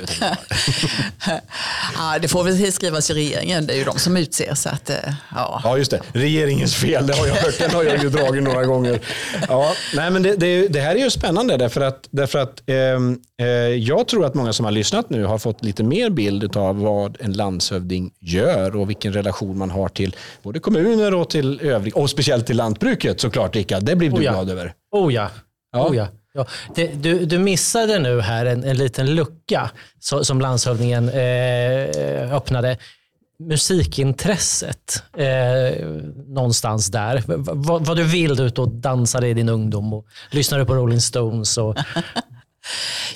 Ja, 1.96 2.18
det 2.22 2.28
får 2.28 2.44
väl 2.44 2.72
skrivas 2.72 3.10
i 3.10 3.14
regeringen, 3.14 3.66
det 3.66 3.72
är 3.72 3.76
ju 3.76 3.84
de 3.84 3.98
som 3.98 4.16
utser. 4.16 4.54
Så 4.54 4.68
att, 4.68 4.90
eh, 4.90 4.96
ja. 5.34 5.60
Ja, 5.64 5.78
just 5.78 5.90
det. 5.90 6.00
Regeringens 6.12 6.74
fel, 6.74 7.06
det 7.06 7.16
har 7.16 7.26
jag 7.26 7.34
hört. 7.34 7.58
Den 7.58 7.70
har 7.70 7.84
jag 7.84 8.02
ju 8.02 8.10
dragit 8.10 8.42
några 8.42 8.64
gånger. 8.64 9.00
Ja, 9.48 9.72
nej, 9.94 10.10
men 10.10 10.22
det, 10.22 10.36
det, 10.36 10.68
det 10.68 10.80
här 10.80 10.94
är 10.94 10.98
ju 10.98 11.10
spännande 11.10 11.56
därför 11.56 11.80
att, 11.80 12.08
därför 12.10 12.38
att 12.38 12.62
ehm, 12.66 13.18
eh, 13.40 13.46
jag 13.74 14.08
tror 14.08 14.24
att 14.24 14.34
många 14.34 14.52
som 14.52 14.64
har 14.64 14.72
lyssnat 14.72 15.10
nu 15.10 15.24
har 15.30 15.38
fått 15.38 15.64
lite 15.64 15.82
mer 15.82 16.10
bild 16.10 16.56
av 16.56 16.80
vad 16.80 17.16
en 17.20 17.32
landshövding 17.32 18.12
gör 18.20 18.76
och 18.76 18.88
vilken 18.90 19.12
relation 19.12 19.58
man 19.58 19.70
har 19.70 19.88
till 19.88 20.16
både 20.42 20.58
kommuner 20.60 21.14
och 21.14 21.30
till 21.30 21.60
övrig 21.60 21.96
och 21.96 22.10
speciellt 22.10 22.46
till 22.46 22.56
lantbruket 22.56 23.20
såklart, 23.20 23.56
Rickard. 23.56 23.82
Det 23.84 23.96
blir 23.96 24.10
du 24.10 24.16
Oh 24.16 24.24
ja. 24.24 24.32
glad 24.32 24.50
över. 24.50 24.72
Oh 24.92 25.14
ja. 25.14 25.30
Ja. 25.72 25.88
Oh 25.88 25.96
ja. 25.96 26.08
Ja. 26.32 26.46
Det, 26.74 26.86
du, 27.02 27.24
du 27.26 27.38
missade 27.38 27.98
nu 27.98 28.20
här 28.20 28.46
en, 28.46 28.64
en 28.64 28.76
liten 28.76 29.14
lucka 29.14 29.70
så, 30.00 30.24
som 30.24 30.40
landshövdingen 30.40 31.08
eh, 31.08 32.34
öppnade. 32.36 32.78
Musikintresset 33.38 35.02
eh, 35.16 35.86
någonstans 36.26 36.86
där. 36.90 37.16
V- 37.26 37.34
vad, 37.36 37.86
vad 37.86 37.96
du 37.96 38.04
vill 38.04 38.36
du 38.36 38.42
ut 38.42 38.58
och 38.58 38.68
dansade 38.68 39.28
i 39.28 39.34
din 39.34 39.48
ungdom 39.48 39.92
och 39.92 40.06
lyssnade 40.30 40.64
på 40.64 40.74
Rolling 40.74 41.00
Stones. 41.00 41.58
Och, 41.58 41.76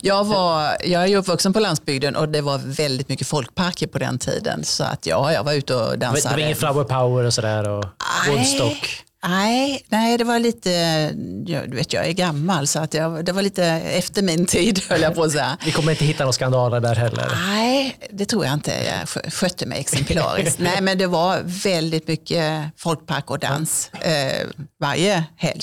Jag, 0.06 0.24
var, 0.24 0.76
jag 0.84 1.02
är 1.02 1.06
ju 1.06 1.16
uppvuxen 1.16 1.52
på 1.52 1.60
landsbygden 1.60 2.16
och 2.16 2.28
det 2.28 2.40
var 2.40 2.58
väldigt 2.58 3.08
mycket 3.08 3.26
folkparker 3.26 3.86
på 3.86 3.98
den 3.98 4.18
tiden. 4.18 4.64
Så 4.64 4.84
att 4.84 5.06
ja, 5.06 5.32
jag 5.32 5.44
var 5.44 5.52
ute 5.52 5.74
och 5.74 5.80
det 5.80 6.06
var 6.06 6.12
dansade. 6.12 6.42
ingen 6.42 6.56
flower 6.56 6.84
power 6.84 7.24
och 7.24 7.34
sådär. 7.34 7.68
Och 7.68 7.84
Woodstock. 8.28 9.04
Nej, 9.26 9.84
nej, 9.88 10.18
det 10.18 10.24
var 10.24 10.38
lite, 10.38 11.10
du 11.46 11.76
vet 11.76 11.92
jag 11.92 12.06
är 12.06 12.12
gammal 12.12 12.66
så 12.66 12.78
att 12.78 12.94
jag, 12.94 13.24
det 13.24 13.32
var 13.32 13.42
lite 13.42 13.64
efter 13.64 14.22
min 14.22 14.46
tid 14.46 14.82
höll 14.88 15.00
jag 15.00 15.14
på 15.14 15.22
att 15.22 15.32
säga. 15.32 15.58
Vi 15.64 15.72
kommer 15.72 15.92
inte 15.92 16.04
hitta 16.04 16.24
några 16.24 16.32
skandaler 16.32 16.80
där 16.80 16.94
heller. 16.94 17.28
Nej, 17.46 17.98
det 18.10 18.24
tror 18.24 18.44
jag 18.44 18.54
inte. 18.54 18.70
Jag 18.70 19.08
skö- 19.08 19.30
skötte 19.30 19.66
mig 19.66 19.80
exemplariskt. 19.80 20.58
Nej, 20.58 20.80
men 20.80 20.98
det 20.98 21.06
var 21.06 21.40
väldigt 21.44 22.08
mycket 22.08 22.64
folkpark 22.76 23.30
och 23.30 23.38
dans 23.38 23.90
eh, 23.94 24.46
varje 24.80 25.24
helg 25.36 25.62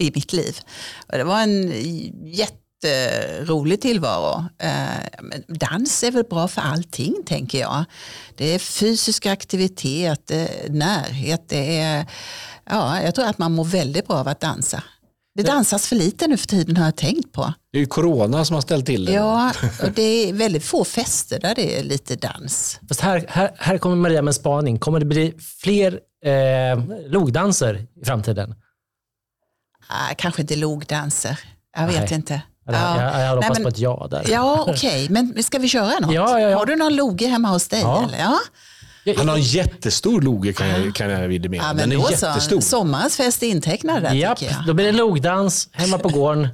i 0.00 0.12
mitt 0.14 0.32
liv. 0.32 0.58
Och 1.12 1.18
det 1.18 1.24
var 1.24 1.40
en 1.40 1.72
jätterolig 2.86 3.80
tillvaro. 3.80 4.44
Eh, 4.58 5.32
dans 5.48 6.02
är 6.02 6.10
väl 6.10 6.24
bra 6.24 6.48
för 6.48 6.60
allting, 6.60 7.14
tänker 7.26 7.58
jag. 7.58 7.84
Det 8.36 8.54
är 8.54 8.58
fysisk 8.58 9.26
aktivitet, 9.26 10.30
närhet, 10.68 11.48
det 11.48 11.80
är... 11.80 12.06
Ja, 12.70 13.02
jag 13.02 13.14
tror 13.14 13.26
att 13.26 13.38
man 13.38 13.52
mår 13.52 13.64
väldigt 13.64 14.06
bra 14.06 14.16
av 14.16 14.28
att 14.28 14.40
dansa. 14.40 14.82
Det 15.34 15.42
dansas 15.42 15.86
för 15.86 15.96
lite 15.96 16.26
nu 16.26 16.36
för 16.36 16.46
tiden 16.46 16.76
har 16.76 16.84
jag 16.84 16.96
tänkt 16.96 17.32
på. 17.32 17.52
Det 17.72 17.78
är 17.78 17.80
ju 17.80 17.86
corona 17.86 18.44
som 18.44 18.54
har 18.54 18.60
ställt 18.60 18.86
till 18.86 19.04
det. 19.04 19.12
Ja, 19.12 19.52
och 19.82 19.90
det 19.90 20.02
är 20.02 20.32
väldigt 20.32 20.64
få 20.64 20.84
fester 20.84 21.40
där 21.40 21.54
det 21.54 21.78
är 21.78 21.84
lite 21.84 22.16
dans. 22.16 22.80
Fast 22.88 23.00
här, 23.00 23.24
här, 23.28 23.50
här 23.58 23.78
kommer 23.78 23.96
Maria 23.96 24.22
med 24.22 24.28
en 24.28 24.34
spaning. 24.34 24.78
Kommer 24.78 25.00
det 25.00 25.06
bli 25.06 25.34
fler 25.62 26.00
eh, 26.24 26.84
logdanser 27.06 27.86
i 28.02 28.04
framtiden? 28.04 28.54
Ah, 29.88 30.14
kanske 30.16 30.42
inte 30.42 30.56
logdanser. 30.56 31.38
Jag 31.76 31.86
vet 31.86 32.10
Nej. 32.10 32.14
inte. 32.14 32.42
Eller, 32.68 32.78
Jag, 32.78 32.96
jag 32.96 33.10
hade 33.10 33.18
Nej, 33.20 33.28
hoppats 33.34 33.50
men- 33.58 33.62
på 33.62 33.68
ett 33.68 33.78
ja 33.78 34.08
där. 34.10 34.24
Ja, 34.28 34.64
okej. 34.68 35.06
Men 35.10 35.42
ska 35.42 35.58
vi 35.58 35.68
köra 35.68 35.98
något? 36.00 36.12
Ja, 36.14 36.40
ja, 36.40 36.48
ja. 36.50 36.58
Har 36.58 36.66
du 36.66 36.76
någon 36.76 36.96
loge 36.96 37.26
hemma 37.26 37.48
hos 37.48 37.68
dig? 37.68 37.80
Ja. 37.80 38.04
Eller? 38.08 38.18
Ja. 38.18 38.38
Han 39.16 39.28
har 39.28 39.36
en 39.36 39.42
jättestor 39.42 40.20
loge 40.22 40.52
kan 40.52 40.68
jag, 40.68 40.94
kan 40.94 41.10
jag 41.10 41.28
vidimera. 41.28 41.62
ja, 41.62 41.68
Den 41.68 41.76
men 41.88 41.92
är 41.98 42.02
då 42.04 42.10
jättestor. 42.10 42.60
Sommarens 42.60 43.16
fest 43.16 43.42
är 43.42 43.46
intecknad 43.46 44.02
där 44.02 44.12
Japp, 44.14 44.38
tycker 44.38 44.52
jag. 44.54 44.66
då 44.66 44.74
blir 44.74 44.86
det 44.86 44.92
logdans 44.92 45.68
hemma 45.72 45.98
på 45.98 46.08
gården. 46.08 46.48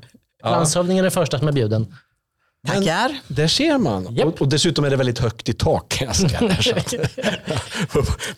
Landshövdingen 0.45 1.05
är 1.05 1.11
första 1.11 1.39
som 1.39 1.49
är 1.49 1.53
bjuden. 1.53 1.95
Tackar. 2.67 3.21
Där 3.29 3.49
ser 3.49 3.79
man. 3.79 4.15
Japp. 4.15 4.41
Och, 4.41 4.49
dessutom 4.49 4.85
är 4.85 4.91
det 4.91 4.97
väldigt 4.97 5.19
högt 5.19 5.49
i 5.49 5.53
tak 5.53 5.99
jag 6.01 6.15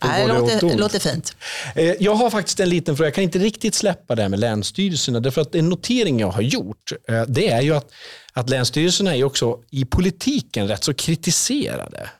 det 0.01 0.27
låter, 0.27 0.79
låter 0.79 0.99
fint. 0.99 1.37
Eh, 1.75 1.93
Jag 2.01 2.15
har 2.15 2.31
faktiskt 2.31 2.61
en 2.61 2.69
liten 2.69 2.97
fråga. 2.97 3.07
Jag 3.07 3.15
kan 3.15 3.25
inte 3.25 3.39
riktigt 3.39 3.75
släppa 3.75 4.15
det 4.15 4.23
här 4.23 4.29
med 4.29 4.39
länsstyrelserna. 4.39 5.21
Därför 5.21 5.41
att 5.41 5.55
en 5.55 5.69
notering 5.69 6.21
jag 6.21 6.31
har 6.31 6.43
gjort, 6.43 6.93
eh, 7.09 7.23
det 7.23 7.49
är 7.51 7.61
ju 7.61 7.77
att, 7.77 7.91
att 8.33 8.51
länsstyrelserna 8.51 9.17
är 9.17 9.25
också 9.25 9.59
i 9.71 9.85
politiken 9.85 10.69
rätt 10.69 10.85
så 10.85 10.95
kritiserade. 10.95 12.11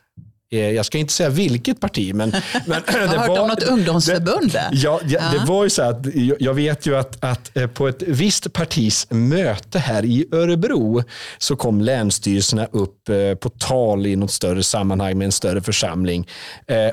Eh, 0.55 0.71
Jag 0.71 0.85
ska 0.85 0.97
inte 0.97 1.13
säga 1.13 1.29
vilket 1.29 1.79
parti, 1.79 2.13
men... 2.13 2.29
men 2.65 2.81
Jag 2.87 2.93
har 3.07 3.07
hört 3.27 3.39
om 3.39 3.47
något 3.47 3.63
ungdomsförbund 3.63 4.51
där. 4.51 4.69
Ja, 4.71 4.99
ja, 5.07 5.21
det 5.31 5.45
var 5.51 5.63
ju 5.63 5.69
så 5.69 5.81
att 5.81 6.05
jag- 6.39 6.53
vet 6.55 6.85
ju 6.85 6.95
att, 6.97 7.23
att 7.23 7.57
eh, 7.57 7.67
på 7.67 7.87
ett 7.87 8.01
visst 8.07 8.53
partis 8.53 9.07
möte 9.09 9.79
här 9.79 10.05
i 10.05 10.25
Örebro 10.31 11.03
så 11.37 11.55
kom 11.55 11.81
länsstyrelserna 11.81 12.67
upp 12.71 13.09
eh, 13.09 13.35
på 13.35 13.49
tal 13.49 14.05
i 14.07 14.15
något 14.15 14.31
större 14.31 14.63
sammanhang 14.63 15.17
med 15.17 15.25
en 15.25 15.31
större 15.31 15.61
församling. 15.61 16.27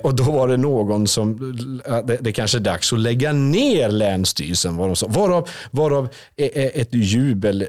Och 0.03 0.15
då 0.15 0.23
var 0.23 0.49
det 0.49 0.57
någon 0.57 1.07
som, 1.07 1.57
det, 2.07 2.17
det 2.21 2.33
kanske 2.33 2.59
är 2.59 2.61
dags 2.61 2.93
att 2.93 2.99
lägga 2.99 3.33
ner 3.33 3.89
länsstyrelsen, 3.89 4.77
var 4.77 4.87
de 4.87 4.97
sa. 4.97 5.07
Varav, 5.07 5.49
varav 5.71 6.09
ett 6.37 6.95
jubel 6.95 7.67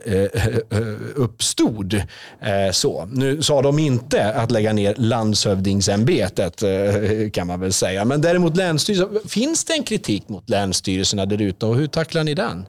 uppstod. 1.15 2.01
Så. 2.71 3.07
Nu 3.11 3.41
sa 3.41 3.61
de 3.61 3.79
inte 3.79 4.33
att 4.33 4.51
lägga 4.51 4.73
ner 4.73 4.95
landshövdingsämbetet 4.97 5.82
eh, 6.63 7.29
kan 7.29 7.47
man 7.47 7.59
väl 7.59 7.73
säga. 7.73 8.05
Men 8.05 8.21
däremot 8.21 8.57
länsstyrelsen. 8.57 9.19
Finns 9.27 9.65
det 9.65 9.73
en 9.73 9.83
kritik 9.83 10.29
mot 10.29 10.49
länsstyrelserna 10.49 11.25
där 11.25 11.41
ute 11.41 11.65
och 11.65 11.75
hur 11.75 11.87
tacklar 11.87 12.23
ni 12.23 12.33
den? 12.33 12.65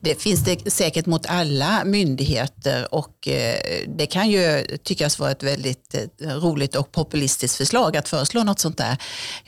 Det 0.00 0.14
finns 0.22 0.44
det 0.44 0.70
säkert 0.70 1.06
mot 1.06 1.26
alla 1.26 1.84
myndigheter 1.84 2.94
och 2.94 3.28
eh, 3.28 3.56
det 3.98 4.06
kan 4.06 4.30
ju 4.30 4.64
tyckas 4.84 5.18
vara 5.18 5.30
ett 5.30 5.42
väldigt 5.42 5.94
eh, 5.94 6.28
roligt 6.28 6.76
och 6.76 6.92
populistiskt 6.92 7.56
förslag 7.56 7.96
att 7.96 8.08
föreslå 8.08 8.44
något 8.44 8.58
sånt 8.58 8.78
där. 8.78 8.96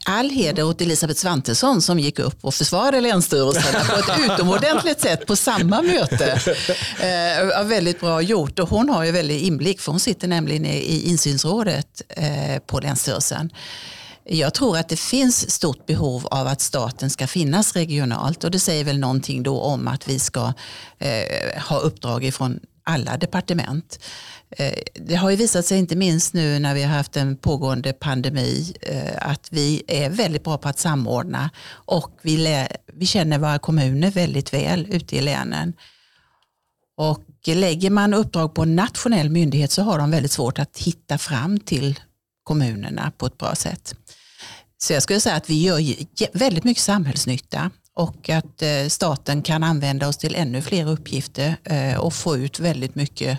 All 0.05 0.31
heder 0.31 0.63
åt 0.63 0.81
Elisabeth 0.81 1.21
Svantesson 1.21 1.83
som 1.83 1.99
gick 1.99 2.19
upp 2.19 2.45
och 2.45 2.55
försvarade 2.55 3.01
länsstyrelserna 3.01 3.85
på 3.85 4.13
ett 4.13 4.21
utomordentligt 4.31 5.01
sätt 5.01 5.27
på 5.27 5.37
samma 5.37 5.83
möte. 5.83 6.41
Eh, 7.01 7.65
väldigt 7.65 8.01
bra 8.01 8.23
gjort 8.23 8.59
och 8.59 8.69
hon 8.69 8.89
har 8.89 9.05
ju 9.05 9.11
väldigt 9.11 9.43
inblick 9.43 9.81
för 9.81 9.93
hon 9.93 10.01
sitter 10.01 10.29
nämligen 10.29 10.67
i 10.67 10.81
i 10.91 11.11
insynsrådet 11.11 12.03
eh, 12.09 12.59
på 12.67 12.81
Länsstyrelsen. 12.81 13.51
Jag 14.33 14.55
tror 14.55 14.77
att 14.77 14.89
det 14.89 14.97
finns 14.97 15.51
stort 15.51 15.87
behov 15.87 16.27
av 16.27 16.47
att 16.47 16.61
staten 16.61 17.11
ska 17.11 17.27
finnas 17.27 17.73
regionalt 17.73 18.45
och 18.45 18.51
det 18.51 18.59
säger 18.59 18.85
väl 18.85 18.99
någonting 18.99 19.43
då 19.43 19.61
om 19.61 19.89
att 19.89 20.09
vi 20.09 20.19
ska 20.19 20.53
eh, 20.99 21.63
ha 21.69 21.79
uppdrag 21.79 22.25
ifrån 22.25 22.61
alla 22.85 23.17
departement. 23.17 23.99
Eh, 24.51 24.75
det 24.95 25.15
har 25.15 25.31
ju 25.31 25.37
visat 25.37 25.67
sig, 25.67 25.79
inte 25.79 25.97
minst 25.97 26.35
nu 26.35 26.59
när 26.59 26.75
vi 26.75 26.83
har 26.83 26.97
haft 26.97 27.17
en 27.17 27.37
pågående 27.37 27.93
pandemi, 27.93 28.75
eh, 28.81 29.31
att 29.31 29.49
vi 29.51 29.83
är 29.87 30.11
väldigt 30.11 30.45
bra 30.45 30.59
på 30.59 30.69
att 30.69 30.79
samordna 30.79 31.51
och 31.71 32.19
vi, 32.23 32.67
vi 32.93 33.07
känner 33.07 33.39
våra 33.39 33.59
kommuner 33.59 34.11
väldigt 34.11 34.53
väl 34.53 34.87
ute 34.91 35.17
i 35.17 35.21
länen. 35.21 35.73
Och 36.97 37.25
lägger 37.45 37.91
man 37.91 38.15
uppdrag 38.15 38.55
på 38.55 38.63
en 38.63 38.77
nationell 38.77 39.31
myndighet 39.31 39.71
så 39.71 39.83
har 39.83 39.99
de 39.99 40.11
väldigt 40.11 40.33
svårt 40.33 40.59
att 40.59 40.79
hitta 40.79 41.19
fram 41.19 41.61
till 41.61 42.01
kommunerna 42.43 43.13
på 43.19 43.27
ett 43.27 43.39
bra 43.39 43.55
sätt. 43.55 43.95
Så 44.83 44.93
jag 44.93 45.03
skulle 45.03 45.21
säga 45.21 45.37
att 45.37 45.51
vi 45.51 45.63
gör 45.63 45.83
väldigt 46.39 46.65
mycket 46.65 46.83
samhällsnytta 46.83 47.71
och 47.95 48.29
att 48.29 48.63
eh, 48.63 48.87
staten 48.89 49.43
kan 49.43 49.65
använda 49.65 50.09
oss 50.09 50.17
till 50.17 50.35
ännu 50.35 50.63
fler 50.63 50.89
uppgifter 50.89 51.57
eh, 51.65 52.01
och 52.01 52.15
få 52.15 52.37
ut 52.37 52.61
väldigt 52.61 52.95
mycket 52.95 53.39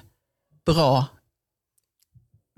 bra 0.65 1.05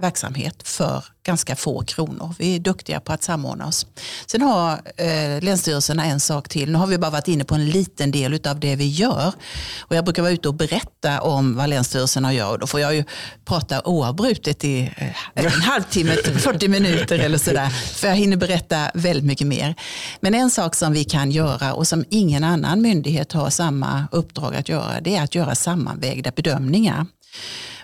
verksamhet 0.03 0.67
för 0.67 1.03
ganska 1.25 1.55
få 1.55 1.83
kronor. 1.83 2.35
Vi 2.39 2.55
är 2.55 2.59
duktiga 2.59 2.99
på 2.99 3.13
att 3.13 3.23
samordna 3.23 3.67
oss. 3.67 3.87
Sen 4.25 4.41
har 4.41 4.81
eh, 4.97 5.41
länsstyrelserna 5.41 6.05
en 6.05 6.19
sak 6.19 6.49
till. 6.49 6.71
Nu 6.71 6.77
har 6.77 6.87
vi 6.87 6.97
bara 6.97 7.11
varit 7.11 7.27
inne 7.27 7.43
på 7.43 7.55
en 7.55 7.69
liten 7.69 8.11
del 8.11 8.47
av 8.47 8.59
det 8.59 8.75
vi 8.75 8.87
gör. 8.87 9.33
Och 9.79 9.95
jag 9.95 10.05
brukar 10.05 10.21
vara 10.21 10.31
ute 10.31 10.47
och 10.47 10.53
berätta 10.53 11.21
om 11.21 11.55
vad 11.55 11.69
länsstyrelserna 11.69 12.33
gör. 12.33 12.57
Då 12.57 12.67
får 12.67 12.79
jag 12.79 12.95
ju 12.95 13.03
prata 13.45 13.81
oavbrutet 13.85 14.63
i 14.63 14.91
eh, 14.97 15.45
en 15.45 15.51
halvtimme, 15.51 16.15
40 16.37 16.67
minuter 16.67 17.19
eller 17.19 17.37
sådär. 17.37 17.69
För 17.69 18.07
jag 18.07 18.15
hinner 18.15 18.37
berätta 18.37 18.91
väldigt 18.93 19.25
mycket 19.25 19.47
mer. 19.47 19.75
Men 20.19 20.33
en 20.33 20.51
sak 20.51 20.75
som 20.75 20.93
vi 20.93 21.03
kan 21.03 21.31
göra 21.31 21.73
och 21.73 21.87
som 21.87 22.05
ingen 22.09 22.43
annan 22.43 22.81
myndighet 22.81 23.31
har 23.31 23.49
samma 23.49 24.07
uppdrag 24.11 24.55
att 24.55 24.69
göra, 24.69 25.01
det 25.01 25.15
är 25.15 25.23
att 25.23 25.35
göra 25.35 25.55
sammanvägda 25.55 26.31
bedömningar. 26.31 27.05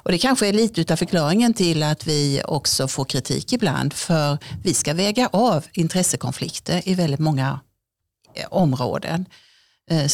Och 0.03 0.11
det 0.11 0.17
kanske 0.17 0.47
är 0.47 0.53
lite 0.53 0.93
av 0.93 0.97
förklaringen 0.97 1.53
till 1.53 1.83
att 1.83 2.07
vi 2.07 2.41
också 2.45 2.87
får 2.87 3.05
kritik 3.05 3.53
ibland 3.53 3.93
för 3.93 4.37
vi 4.63 4.73
ska 4.73 4.93
väga 4.93 5.27
av 5.27 5.65
intressekonflikter 5.73 6.89
i 6.89 6.93
väldigt 6.93 7.19
många 7.19 7.59
eh, 8.35 8.45
områden. 8.51 9.25
Eh, 9.91 10.07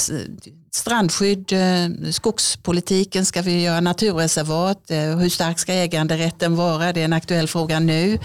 strandskydd, 0.72 1.54
eh, 1.54 2.12
skogspolitiken, 2.12 3.26
ska 3.26 3.42
vi 3.42 3.62
göra 3.62 3.80
naturreservat, 3.80 4.84
hur 5.20 5.30
stark 5.30 5.60
ska 5.60 5.74
äganderätten 5.74 6.56
vara? 6.56 6.94
Det 6.94 7.02
är 7.02 7.06
en 7.06 7.14
aktuell 7.14 7.48
fråga 7.48 7.80
nu. 7.80 8.20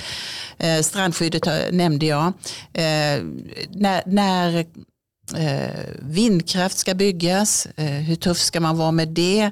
Strandskyddet 0.82 1.72
nämnde 1.72 2.06
jag. 2.06 2.32
När, 3.70 4.02
när 4.06 4.66
Eh, 5.36 5.70
vindkraft 5.98 6.78
ska 6.78 6.94
byggas, 6.94 7.66
eh, 7.76 7.84
hur 7.84 8.16
tuff 8.16 8.38
ska 8.38 8.60
man 8.60 8.76
vara 8.76 8.90
med 8.90 9.08
det? 9.08 9.50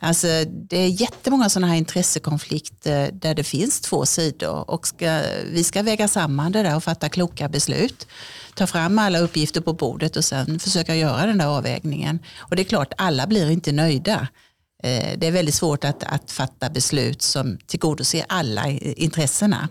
Alltså, 0.00 0.26
det 0.46 0.76
är 0.76 0.88
jättemånga 0.88 1.48
sådana 1.48 1.66
här 1.66 1.76
intressekonflikter 1.76 3.10
där 3.12 3.34
det 3.34 3.44
finns 3.44 3.80
två 3.80 4.06
sidor 4.06 4.70
och 4.70 4.86
ska, 4.86 5.22
vi 5.46 5.64
ska 5.64 5.82
väga 5.82 6.08
samman 6.08 6.52
det 6.52 6.62
där 6.62 6.76
och 6.76 6.84
fatta 6.84 7.08
kloka 7.08 7.48
beslut. 7.48 8.06
Ta 8.54 8.66
fram 8.66 8.98
alla 8.98 9.18
uppgifter 9.18 9.60
på 9.60 9.72
bordet 9.72 10.16
och 10.16 10.24
sen 10.24 10.58
försöka 10.58 10.96
göra 10.96 11.26
den 11.26 11.38
där 11.38 11.46
avvägningen. 11.46 12.18
Och 12.38 12.56
det 12.56 12.62
är 12.62 12.64
klart, 12.64 12.92
alla 12.96 13.26
blir 13.26 13.50
inte 13.50 13.72
nöjda. 13.72 14.28
Eh, 14.82 15.18
det 15.18 15.26
är 15.26 15.32
väldigt 15.32 15.54
svårt 15.54 15.84
att, 15.84 16.04
att 16.04 16.30
fatta 16.30 16.70
beslut 16.70 17.22
som 17.22 17.58
tillgodoser 17.66 18.24
alla 18.28 18.68
intressena. 18.68 19.68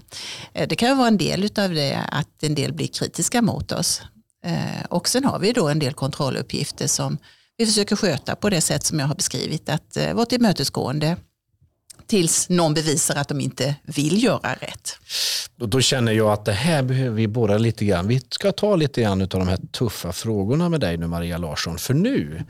Det 0.54 0.76
kan 0.76 0.98
vara 0.98 1.08
en 1.08 1.18
del 1.18 1.44
av 1.44 1.74
det 1.74 2.00
att 2.12 2.44
en 2.44 2.56
del 2.56 2.74
blir 2.74 2.88
kritiska 2.88 3.42
mot 3.42 3.72
oss. 3.72 4.02
Eh, 4.46 4.86
och 4.90 5.10
sen 5.10 5.26
har 5.26 5.40
vi 5.40 5.52
då 5.52 5.68
en 5.68 5.80
del 5.80 5.94
kontrolluppgifter 5.94 6.88
som 6.88 7.18
vi 7.58 7.66
försöker 7.66 7.96
sköta 7.96 8.36
på 8.36 8.50
det 8.50 8.62
sätt 8.62 8.86
som 8.86 9.00
jag 9.00 9.08
har 9.08 9.16
beskrivit, 9.16 9.70
att 9.70 9.98
eh, 9.98 10.14
vara 10.14 10.26
tillmötesgående 10.26 11.18
tills 12.08 12.50
någon 12.50 12.74
bevisar 12.74 13.16
att 13.16 13.28
de 13.28 13.42
inte 13.42 13.76
vill 13.84 14.24
göra 14.24 14.54
rätt. 14.54 14.98
Då 15.56 15.82
känner 15.82 16.12
jag 16.12 16.32
att 16.32 16.46
det 16.46 16.52
här 16.52 16.84
behöver 16.84 17.16
vi 17.16 17.28
borra 17.28 17.58
lite 17.58 17.86
grann. 17.86 18.08
Vi 18.08 18.22
ska 18.30 18.52
ta 18.52 18.76
lite 18.76 19.02
grann 19.02 19.22
av 19.22 19.28
de 19.28 19.48
här 19.48 19.60
tuffa 19.72 20.12
frågorna 20.12 20.70
med 20.70 20.80
dig 20.80 20.98
nu 20.98 21.08
Maria 21.08 21.38
Larsson. 21.38 21.78
För 21.78 21.94
nu 21.94 22.44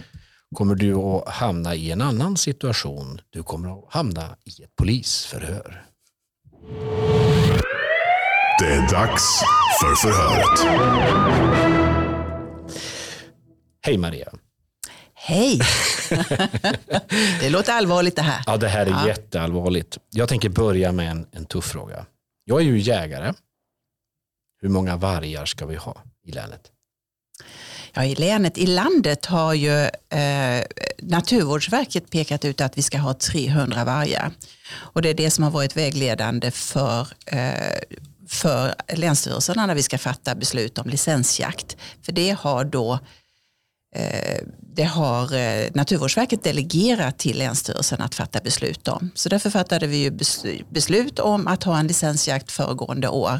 kommer 0.55 0.75
du 0.75 0.95
att 0.95 1.27
hamna 1.27 1.75
i 1.75 1.91
en 1.91 2.01
annan 2.01 2.37
situation. 2.37 3.21
Du 3.29 3.43
kommer 3.43 3.79
att 3.79 3.85
hamna 3.93 4.35
i 4.43 4.63
ett 4.63 4.75
polisförhör. 4.75 5.85
Det 8.59 8.65
är 8.65 8.91
dags 8.91 9.41
för 9.81 9.95
förhöret. 9.95 11.68
Hej 13.81 13.97
Maria. 13.97 14.33
Hej! 15.13 15.59
det 17.39 17.49
låter 17.49 17.73
allvarligt 17.73 18.15
det 18.15 18.21
här. 18.21 18.43
Ja, 18.45 18.57
det 18.57 18.67
här 18.67 18.85
är 18.85 18.89
ja. 18.89 19.07
jätteallvarligt. 19.07 19.97
Jag 20.09 20.29
tänker 20.29 20.49
börja 20.49 20.91
med 20.91 21.11
en, 21.11 21.27
en 21.31 21.45
tuff 21.45 21.65
fråga. 21.65 22.05
Jag 22.45 22.59
är 22.59 22.65
ju 22.65 22.79
jägare. 22.79 23.33
Hur 24.61 24.69
många 24.69 24.97
vargar 24.97 25.45
ska 25.45 25.65
vi 25.65 25.75
ha 25.75 26.03
i 26.25 26.31
länet? 26.31 26.71
Ja, 27.93 28.05
I 28.05 28.15
länet, 28.15 28.57
i 28.57 28.65
landet 28.65 29.25
har 29.25 29.53
ju 29.53 29.81
eh, 30.09 30.63
Naturvårdsverket 30.97 32.09
pekat 32.09 32.45
ut 32.45 32.61
att 32.61 32.77
vi 32.77 32.81
ska 32.81 32.97
ha 32.97 33.13
300 33.13 33.85
vargar. 33.85 34.31
Och 34.73 35.01
det 35.01 35.09
är 35.09 35.13
det 35.13 35.31
som 35.31 35.43
har 35.43 35.51
varit 35.51 35.77
vägledande 35.77 36.51
för 36.51 37.07
eh, 37.25 37.79
för 38.29 38.75
länsstyrelserna 38.93 39.65
när 39.65 39.75
vi 39.75 39.83
ska 39.83 39.97
fatta 39.97 40.35
beslut 40.35 40.77
om 40.77 40.89
licensjakt. 40.89 41.77
För 42.01 42.11
det 42.11 42.31
har 42.39 42.63
då 42.63 42.99
Eh, 43.95 44.43
det 44.75 44.83
har 44.83 45.35
eh, 45.35 45.67
Naturvårdsverket 45.73 46.43
delegerat 46.43 47.17
till 47.17 47.37
Länsstyrelsen 47.37 48.01
att 48.01 48.15
fatta 48.15 48.39
beslut 48.39 48.87
om. 48.87 49.11
Så 49.15 49.29
därför 49.29 49.49
fattade 49.49 49.87
vi 49.87 50.11
beslut 50.69 51.19
om 51.19 51.47
att 51.47 51.63
ha 51.63 51.79
en 51.79 51.87
licensjakt 51.87 52.51
föregående 52.51 53.07
år 53.07 53.39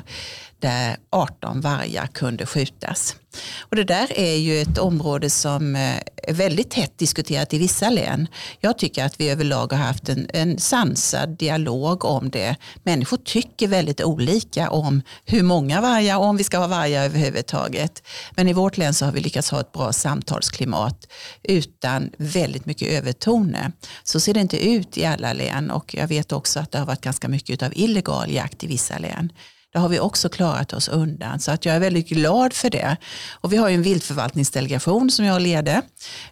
där 0.60 0.98
18 1.10 1.62
vargar 1.62 2.08
kunde 2.08 2.46
skjutas. 2.46 3.16
Och 3.60 3.76
det 3.76 3.84
där 3.84 4.20
är 4.20 4.36
ju 4.36 4.62
ett 4.62 4.78
område 4.78 5.30
som 5.30 5.76
eh, 5.76 5.98
är 6.24 6.34
väldigt 6.34 6.70
tätt 6.70 6.98
diskuterat 6.98 7.54
i 7.54 7.58
vissa 7.58 7.90
län. 7.90 8.28
Jag 8.60 8.78
tycker 8.78 9.06
att 9.06 9.20
vi 9.20 9.30
överlag 9.30 9.74
har 9.74 9.80
haft 9.80 10.10
en, 10.10 10.28
en 10.34 10.60
sansad 10.60 11.38
dialog 11.38 12.06
om 12.06 12.30
det. 12.30 12.56
Människor 12.84 13.18
tycker 13.18 13.68
väldigt 13.68 14.02
olika 14.02 14.70
om 14.70 15.02
hur 15.26 15.44
många 15.44 15.82
vargar 15.82 16.18
och 16.18 16.24
om 16.24 16.38
vi 16.38 16.44
ska 16.44 16.58
ha 16.58 16.68
vargar 16.68 17.06
överhuvudtaget. 17.06 18.04
Men 18.32 18.48
i 18.48 18.54
vårt 18.54 18.78
län 18.78 18.94
så 18.94 19.06
har 19.06 19.12
vi 19.12 19.20
lyckats 19.20 19.52
ha 19.52 19.60
ett 19.60 19.72
bra 19.72 19.94
samtalsklimat 19.94 21.08
utan 21.44 22.10
väldigt 22.18 22.66
mycket 22.66 22.88
övertoner. 22.88 23.72
Så 24.04 24.20
ser 24.20 24.34
det 24.34 24.40
inte 24.40 24.70
ut 24.70 24.98
i 24.98 25.06
alla 25.06 25.34
län 25.34 25.72
och 25.72 25.96
jag 25.96 26.08
vet 26.08 26.32
också 26.32 26.60
att 26.60 26.72
det 26.72 26.80
har 26.80 26.86
varit 26.86 27.02
ganska 27.02 27.28
mycket 27.28 27.64
av 27.64 27.72
illegal 27.76 28.32
jakt 28.32 28.64
i 28.64 28.68
vissa 28.68 28.98
län. 28.98 29.32
Det 29.74 29.80
har 29.80 29.90
vi 29.90 30.00
också 30.00 30.30
klarat 30.30 30.74
oss 30.74 30.88
undan. 30.88 31.40
Så 31.40 31.52
att 31.52 31.66
jag 31.66 31.76
är 31.76 31.80
väldigt 31.80 32.10
glad 32.10 32.54
för 32.54 32.70
det. 32.70 32.98
Och 33.32 33.54
vi 33.54 33.58
har 33.58 33.70
ju 33.70 33.76
en 33.76 33.82
viltförvaltningsdelegation 33.82 35.12
som 35.12 35.26
jag 35.26 35.42
leder 35.42 35.82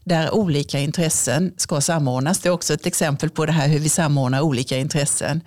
där 0.03 0.35
olika 0.35 0.79
intressen 0.79 1.53
ska 1.57 1.81
samordnas. 1.81 2.39
Det 2.39 2.49
är 2.49 2.53
också 2.53 2.73
ett 2.73 2.85
exempel 2.85 3.29
på 3.29 3.45
det 3.45 3.51
här 3.51 3.67
hur 3.67 3.79
vi 3.79 3.89
samordnar 3.89 4.41
olika 4.41 4.77
intressen. 4.77 5.41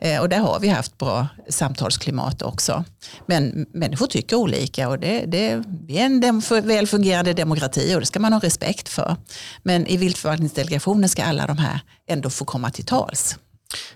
Eh, 0.00 0.20
och 0.20 0.28
där 0.28 0.38
har 0.38 0.60
vi 0.60 0.68
haft 0.68 0.98
bra 0.98 1.26
samtalsklimat 1.48 2.42
också. 2.42 2.84
Men 3.26 3.66
människor 3.72 4.06
tycker 4.06 4.36
olika 4.36 4.88
och 4.88 4.98
det, 4.98 5.24
det, 5.26 5.62
vi 5.86 5.98
är 5.98 6.04
en 6.04 6.42
väl 6.66 6.86
fungerande 6.86 7.32
demokrati 7.32 7.94
och 7.94 8.00
det 8.00 8.06
ska 8.06 8.20
man 8.20 8.32
ha 8.32 8.40
respekt 8.40 8.88
för. 8.88 9.16
Men 9.62 9.86
i 9.86 9.96
viltförvaltningsdelegationen 9.96 11.08
ska 11.08 11.24
alla 11.24 11.46
de 11.46 11.58
här 11.58 11.80
ändå 12.08 12.30
få 12.30 12.44
komma 12.44 12.70
till 12.70 12.86
tals. 12.86 13.38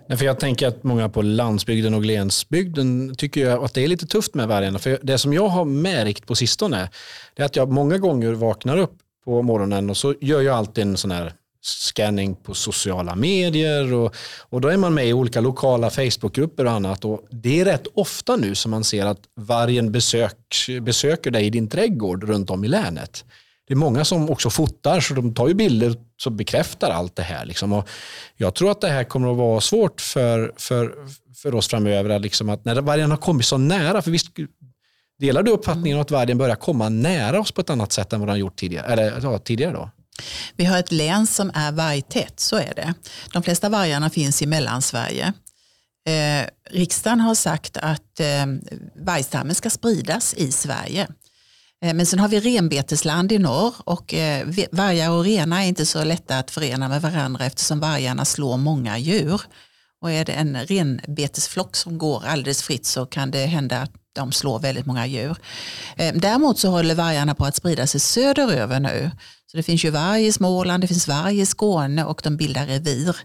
Nej, 0.07 0.19
för 0.19 0.25
jag 0.25 0.41
tänker 0.41 0.69
att 0.69 0.85
många 0.85 1.09
på 1.09 1.23
landsbygden 1.23 1.95
och 1.95 2.03
glesbygden 2.03 3.15
tycker 3.15 3.65
att 3.65 3.75
det 3.75 3.85
är 3.85 3.89
lite 3.89 4.07
tufft 4.07 4.35
med 4.35 4.49
vargarna. 4.49 4.79
För 4.79 4.99
det 5.03 5.19
som 5.19 5.33
jag 5.33 5.49
har 5.49 5.65
märkt 5.65 6.27
på 6.27 6.35
sistone 6.35 6.91
är 7.37 7.45
att 7.45 7.57
jag 7.57 7.73
många 7.73 7.99
gånger 7.99 8.33
vaknar 8.33 8.77
upp 8.77 8.99
på 9.25 9.43
morgonen 9.43 9.91
och 9.91 9.97
så 9.97 10.15
gör 10.21 10.41
jag 10.41 10.57
alltid 10.57 10.83
en 10.83 10.97
sån 10.97 11.11
här 11.11 11.33
scanning 11.63 12.35
på 12.35 12.55
sociala 12.55 13.15
medier 13.15 13.95
och, 13.95 14.15
och 14.41 14.61
då 14.61 14.69
är 14.69 14.77
man 14.77 14.95
med 14.95 15.09
i 15.09 15.13
olika 15.13 15.41
lokala 15.41 15.91
Facebookgrupper 15.91 16.65
och 16.65 16.73
annat 16.73 17.05
och 17.05 17.27
det 17.31 17.61
är 17.61 17.65
rätt 17.65 17.87
ofta 17.95 18.37
nu 18.37 18.55
som 18.55 18.71
man 18.71 18.85
ser 18.85 19.07
att 19.07 19.21
vargen 19.37 19.93
besök, 19.93 20.37
besöker 20.83 21.31
dig 21.31 21.47
i 21.47 21.51
din 21.51 21.69
trädgård 21.69 22.25
runt 22.25 22.51
om 22.51 22.65
i 22.65 22.69
länet 22.69 23.25
det 23.69 23.75
är 23.75 23.77
många 23.77 24.05
som 24.05 24.31
också 24.31 24.51
fotar 24.51 25.01
så 25.01 25.15
de 25.15 25.35
tar 25.35 25.49
ju 25.49 25.55
bilder 25.55 25.95
som 26.17 26.37
bekräftar 26.37 26.91
allt 26.91 27.17
det 27.17 27.23
här. 27.23 27.45
Liksom. 27.45 27.73
Och 27.73 27.89
jag 28.37 28.55
tror 28.55 28.71
att 28.71 28.81
det 28.81 28.89
här 28.89 29.05
kommer 29.05 29.31
att 29.31 29.37
vara 29.37 29.61
svårt 29.61 30.01
för, 30.01 30.53
för, 30.57 30.95
för 31.37 31.55
oss 31.55 31.69
framöver. 31.69 32.19
Liksom 32.19 32.49
att 32.49 32.65
när 32.65 32.81
vargen 32.81 33.11
har 33.11 33.19
kommit 33.19 33.47
så 33.47 33.59
nära, 33.59 34.03
för 34.03 34.11
visst 34.11 34.29
delar 35.19 35.43
du 35.43 35.51
uppfattningen 35.51 36.01
att 36.01 36.11
vargen 36.11 36.39
börjar 36.39 36.57
komma 36.57 36.89
nära 36.89 37.41
oss 37.41 37.53
på 37.53 37.61
ett 37.61 37.71
annat 37.71 37.93
sätt 37.93 38.13
än 38.13 38.21
vad 38.21 38.29
den 38.29 38.33
har 38.33 38.39
gjort 38.39 38.57
tidigare? 38.57 38.87
Eller, 38.87 39.21
ja, 39.23 39.39
tidigare 39.39 39.73
då? 39.73 39.91
Vi 40.57 40.65
har 40.65 40.79
ett 40.79 40.93
län 40.93 41.27
som 41.27 41.51
är 41.55 41.73
vargtätt, 41.73 42.41
så 42.41 42.57
är 42.57 42.73
det. 42.77 42.95
De 43.33 43.43
flesta 43.43 43.69
vargarna 43.69 44.11
finns 44.11 44.43
i 44.43 44.47
Mellansverige. 44.47 45.33
Eh, 46.09 46.47
riksdagen 46.71 47.21
har 47.21 47.35
sagt 47.35 47.77
att 47.77 48.21
eh, 48.21 48.47
vargstammen 48.97 49.55
ska 49.55 49.71
spridas 49.71 50.35
i 50.35 50.53
Sverige. 50.53 51.09
Eh, 51.85 51.95
men 51.95 52.07
sen 52.07 52.19
har 52.19 52.29
vi 52.29 52.41
renbetesland 52.41 53.33
i 53.33 53.39
norr 53.39 53.75
och 53.85 54.15
eh, 54.15 54.49
vargar 54.71 55.11
och 55.11 55.25
renar 55.25 55.61
är 55.61 55.65
inte 55.65 55.87
så 55.87 56.05
lätta 56.05 56.39
att 56.39 56.51
förena 56.51 56.89
med 56.89 57.03
varandra 57.03 57.47
eftersom 57.47 57.81
vargarna 57.81 58.25
slår 58.25 58.57
många 58.57 58.99
djur. 58.99 59.41
Och 60.01 60.11
är 60.11 60.25
det 60.25 60.33
en 60.33 60.57
renbetesflock 60.67 61.77
som 61.77 61.99
går 61.99 62.25
alldeles 62.27 62.63
fritt 62.63 62.87
så 62.87 63.07
kan 63.07 63.31
det 63.31 63.47
hända 63.47 63.81
att 63.81 63.93
de 64.13 64.33
slår 64.33 64.59
väldigt 64.59 64.87
många 64.87 65.07
djur. 65.07 65.37
Eh, 65.97 66.15
däremot 66.15 66.59
så 66.59 66.69
håller 66.69 66.95
vargarna 66.95 67.35
på 67.35 67.45
att 67.45 67.57
sprida 67.57 67.87
sig 67.87 68.01
söderöver 68.01 68.81
nu. 68.81 69.11
Så 69.51 69.57
det 69.57 69.63
finns 69.63 69.85
ju 69.85 69.91
varg 69.91 70.27
i 70.27 70.33
Småland, 70.33 70.83
det 70.83 70.89
finns 70.89 71.09
varg 71.09 71.41
i 71.41 71.47
Skåne 71.47 72.05
och 72.05 72.21
de 72.25 72.37
bildar 72.37 72.67
revir. 72.67 73.17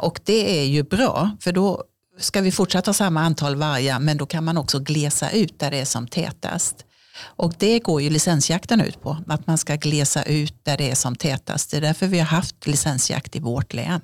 Och 0.00 0.20
det 0.24 0.60
är 0.60 0.64
ju 0.64 0.82
bra 0.82 1.30
för 1.40 1.52
då 1.52 1.84
ska 2.18 2.40
vi 2.40 2.52
fortsätta 2.52 2.88
ha 2.88 2.94
samma 2.94 3.20
antal 3.20 3.56
vargar 3.56 3.98
men 3.98 4.16
då 4.16 4.26
kan 4.26 4.44
man 4.44 4.58
också 4.58 4.78
glesa 4.78 5.30
ut 5.30 5.58
där 5.58 5.70
det 5.70 5.80
är 5.80 5.84
som 5.84 6.08
tätast. 6.08 6.84
Och 7.20 7.54
det 7.58 7.78
går 7.78 8.02
ju 8.02 8.10
licensjakten 8.10 8.80
ut 8.80 9.02
på, 9.02 9.16
att 9.26 9.46
man 9.46 9.58
ska 9.58 9.74
glesa 9.74 10.22
ut 10.22 10.54
där 10.62 10.76
det 10.76 10.90
är 10.90 10.94
som 10.94 11.16
tätast. 11.16 11.70
Det 11.70 11.76
är 11.76 11.80
därför 11.80 12.06
vi 12.06 12.18
har 12.18 12.26
haft 12.26 12.66
licensjakt 12.66 13.36
i 13.36 13.40
vårt 13.40 13.74
län. 13.74 14.00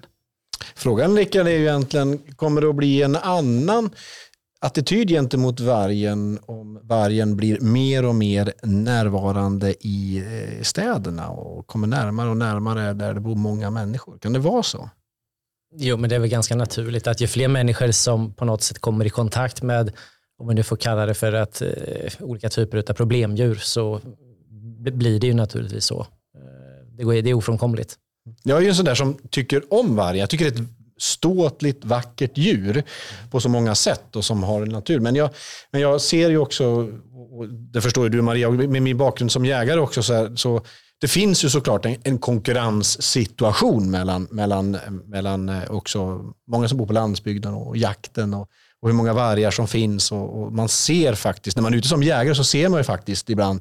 Frågan 0.74 1.16
Rickard 1.16 1.46
är 1.46 1.50
ju 1.50 1.62
egentligen, 1.62 2.18
kommer 2.36 2.60
det 2.60 2.68
att 2.68 2.76
bli 2.76 3.02
en 3.02 3.16
annan 3.16 3.90
attityd 4.60 5.08
gentemot 5.08 5.60
vargen 5.60 6.38
om 6.46 6.80
vargen 6.82 7.36
blir 7.36 7.60
mer 7.60 8.04
och 8.04 8.14
mer 8.14 8.52
närvarande 8.62 9.74
i 9.86 10.16
eh, 10.16 10.62
städerna 10.62 11.28
och 11.28 11.66
kommer 11.66 11.86
närmare 11.86 12.30
och 12.30 12.36
närmare 12.36 12.92
där 12.92 13.14
det 13.14 13.20
bor 13.20 13.36
många 13.36 13.70
människor? 13.70 14.18
Kan 14.18 14.32
det 14.32 14.38
vara 14.38 14.62
så? 14.62 14.90
Jo, 15.76 15.96
men 15.96 16.10
det 16.10 16.16
är 16.16 16.20
väl 16.20 16.30
ganska 16.30 16.56
naturligt 16.56 17.06
att 17.06 17.20
ju 17.20 17.26
fler 17.26 17.48
människor 17.48 17.90
som 17.90 18.34
på 18.34 18.44
något 18.44 18.62
sätt 18.62 18.78
kommer 18.78 19.04
i 19.04 19.10
kontakt 19.10 19.62
med, 19.62 19.92
om 20.38 20.46
man 20.46 20.56
nu 20.56 20.62
får 20.62 20.76
kalla 20.76 21.06
det 21.06 21.14
för 21.14 21.32
att, 21.32 21.62
eh, 21.62 21.68
olika 22.20 22.48
typer 22.48 22.78
av 22.90 22.94
problemdjur, 22.94 23.54
så 23.54 24.00
blir 24.92 25.20
det 25.20 25.26
ju 25.26 25.34
naturligtvis 25.34 25.84
så. 25.84 26.00
Eh, 26.00 26.96
det, 26.96 27.04
går, 27.04 27.14
det 27.14 27.30
är 27.30 27.34
ofrånkomligt. 27.34 27.98
Jag 28.42 28.58
är 28.58 28.62
ju 28.62 28.68
en 28.68 28.74
sån 28.74 28.84
där 28.84 28.94
som 28.94 29.18
tycker 29.30 29.62
om 29.74 29.96
varg. 29.96 30.18
Jag 30.18 30.30
tycker 30.30 30.50
det 30.50 30.58
är 30.58 30.62
ett 30.62 30.68
ståtligt, 30.98 31.84
vackert 31.84 32.38
djur 32.38 32.82
på 33.30 33.40
så 33.40 33.48
många 33.48 33.74
sätt 33.74 34.16
och 34.16 34.24
som 34.24 34.42
har 34.42 34.62
en 34.62 34.68
natur. 34.68 35.00
Men 35.00 35.14
jag, 35.14 35.30
men 35.70 35.80
jag 35.80 36.00
ser 36.00 36.30
ju 36.30 36.38
också, 36.38 36.66
och 37.30 37.48
det 37.48 37.80
förstår 37.80 38.04
ju 38.04 38.10
du 38.10 38.22
Maria, 38.22 38.48
och 38.48 38.54
med 38.54 38.82
min 38.82 38.96
bakgrund 38.96 39.32
som 39.32 39.44
jägare 39.44 39.80
också, 39.80 40.02
så, 40.02 40.14
här, 40.14 40.36
så 40.36 40.64
det 41.00 41.08
finns 41.08 41.44
ju 41.44 41.50
såklart 41.50 41.86
en, 41.86 41.96
en 42.02 42.18
konkurrenssituation 42.18 43.90
mellan, 43.90 44.28
mellan, 44.30 44.78
mellan 45.04 45.48
eh, 45.48 45.70
också 45.70 46.24
många 46.48 46.68
som 46.68 46.78
bor 46.78 46.86
på 46.86 46.92
landsbygden 46.92 47.54
och 47.54 47.76
jakten 47.76 48.34
och, 48.34 48.48
och 48.84 48.90
hur 48.90 48.96
många 48.96 49.12
vargar 49.12 49.50
som 49.50 49.68
finns. 49.68 50.12
Och, 50.12 50.42
och 50.42 50.52
man 50.52 50.68
ser 50.68 51.14
faktiskt, 51.14 51.56
när 51.56 51.62
man 51.62 51.74
är 51.74 51.78
ute 51.78 51.88
som 51.88 52.02
jägare 52.02 52.34
så 52.34 52.44
ser 52.44 52.68
man 52.68 52.80
ju 52.80 52.84
faktiskt 52.84 53.30
ibland 53.30 53.60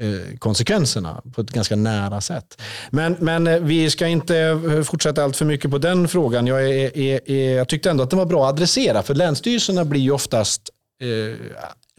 eh, 0.00 0.38
konsekvenserna 0.38 1.22
på 1.34 1.40
ett 1.40 1.50
ganska 1.50 1.76
nära 1.76 2.20
sätt. 2.20 2.62
Men, 2.90 3.16
men 3.18 3.46
eh, 3.46 3.60
vi 3.60 3.90
ska 3.90 4.06
inte 4.06 4.38
eh, 4.38 4.82
fortsätta 4.82 5.24
allt 5.24 5.36
för 5.36 5.44
mycket 5.44 5.70
på 5.70 5.78
den 5.78 6.08
frågan. 6.08 6.46
Jag, 6.46 6.70
är, 6.70 6.98
är, 6.98 7.30
är, 7.30 7.56
jag 7.56 7.68
tyckte 7.68 7.90
ändå 7.90 8.04
att 8.04 8.10
den 8.10 8.18
var 8.18 8.26
bra 8.26 8.44
att 8.44 8.52
adressera, 8.52 9.02
för 9.02 9.14
länsstyrelserna 9.14 9.84
blir 9.84 10.00
ju 10.00 10.10
oftast 10.10 10.70
eh, 11.02 11.46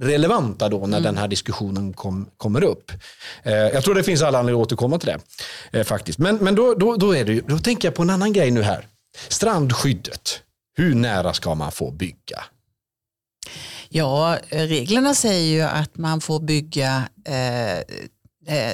relevanta 0.02 0.70
då 0.70 0.88
när 0.88 1.00
den 1.00 1.18
här 1.18 1.28
diskussionen 1.28 1.94
kom, 1.94 2.30
kommer 2.38 2.64
upp. 2.64 2.92
Eh, 3.44 3.54
jag 3.54 3.84
tror 3.84 3.96
det 3.96 4.04
finns 4.04 4.22
alla 4.22 4.40
anledningar 4.40 4.62
att 4.62 4.68
återkomma 4.68 5.00
till 5.00 5.10
det. 5.10 5.20
Eh, 5.80 5.84
faktiskt. 5.84 6.20
Men, 6.20 6.36
men 6.36 6.56
då, 6.56 6.74
då, 6.74 6.96
då, 6.96 7.16
är 7.16 7.26
det 7.26 7.34
ju, 7.34 7.42
då 7.48 7.60
tänker 7.60 7.88
jag 7.88 7.96
på 7.96 8.02
en 8.02 8.10
annan 8.10 8.34
grej 8.34 8.52
nu 8.52 8.62
här. 8.62 8.88
Strandskyddet. 9.28 10.42
Hur 10.76 10.96
nära 10.96 11.34
ska 11.34 11.56
man 11.56 11.72
få 11.72 11.92
bygga? 11.92 12.44
Ja, 13.90 14.38
reglerna 14.50 15.16
säger 15.16 15.52
ju 15.52 15.62
att 15.62 15.98
man 15.98 16.22
får 16.22 16.40
bygga 16.40 17.04
eh, 17.28 17.78
eh, 17.78 18.74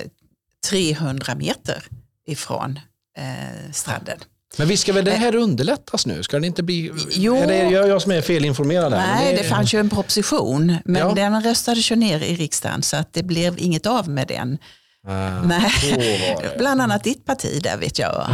300 0.70 1.36
meter 1.36 1.84
ifrån 2.28 2.80
eh, 3.18 3.72
stranden. 3.74 4.18
Men 4.58 4.68
visst 4.68 4.84
ska 4.84 4.94
väl 4.94 5.06
det 5.06 5.12
här 5.12 5.36
underlättas 5.36 6.06
nu? 6.06 6.24
Ska 6.24 6.40
det 6.40 6.48
inte 6.48 6.64
bli... 6.64 6.92
Jo. 7.12 7.36
Är 7.36 7.48
det 7.48 7.58
jag, 7.70 7.88
jag 7.88 8.02
som 8.02 8.12
är 8.12 8.22
felinformerad 8.22 8.94
här? 8.94 9.16
Nej, 9.16 9.36
det 9.38 9.44
fanns 9.44 9.74
ju 9.74 9.80
en 9.80 9.90
proposition, 9.90 10.78
men 10.86 11.02
Ja. 11.02 11.14
den 11.16 11.42
röstades 11.44 11.92
ju 11.92 11.96
ner 11.96 12.20
i 12.20 12.36
riksdagen 12.36 12.84
så 12.84 12.98
att 12.98 13.14
det 13.14 13.24
blev 13.24 13.60
inget 13.60 13.86
av 13.86 14.10
med 14.10 14.28
den. 14.28 14.58
Ah, 15.08 15.42
Nej. 15.42 16.38
Bland 16.58 16.82
annat 16.82 17.04
ditt 17.04 17.26
parti 17.26 17.62
där 17.64 17.78
vet 17.78 18.00
jag. 18.00 18.28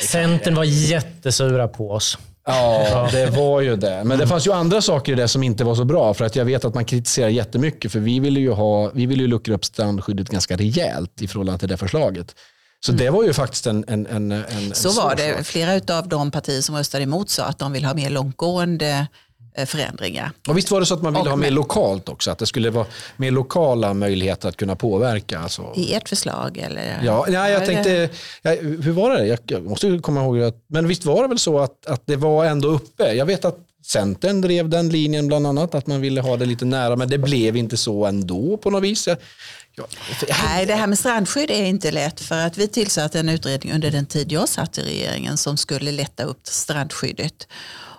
Centern 0.00 0.54
var 0.54 0.64
jättesura 0.64 1.68
på 1.68 1.90
oss. 1.90 2.18
Ja, 2.46 3.08
det 3.12 3.26
var 3.30 3.60
ju 3.60 3.76
det. 3.76 4.04
Men 4.04 4.18
det 4.18 4.26
fanns 4.26 4.46
ju 4.46 4.52
andra 4.52 4.82
saker 4.82 5.12
i 5.12 5.14
det 5.14 5.28
som 5.28 5.42
inte 5.42 5.64
var 5.64 5.74
så 5.74 5.84
bra. 5.84 6.14
För 6.14 6.24
att 6.24 6.36
jag 6.36 6.44
vet 6.44 6.64
att 6.64 6.74
man 6.74 6.84
kritiserar 6.84 7.28
jättemycket. 7.28 7.92
För 7.92 7.98
vi 7.98 8.20
ville 8.20 8.40
ju, 8.40 8.50
ha, 8.50 8.90
vi 8.94 9.06
ville 9.06 9.22
ju 9.22 9.28
luckra 9.28 9.54
upp 9.54 9.64
strandskyddet 9.64 10.28
ganska 10.28 10.56
rejält 10.56 11.22
i 11.22 11.28
förhållande 11.28 11.58
till 11.58 11.68
det 11.68 11.76
förslaget. 11.76 12.34
Så 12.86 12.92
det 12.92 13.10
var 13.10 13.24
ju 13.24 13.32
faktiskt 13.32 13.66
en... 13.66 13.84
en, 13.88 14.06
en, 14.06 14.32
en 14.32 14.44
Mm. 14.44 14.72
Så 14.74 14.88
en 14.88 14.94
var 14.94 15.14
det. 15.16 15.36
sak. 15.36 15.46
Flera 15.46 15.98
av 15.98 16.08
de 16.08 16.30
partier 16.30 16.60
som 16.60 16.76
röstade 16.76 17.04
emot 17.04 17.30
sa 17.30 17.44
att 17.44 17.58
de 17.58 17.72
vill 17.72 17.84
ha 17.84 17.94
mer 17.94 18.10
långtgående 18.10 19.06
förändringar. 19.66 20.30
Och 20.48 20.58
visst 20.58 20.70
var 20.70 20.80
det 20.80 20.86
så 20.86 20.94
att 20.94 21.02
man 21.02 21.12
ville 21.12 21.24
Och 21.24 21.30
ha 21.30 21.36
mer 21.36 21.50
lokalt 21.50 22.08
också? 22.08 22.30
Att 22.30 22.38
det 22.38 22.46
skulle 22.46 22.70
vara 22.70 22.86
mer 23.16 23.30
lokala 23.30 23.94
möjligheter 23.94 24.48
att 24.48 24.56
kunna 24.56 24.76
påverka? 24.76 25.38
Alltså. 25.38 25.72
I 25.76 25.94
ert 25.94 26.08
förslag 26.08 26.58
eller? 26.58 27.00
Ja, 27.04 27.26
nej, 27.28 27.52
jag 27.52 27.66
tänkte, 27.66 28.10
hur 28.60 28.92
var 28.92 29.10
det? 29.10 29.26
Jag, 29.26 29.38
jag 29.46 29.64
måste 29.64 29.98
komma 30.02 30.20
ihåg 30.20 30.42
att, 30.42 30.64
men 30.66 30.88
visst 30.88 31.04
var 31.04 31.22
det 31.22 31.28
väl 31.28 31.38
så 31.38 31.58
att, 31.58 31.86
att 31.86 32.02
det 32.06 32.16
var 32.16 32.44
ändå 32.44 32.68
uppe? 32.68 33.12
Jag 33.12 33.26
vet 33.26 33.44
att 33.44 33.58
Centern 33.86 34.40
drev 34.40 34.68
den 34.68 34.88
linjen 34.88 35.26
bland 35.26 35.46
annat, 35.46 35.74
att 35.74 35.86
man 35.86 36.00
ville 36.00 36.20
ha 36.20 36.36
det 36.36 36.46
lite 36.46 36.64
nära, 36.64 36.96
men 36.96 37.08
det 37.08 37.18
blev 37.18 37.56
inte 37.56 37.76
så 37.76 38.04
ändå 38.06 38.56
på 38.56 38.70
något 38.70 38.82
vis. 38.82 39.06
Jag, 39.06 39.16
jag, 39.76 39.86
Nej, 40.44 40.66
det 40.66 40.74
här 40.74 40.86
med 40.86 40.98
strandskydd 40.98 41.50
är 41.50 41.64
inte 41.64 41.90
lätt 41.90 42.20
för 42.20 42.46
att 42.46 42.58
vi 42.58 42.68
tillsatte 42.68 43.20
en 43.20 43.28
utredning 43.28 43.72
under 43.72 43.90
den 43.90 44.06
tid 44.06 44.32
jag 44.32 44.48
satt 44.48 44.78
i 44.78 44.82
regeringen 44.82 45.36
som 45.36 45.56
skulle 45.56 45.92
lätta 45.92 46.22
upp 46.24 46.40
strandskyddet. 46.42 47.48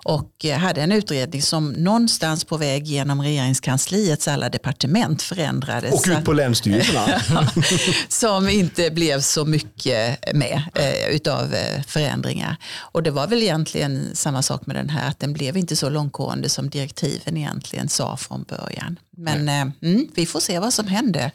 Och 0.08 0.46
eh, 0.46 0.58
hade 0.58 0.82
en 0.82 0.92
utredning 0.92 1.42
som 1.42 1.70
någonstans 1.70 2.44
på 2.44 2.58
väg 2.58 2.84
genom 2.84 3.22
regeringskansliets 3.22 4.28
alla 4.28 4.50
departement 4.50 5.22
förändrades. 5.22 5.94
och 5.94 6.18
ut 6.18 6.26
på 6.26 6.34
länsstyrelserna. 6.34 7.52
som 8.08 8.50
inte 8.50 8.92
blev 8.92 9.22
så 9.22 9.46
mycket 9.46 10.34
med 10.34 10.62
eh, 10.76 11.16
utav 11.16 11.54
eh, 11.54 11.82
förändringar. 11.88 12.58
Och 12.78 13.04
det 13.04 13.12
var 13.12 13.28
väl 13.28 13.44
egentligen 13.44 14.16
samma 14.16 14.42
sak 14.42 14.66
med 14.66 14.76
den 14.76 14.90
här, 14.90 15.10
att 15.10 15.20
den 15.20 15.34
blev 15.34 15.58
inte 15.58 15.76
så 15.76 15.90
långtgående 15.90 16.50
som 16.50 16.70
direktiven 16.70 17.38
egentligen 17.38 17.90
sa 17.90 18.18
från 18.18 18.44
början. 18.44 19.00
Men 19.18 19.50
eh, 19.50 19.90
mm, 19.90 20.08
vi 20.16 20.26
får 20.26 20.40
se 20.40 20.60
vad 20.60 20.74
som 20.74 20.88
händer. 20.88 21.32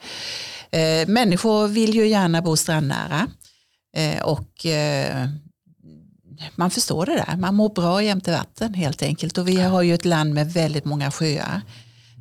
Eh, 0.70 1.08
människor 1.08 1.68
vill 1.68 1.94
ju 1.94 2.08
gärna 2.08 2.42
bo 2.42 2.56
strandnära 2.56 3.26
eh, 3.96 4.22
och 4.22 4.66
man 6.56 6.70
förstår 6.70 7.06
det 7.06 7.24
där. 7.26 7.36
Man 7.36 7.54
mår 7.54 7.68
bra 7.68 8.02
jämte 8.02 8.32
vatten 8.32 8.74
helt 8.74 9.02
enkelt. 9.02 9.38
Och 9.38 9.48
vi 9.48 9.60
har 9.60 9.82
ju 9.82 9.94
ett 9.94 10.04
land 10.04 10.34
med 10.34 10.52
väldigt 10.52 10.84
många 10.84 11.10
sjöar. 11.10 11.60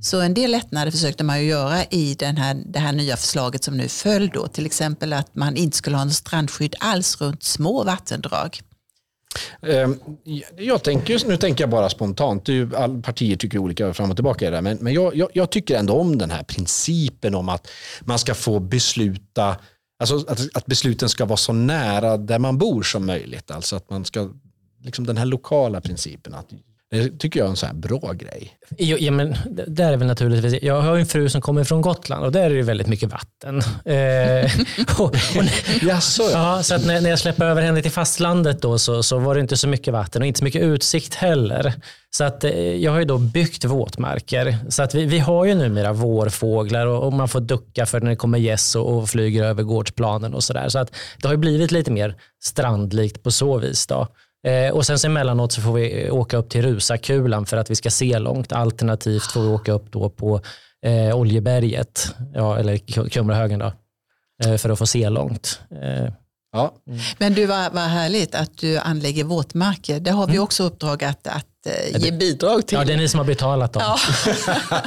Så 0.02 0.22
en 0.22 0.34
del 0.34 0.52
lättnader 0.52 0.92
försökte 0.92 1.24
man 1.24 1.40
ju 1.42 1.50
göra 1.50 1.84
i 1.84 2.16
den 2.20 2.38
här, 2.38 2.62
det 2.66 2.80
här 2.80 2.92
nya 2.92 3.18
förslaget 3.18 3.64
som 3.64 3.78
nu 3.78 3.88
föll 3.88 4.30
då. 4.30 4.48
Till 4.48 4.66
exempel 4.66 5.14
att 5.14 5.36
man 5.36 5.56
inte 5.56 5.78
skulle 5.78 5.98
ha 5.98 6.04
något 6.04 6.14
strandskydd 6.14 6.76
alls 6.80 7.22
runt 7.22 7.44
små 7.44 7.84
vattendrag. 7.84 8.60
Ehm, 9.62 10.00
jag 10.58 10.84
tänker, 10.84 11.28
nu 11.28 11.38
tänker 11.38 11.64
jag 11.64 11.70
bara 11.70 11.90
spontant, 11.90 12.46
det 12.46 12.52
är 12.52 12.56
ju, 12.56 12.76
all 12.76 13.02
partier 13.02 13.36
tycker 13.36 13.58
olika 13.58 13.94
fram 13.94 14.10
och 14.10 14.18
tillbaka 14.18 14.46
i 14.46 14.50
det 14.50 14.56
där, 14.56 14.62
men, 14.62 14.78
men 14.78 14.94
jag, 14.94 15.16
jag, 15.16 15.30
jag 15.34 15.50
tycker 15.50 15.78
ändå 15.78 15.94
om 15.94 16.18
den 16.18 16.32
här 16.32 16.44
principen 16.44 17.36
om 17.36 17.50
att 17.50 17.68
man 18.02 18.20
ska 18.20 18.36
få 18.36 18.60
besluta, 18.60 19.56
alltså 20.00 20.32
att, 20.32 20.58
att 20.58 20.66
besluten 20.66 21.10
ska 21.10 21.26
vara 21.26 21.38
så 21.38 21.54
nära 21.54 22.18
där 22.18 22.40
man 22.40 22.58
bor 22.58 22.84
som 22.84 23.06
möjligt. 23.06 23.52
Alltså 23.52 23.76
att 23.76 23.90
man 23.90 24.06
ska, 24.06 24.30
liksom 24.84 25.06
den 25.06 25.18
här 25.18 25.26
lokala 25.26 25.82
principen, 25.82 26.34
att, 26.34 26.54
det 26.92 27.20
tycker 27.20 27.40
jag 27.40 27.46
är 27.46 27.50
en 27.50 27.56
sån 27.56 27.68
här 27.68 27.76
bra 27.76 28.14
grej. 28.14 28.54
Jo, 28.78 28.98
ja, 29.00 29.12
men 29.12 29.36
där 29.68 29.94
är 29.94 29.98
väl 29.98 30.08
naturligtvis, 30.08 30.64
jag 30.64 30.82
har 30.82 30.98
en 30.98 31.06
fru 31.06 31.30
som 31.30 31.42
kommer 31.42 31.64
från 31.64 31.82
Gotland 31.82 32.26
och 32.26 32.32
där 32.32 32.52
är 32.52 32.56
det 32.56 32.62
väldigt 32.62 32.88
mycket 32.88 33.12
vatten. 33.12 33.62
Eh, 33.86 34.52
och, 35.00 35.06
och, 35.06 35.44
Jaså, 35.82 36.24
ja. 36.24 36.56
ja, 36.58 36.64
så 36.64 36.76
att 36.76 36.86
när, 36.86 37.02
när 37.02 37.10
jag 37.10 37.20
släpper 37.20 37.46
över 37.46 37.62
henne 37.62 37.82
till 37.82 37.92
fastlandet 37.92 38.62
då, 38.62 38.78
så, 38.78 39.04
så 39.04 39.20
var 39.20 39.36
det 39.36 39.42
inte 39.42 39.58
så 39.58 39.68
mycket 39.68 39.94
vatten 39.94 40.22
och 40.22 40.28
inte 40.28 40.38
så 40.38 40.44
mycket 40.44 40.62
utsikt 40.62 41.16
heller. 41.16 41.74
Så 42.12 42.24
att, 42.24 42.44
eh, 42.44 42.52
jag 42.60 42.92
har 42.92 43.00
ju 43.00 43.06
då 43.06 43.18
byggt 43.18 43.66
våtmarker. 43.66 44.58
Så 44.70 44.84
att 44.84 44.96
vi, 44.96 45.06
vi 45.06 45.20
har 45.20 45.46
ju 45.46 45.56
numera 45.56 45.94
vårfåglar 45.94 46.86
och, 46.86 47.04
och 47.04 47.14
man 47.14 47.30
får 47.30 47.40
ducka 47.40 47.86
för 47.86 48.02
när 48.02 48.10
det 48.10 48.16
kommer 48.16 48.38
gäss 48.38 48.76
och, 48.76 48.98
och 48.98 49.10
flyger 49.10 49.44
över 49.44 49.64
gårdsplanen 49.64 50.34
och 50.34 50.44
sådär. 50.44 50.70
Så 50.70 50.80
att 50.80 50.96
det 51.22 51.28
har 51.28 51.34
ju 51.34 51.38
blivit 51.38 51.72
lite 51.72 51.92
mer 51.92 52.16
strandlikt 52.44 53.24
på 53.24 53.32
så 53.32 53.58
vis. 53.58 53.88
Då. 53.88 54.08
Eh, 54.48 54.74
och 54.74 54.86
sen 54.86 55.00
så 55.00 55.08
emellanåt 55.08 55.52
så 55.52 55.62
får 55.62 55.74
vi 55.74 56.06
eh, 56.06 56.14
åka 56.16 56.38
upp 56.38 56.50
till 56.50 56.62
Rusakulan 56.62 57.46
för 57.46 57.58
att 57.58 57.70
vi 57.70 57.76
ska 57.76 57.90
se 57.90 58.20
långt. 58.20 58.52
Alternativt 58.52 59.32
får 59.32 59.42
vi 59.42 59.48
åka 59.48 59.72
upp 59.72 59.92
då 59.92 60.10
på 60.10 60.42
eh, 60.86 61.16
Oljeberget, 61.18 62.16
ja, 62.34 62.58
eller 62.60 62.78
K- 62.78 63.10
Kumlahögen 63.12 63.60
då, 63.60 63.74
eh, 64.46 64.56
för 64.58 64.70
att 64.70 64.80
få 64.80 64.88
se 64.88 65.10
långt. 65.10 65.60
Eh, 65.84 66.12
ja. 66.52 66.74
Men 67.18 67.34
du, 67.34 67.46
vad, 67.46 67.74
vad 67.74 67.84
härligt 67.84 68.36
att 68.36 68.58
du 68.58 68.78
anlägger 68.78 69.24
våtmarker. 69.24 70.00
Det 70.00 70.12
har 70.12 70.28
vi 70.28 70.40
också 70.40 70.64
uppdrag 70.64 71.04
att, 71.04 71.28
att 71.28 71.46
eh, 71.66 72.02
ge 72.02 72.12
bidrag 72.12 72.68
till. 72.68 72.78
Ja, 72.78 72.86
det 72.86 72.94
är 72.94 72.98
ni 72.98 73.10
som 73.10 73.18
har 73.18 73.26
betalat 73.26 73.74
dem. 73.74 73.98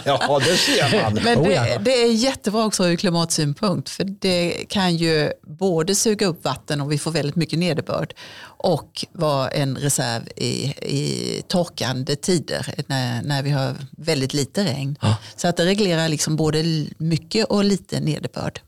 Ja, 0.05 0.41
det 0.45 0.57
ser 0.57 1.03
man. 1.03 1.15
Men 1.25 1.39
Oh, 1.39 1.49
det, 1.49 1.55
ja. 1.55 1.79
det 1.79 2.03
är 2.03 2.13
jättebra 2.13 2.65
också 2.65 2.89
ur 2.89 2.97
klimatsynpunkt 2.97 3.89
för 3.89 4.05
det 4.05 4.65
kan 4.69 4.97
ju 4.97 5.33
både 5.47 5.95
suga 5.95 6.27
upp 6.27 6.45
vatten 6.45 6.81
och 6.81 6.93
vi 6.93 6.99
får 6.99 7.11
väldigt 7.11 7.37
mycket 7.37 7.59
nederbörd 7.59 8.15
och 8.45 9.07
vara 9.13 9.49
en 9.49 9.77
reserv 9.77 10.23
i, 10.37 10.75
i 10.83 11.43
torkande 11.49 12.17
tider 12.17 12.75
när, 12.87 13.23
när 13.23 13.43
vi 13.43 13.51
har 13.51 13.77
väldigt 13.91 14.35
lite 14.35 14.65
regn. 14.65 14.97
Så 15.37 15.49
att 15.49 15.57
det 15.57 15.65
reglerar 15.65 16.09
liksom 16.09 16.37
både 16.37 16.87
mycket 16.99 17.47
och 17.47 17.65
lite 17.65 18.01
nederbörd. 18.01 18.61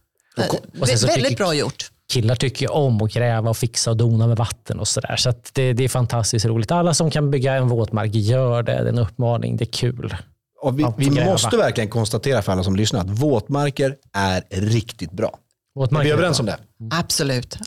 och 0.81 0.89
sen 0.89 0.99
så 0.99 1.07
väldigt 1.07 1.37
bra 1.37 1.55
gjort. 1.55 1.91
Killar 2.13 2.35
tycker 2.35 2.73
om 2.73 3.03
att 3.03 3.13
gräva 3.13 3.51
och 3.51 3.57
fixa 3.57 3.91
och 3.91 3.97
dona 3.97 4.27
med 4.27 4.37
vatten 4.37 4.81
och 4.81 4.89
sådär. 4.89 5.17
Så 5.17 5.31
att 5.31 5.51
det, 5.55 5.73
det 5.73 5.85
är 5.85 5.89
fantastiskt 5.89 6.47
roligt. 6.47 6.71
Alla 6.71 6.95
som 6.95 7.11
kan 7.11 7.31
bygga 7.31 7.55
en 7.55 7.69
våtmark, 7.69 8.15
gör 8.15 8.63
det. 8.63 8.73
Det 8.73 8.79
är 8.79 8.85
en 8.87 8.99
uppmaning. 8.99 9.57
Det 9.57 9.65
är 9.65 9.73
kul. 9.73 10.17
Och 10.61 10.79
vi, 10.79 10.87
vi 10.97 11.25
måste 11.25 11.57
verkligen 11.57 11.91
konstatera 11.91 12.43
för 12.43 12.53
alla 12.53 12.65
som 12.65 12.77
lyssnar 12.77 13.01
att 13.01 13.11
våtmarker 13.11 13.97
är 14.13 14.45
riktigt 14.51 15.13
bra. 15.13 15.39
Är 15.81 16.03
vi 16.03 16.11
är 16.11 16.15
överens 16.15 16.41
om 16.41 16.47
det? 16.47 16.59
Absolut. 16.91 17.59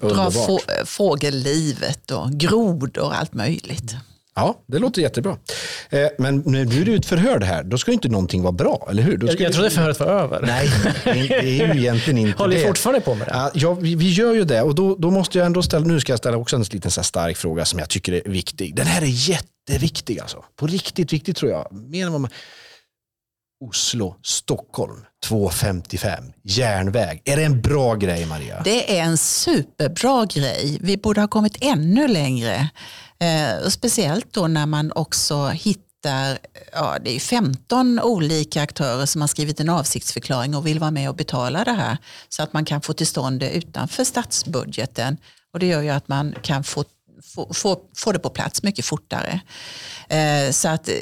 Dra 0.00 0.08
underbart. 0.08 0.32
få, 0.32 0.58
fågellivet 0.84 2.10
och 2.10 2.30
grodor 2.30 2.98
och 2.98 3.16
allt 3.16 3.34
möjligt. 3.34 3.96
Ja, 4.36 4.64
det 4.66 4.78
låter 4.78 5.02
jättebra. 5.02 5.36
Eh, 5.90 6.06
Men 6.18 6.42
när 6.46 6.64
du 6.64 6.82
är 6.82 6.88
utförhörd 6.88 7.42
här, 7.42 7.62
då 7.62 7.78
ska 7.78 7.92
inte 7.92 8.08
någonting 8.08 8.42
vara 8.42 8.52
bra, 8.52 8.86
eller 8.90 9.02
hur? 9.02 9.16
Då 9.16 9.26
Jag, 9.26 9.34
ska 9.34 9.42
jag 9.42 9.50
vi- 9.50 9.54
trodde 9.54 9.70
förhöret 9.70 10.00
var 10.00 10.06
över. 10.06 10.42
Nej, 10.46 10.70
det 11.04 11.38
är 11.38 11.74
ju 11.74 11.80
egentligen 11.80 12.18
inte 12.18 12.38
Håller 12.42 12.54
det. 12.56 12.60
ni 12.60 12.66
fortfarande 12.66 13.00
på 13.00 13.14
med 13.14 13.26
det? 13.26 13.32
Ja, 13.34 13.50
ja, 13.54 13.74
vi, 13.74 13.94
vi 13.94 14.12
gör 14.12 14.34
ju 14.34 14.44
det 14.44 14.62
och 14.62 14.74
då, 14.74 14.96
då 14.96 15.10
måste 15.10 15.38
jag 15.38 15.46
ändå 15.46 15.62
ställa, 15.62 15.86
nu 15.86 16.00
ska 16.00 16.12
jag 16.12 16.18
ställa 16.18 16.36
också 16.36 16.56
en 16.56 16.62
liten 16.62 16.90
så 16.90 17.00
här 17.00 17.04
stark 17.04 17.36
fråga 17.36 17.64
som 17.64 17.78
jag 17.78 17.88
tycker 17.88 18.12
är 18.12 18.30
viktig. 18.30 18.76
Den 18.76 18.86
här 18.86 19.02
är 19.02 19.06
jätteviktig 19.06 20.20
alltså. 20.20 20.44
På 20.56 20.66
riktigt 20.66 21.12
viktigt 21.12 21.36
tror 21.36 21.50
jag. 21.50 21.68
Mer 21.72 22.06
än 22.06 22.12
vad 22.12 22.20
man... 22.20 22.30
Oslo, 23.64 24.16
Stockholm, 24.22 24.96
2.55, 25.26 26.32
järnväg. 26.42 27.22
Är 27.24 27.36
det 27.36 27.44
en 27.44 27.60
bra 27.60 27.94
grej 27.94 28.26
Maria? 28.26 28.62
Det 28.64 28.98
är 28.98 29.02
en 29.02 29.18
superbra 29.18 30.26
grej. 30.26 30.78
Vi 30.80 30.96
borde 30.96 31.20
ha 31.20 31.28
kommit 31.28 31.56
ännu 31.60 32.08
längre. 32.08 32.68
Eh, 33.24 33.64
och 33.64 33.72
speciellt 33.72 34.32
då 34.32 34.46
när 34.46 34.66
man 34.66 34.92
också 34.92 35.48
hittar 35.48 35.84
Ja, 36.72 36.98
det 37.04 37.10
är 37.10 37.20
15 37.20 38.00
olika 38.00 38.62
aktörer 38.62 39.06
som 39.06 39.20
har 39.20 39.28
skrivit 39.28 39.60
en 39.60 39.68
avsiktsförklaring 39.68 40.54
och 40.54 40.66
vill 40.66 40.78
vara 40.78 40.90
med 40.90 41.08
och 41.08 41.14
betala 41.16 41.64
det 41.64 41.72
här 41.72 41.98
så 42.28 42.42
att 42.42 42.52
man 42.52 42.64
kan 42.64 42.80
få 42.80 42.92
till 42.92 43.06
stånd 43.06 43.40
det 43.40 43.50
utanför 43.50 44.04
statsbudgeten. 44.04 45.16
Och 45.52 45.58
det 45.58 45.66
gör 45.66 45.82
ju 45.82 45.90
att 45.90 46.08
man 46.08 46.34
kan 46.42 46.64
få, 46.64 46.84
få, 47.34 47.54
få, 47.54 47.80
få 47.96 48.12
det 48.12 48.18
på 48.18 48.30
plats 48.30 48.62
mycket 48.62 48.84
fortare. 48.84 49.40
Eh, 50.08 50.50
så 50.50 50.68
att 50.68 50.88
eh, 50.88 50.94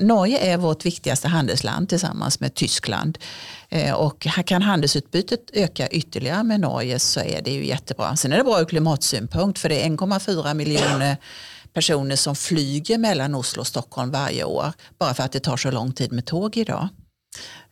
Norge 0.00 0.38
är 0.38 0.56
vårt 0.56 0.86
viktigaste 0.86 1.28
handelsland 1.28 1.88
tillsammans 1.88 2.40
med 2.40 2.54
Tyskland. 2.54 3.18
Eh, 3.68 3.94
och 3.94 4.26
kan 4.46 4.62
handelsutbytet 4.62 5.50
öka 5.52 5.88
ytterligare 5.88 6.42
med 6.42 6.60
Norge 6.60 6.98
så 6.98 7.20
är 7.20 7.42
det 7.42 7.50
ju 7.50 7.66
jättebra. 7.66 8.16
Sen 8.16 8.32
är 8.32 8.36
det 8.36 8.44
bra 8.44 8.60
ur 8.60 8.64
klimatsynpunkt 8.64 9.58
för 9.58 9.68
det 9.68 9.84
är 9.84 9.88
1,4 9.88 10.54
miljoner 10.54 11.16
personer 11.72 12.16
som 12.16 12.36
flyger 12.36 12.98
mellan 12.98 13.34
Oslo 13.34 13.60
och 13.60 13.66
Stockholm 13.66 14.10
varje 14.10 14.44
år. 14.44 14.72
Bara 14.98 15.14
för 15.14 15.22
att 15.22 15.32
det 15.32 15.40
tar 15.40 15.56
så 15.56 15.70
lång 15.70 15.92
tid 15.92 16.12
med 16.12 16.26
tåg 16.26 16.56
idag. 16.56 16.88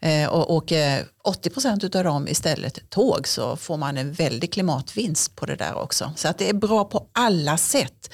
Eh, 0.00 0.28
och 0.28 0.72
eh, 0.72 1.00
åker 1.00 1.06
80 1.24 1.50
procent 1.50 1.94
av 1.94 2.04
dem 2.04 2.28
istället 2.28 2.90
tåg 2.90 3.28
så 3.28 3.56
får 3.56 3.76
man 3.76 3.96
en 3.96 4.12
väldig 4.12 4.52
klimatvinst 4.52 5.36
på 5.36 5.46
det 5.46 5.56
där 5.56 5.74
också. 5.74 6.12
Så 6.16 6.28
att 6.28 6.38
det 6.38 6.48
är 6.48 6.54
bra 6.54 6.84
på 6.84 7.06
alla 7.12 7.56
sätt. 7.56 8.10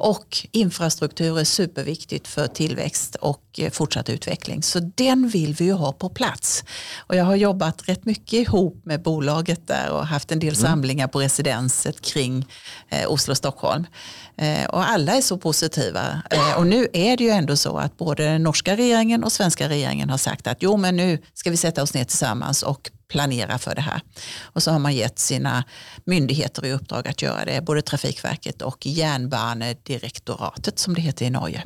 Och 0.00 0.46
infrastruktur 0.52 1.38
är 1.38 1.44
superviktigt 1.44 2.28
för 2.28 2.46
tillväxt 2.46 3.14
och 3.14 3.42
eh, 3.58 3.70
fortsatt 3.70 4.08
utveckling. 4.08 4.62
Så 4.62 4.80
den 4.94 5.28
vill 5.28 5.54
vi 5.54 5.64
ju 5.64 5.72
ha 5.72 5.92
på 5.92 6.08
plats. 6.08 6.64
Och 6.98 7.16
jag 7.16 7.24
har 7.24 7.36
jobbat 7.36 7.88
rätt 7.88 8.04
mycket 8.04 8.32
ihop 8.32 8.80
med 8.84 9.02
bolaget 9.02 9.66
där 9.66 9.90
och 9.90 10.06
haft 10.06 10.32
en 10.32 10.38
del 10.38 10.56
samlingar 10.56 11.08
på 11.08 11.20
residenset 11.20 12.00
kring 12.00 12.46
eh, 12.88 13.12
Oslo-Stockholm. 13.12 13.86
Eh, 14.29 14.29
Eh, 14.40 14.64
och 14.64 14.88
alla 14.88 15.16
är 15.16 15.20
så 15.20 15.38
positiva. 15.38 16.22
Eh, 16.30 16.58
och 16.58 16.66
nu 16.66 16.88
är 16.92 17.16
det 17.16 17.24
ju 17.24 17.30
ändå 17.30 17.56
så 17.56 17.78
att 17.78 17.96
både 17.96 18.24
den 18.24 18.42
norska 18.42 18.76
regeringen 18.76 19.24
och 19.24 19.32
svenska 19.32 19.68
regeringen 19.68 20.10
har 20.10 20.18
sagt 20.18 20.46
att 20.46 20.56
jo 20.60 20.76
men 20.76 20.96
nu 20.96 21.18
ska 21.34 21.50
vi 21.50 21.56
sätta 21.56 21.82
oss 21.82 21.94
ner 21.94 22.04
tillsammans 22.04 22.62
och 22.62 22.90
planera 23.08 23.58
för 23.58 23.74
det 23.74 23.80
här. 23.80 24.00
Och 24.42 24.62
så 24.62 24.70
har 24.70 24.78
man 24.78 24.94
gett 24.94 25.18
sina 25.18 25.64
myndigheter 26.04 26.66
i 26.66 26.72
uppdrag 26.72 27.08
att 27.08 27.22
göra 27.22 27.44
det, 27.44 27.60
både 27.60 27.82
Trafikverket 27.82 28.62
och 28.62 28.86
Jernbanedirektoratet 28.86 30.78
som 30.78 30.94
det 30.94 31.00
heter 31.00 31.26
i 31.26 31.30
Norge. 31.30 31.64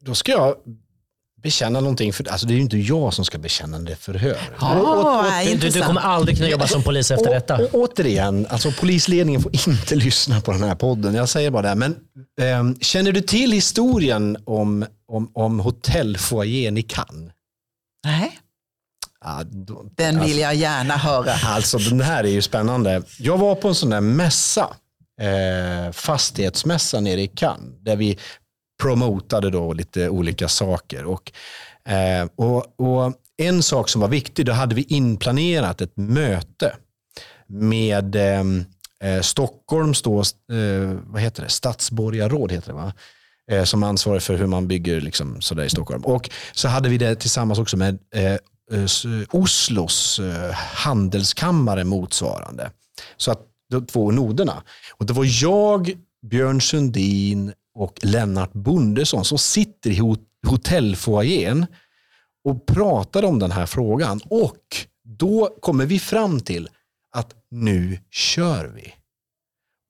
Då 0.00 0.14
ska 0.14 0.32
jag 0.32 0.54
bekänna 1.46 1.80
någonting, 1.80 2.12
för 2.12 2.28
alltså 2.28 2.46
det 2.46 2.52
är 2.52 2.56
ju 2.56 2.60
inte 2.60 2.78
jag 2.78 3.14
som 3.14 3.24
ska 3.24 3.38
bekänna 3.38 3.78
det 3.78 3.96
förhör. 3.96 4.38
Ja, 4.60 5.42
Du, 5.60 5.68
du 5.70 5.82
kommer 5.82 6.00
aldrig 6.00 6.36
kunna 6.36 6.48
jobba 6.50 6.66
som 6.66 6.82
polis 6.82 7.10
efter 7.10 7.30
detta. 7.30 7.54
Och, 7.54 7.62
och, 7.62 7.74
återigen, 7.74 8.46
alltså 8.50 8.72
polisledningen 8.80 9.42
får 9.42 9.52
inte 9.68 9.94
lyssna 10.06 10.40
på 10.40 10.52
den 10.52 10.62
här 10.62 10.74
podden. 10.74 11.14
Jag 11.14 11.28
säger 11.28 11.50
bara 11.50 11.62
det. 11.62 11.74
Men 11.74 11.96
ehm, 12.40 12.80
känner 12.80 13.12
du 13.12 13.20
till 13.20 13.52
historien 13.52 14.36
om, 14.44 14.86
om, 15.08 15.30
om 15.34 15.60
hotellfoajén 15.60 16.78
i 16.78 16.82
Cannes? 16.82 17.32
Nej, 18.04 18.38
Ja, 19.24 19.42
då, 19.44 19.84
den 19.94 20.14
alltså, 20.14 20.28
vill 20.28 20.38
jag 20.38 20.54
gärna 20.54 20.96
höra. 20.96 21.32
Alltså 21.44 21.78
den 21.78 22.00
här 22.00 22.24
är 22.24 22.28
ju 22.28 22.42
spännande. 22.42 23.02
Jag 23.18 23.38
var 23.38 23.54
på 23.54 23.68
en 23.68 23.74
sån 23.74 23.90
där 23.90 24.00
mässa, 24.00 24.68
eh, 25.20 25.92
fastighetsmässa 25.92 27.00
nere 27.00 27.22
i 27.22 27.26
Cannes, 27.26 27.74
där 27.80 27.96
vi 27.96 28.18
promotade 28.82 29.50
då 29.50 29.72
lite 29.72 30.08
olika 30.08 30.48
saker. 30.48 31.04
Och, 31.04 31.32
eh, 31.88 32.28
och, 32.36 32.80
och 32.80 33.12
en 33.36 33.62
sak 33.62 33.88
som 33.88 34.00
var 34.00 34.08
viktig, 34.08 34.46
då 34.46 34.52
hade 34.52 34.74
vi 34.74 34.82
inplanerat 34.82 35.80
ett 35.80 35.96
möte 35.96 36.76
med 37.46 38.16
eh, 38.16 38.44
eh, 39.10 39.20
Stockholms 39.20 40.02
då, 40.02 40.20
eh, 40.20 40.98
vad 41.06 41.22
heter 41.22 41.42
det? 41.42 41.48
stadsborgarråd, 41.48 42.52
heter 42.52 42.68
det 42.68 42.74
va? 42.74 42.92
Eh, 43.50 43.64
som 43.64 43.82
ansvarar 43.82 44.20
för 44.20 44.36
hur 44.36 44.46
man 44.46 44.68
bygger 44.68 45.00
liksom, 45.00 45.40
sådär 45.40 45.64
i 45.64 45.70
Stockholm. 45.70 46.04
Och 46.04 46.30
så 46.52 46.68
hade 46.68 46.88
vi 46.88 46.98
det 46.98 47.14
tillsammans 47.14 47.58
också 47.58 47.76
med 47.76 47.98
eh, 48.14 48.32
eh 48.32 48.38
Oslos 49.30 50.18
eh, 50.18 50.52
handelskammare 50.54 51.84
motsvarande. 51.84 52.70
Så 53.16 53.30
att 53.30 53.40
de 53.70 53.86
två 53.86 54.10
noderna. 54.10 54.62
Och 54.92 55.06
det 55.06 55.12
var 55.12 55.42
jag, 55.42 55.92
Björn 56.30 56.60
Sundin 56.60 57.52
och 57.76 58.00
Lennart 58.02 58.52
Bondesson 58.52 59.24
som 59.24 59.38
sitter 59.38 59.90
i 59.90 60.16
hotellfoajén 60.46 61.66
och 62.44 62.66
pratar 62.66 63.24
om 63.24 63.38
den 63.38 63.50
här 63.50 63.66
frågan. 63.66 64.20
Och 64.24 64.86
då 65.04 65.56
kommer 65.60 65.86
vi 65.86 65.98
fram 65.98 66.40
till 66.40 66.68
att 67.12 67.34
nu 67.50 67.98
kör 68.10 68.66
vi. 68.66 68.94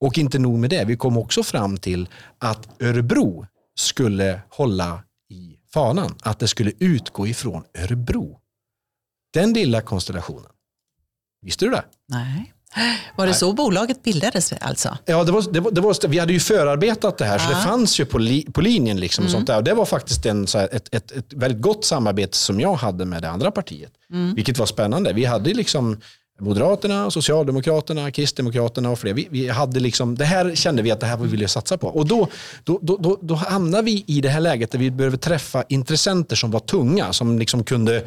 Och 0.00 0.18
inte 0.18 0.38
nog 0.38 0.58
med 0.58 0.70
det, 0.70 0.84
vi 0.84 0.96
kom 0.96 1.16
också 1.16 1.42
fram 1.42 1.76
till 1.76 2.08
att 2.38 2.82
Örebro 2.82 3.46
skulle 3.74 4.40
hålla 4.50 5.04
i 5.30 5.56
fanan. 5.72 6.14
Att 6.22 6.38
det 6.38 6.48
skulle 6.48 6.72
utgå 6.78 7.26
ifrån 7.26 7.64
Örebro. 7.78 8.40
Den 9.32 9.52
lilla 9.52 9.80
konstellationen. 9.80 10.50
Visste 11.42 11.64
du 11.64 11.70
det? 11.70 11.84
Nej. 12.08 12.52
Var 13.16 13.26
det 13.26 13.34
så 13.34 13.52
bolaget 13.52 14.02
bildades 14.02 14.52
alltså? 14.60 14.98
Ja, 15.04 15.24
det 15.24 15.32
var, 15.32 15.44
det 15.52 15.60
var, 15.60 15.70
det 15.70 15.80
var, 15.80 16.08
vi 16.08 16.18
hade 16.18 16.32
ju 16.32 16.40
förarbetat 16.40 17.18
det 17.18 17.24
här, 17.24 17.38
så 17.38 17.50
Ja. 17.50 17.56
det 17.56 17.64
fanns 17.64 18.00
ju 18.00 18.04
på, 18.04 18.18
li, 18.18 18.46
på 18.52 18.60
linjen. 18.60 19.00
Liksom 19.00 19.24
och 19.24 19.30
sånt 19.30 19.46
där. 19.46 19.56
Och 19.56 19.64
det 19.64 19.74
var 19.74 19.84
faktiskt 19.84 20.26
en, 20.26 20.46
så 20.46 20.58
här, 20.58 20.68
ett, 20.72 20.94
ett, 20.94 21.12
ett 21.12 21.32
väldigt 21.32 21.62
gott 21.62 21.84
samarbete 21.84 22.36
som 22.36 22.60
jag 22.60 22.74
hade 22.74 23.04
med 23.04 23.22
det 23.22 23.30
andra 23.30 23.50
partiet. 23.50 23.92
Vilket 24.34 24.58
var 24.58 24.66
spännande. 24.66 25.12
Vi 25.12 25.24
hade 25.24 25.54
liksom 25.54 26.00
Moderaterna, 26.40 27.10
Socialdemokraterna, 27.10 28.10
Kristdemokraterna 28.10 28.90
och 28.90 28.98
fler. 28.98 29.14
Vi, 29.14 29.28
vi 29.30 29.48
hade 29.48 29.80
liksom, 29.80 30.14
det 30.14 30.24
här 30.24 30.54
kände 30.54 30.82
vi 30.82 30.90
att 30.90 31.00
det 31.00 31.06
här 31.06 31.16
vi 31.16 31.28
ville 31.28 31.48
satsa 31.48 31.78
på. 31.78 31.88
Och 31.88 32.06
då, 32.06 32.28
då, 32.64 32.78
då, 32.82 32.96
då, 32.96 33.18
då 33.22 33.34
hamnade 33.34 33.82
vi 33.82 34.04
i 34.06 34.20
det 34.20 34.28
här 34.28 34.40
läget 34.40 34.70
där 34.70 34.78
vi 34.78 34.90
behöver 34.90 35.16
träffa 35.16 35.64
intressenter 35.68 36.36
som 36.36 36.50
var 36.50 36.60
tunga, 36.60 37.12
som 37.12 37.38
liksom 37.38 37.64
kunde 37.64 38.04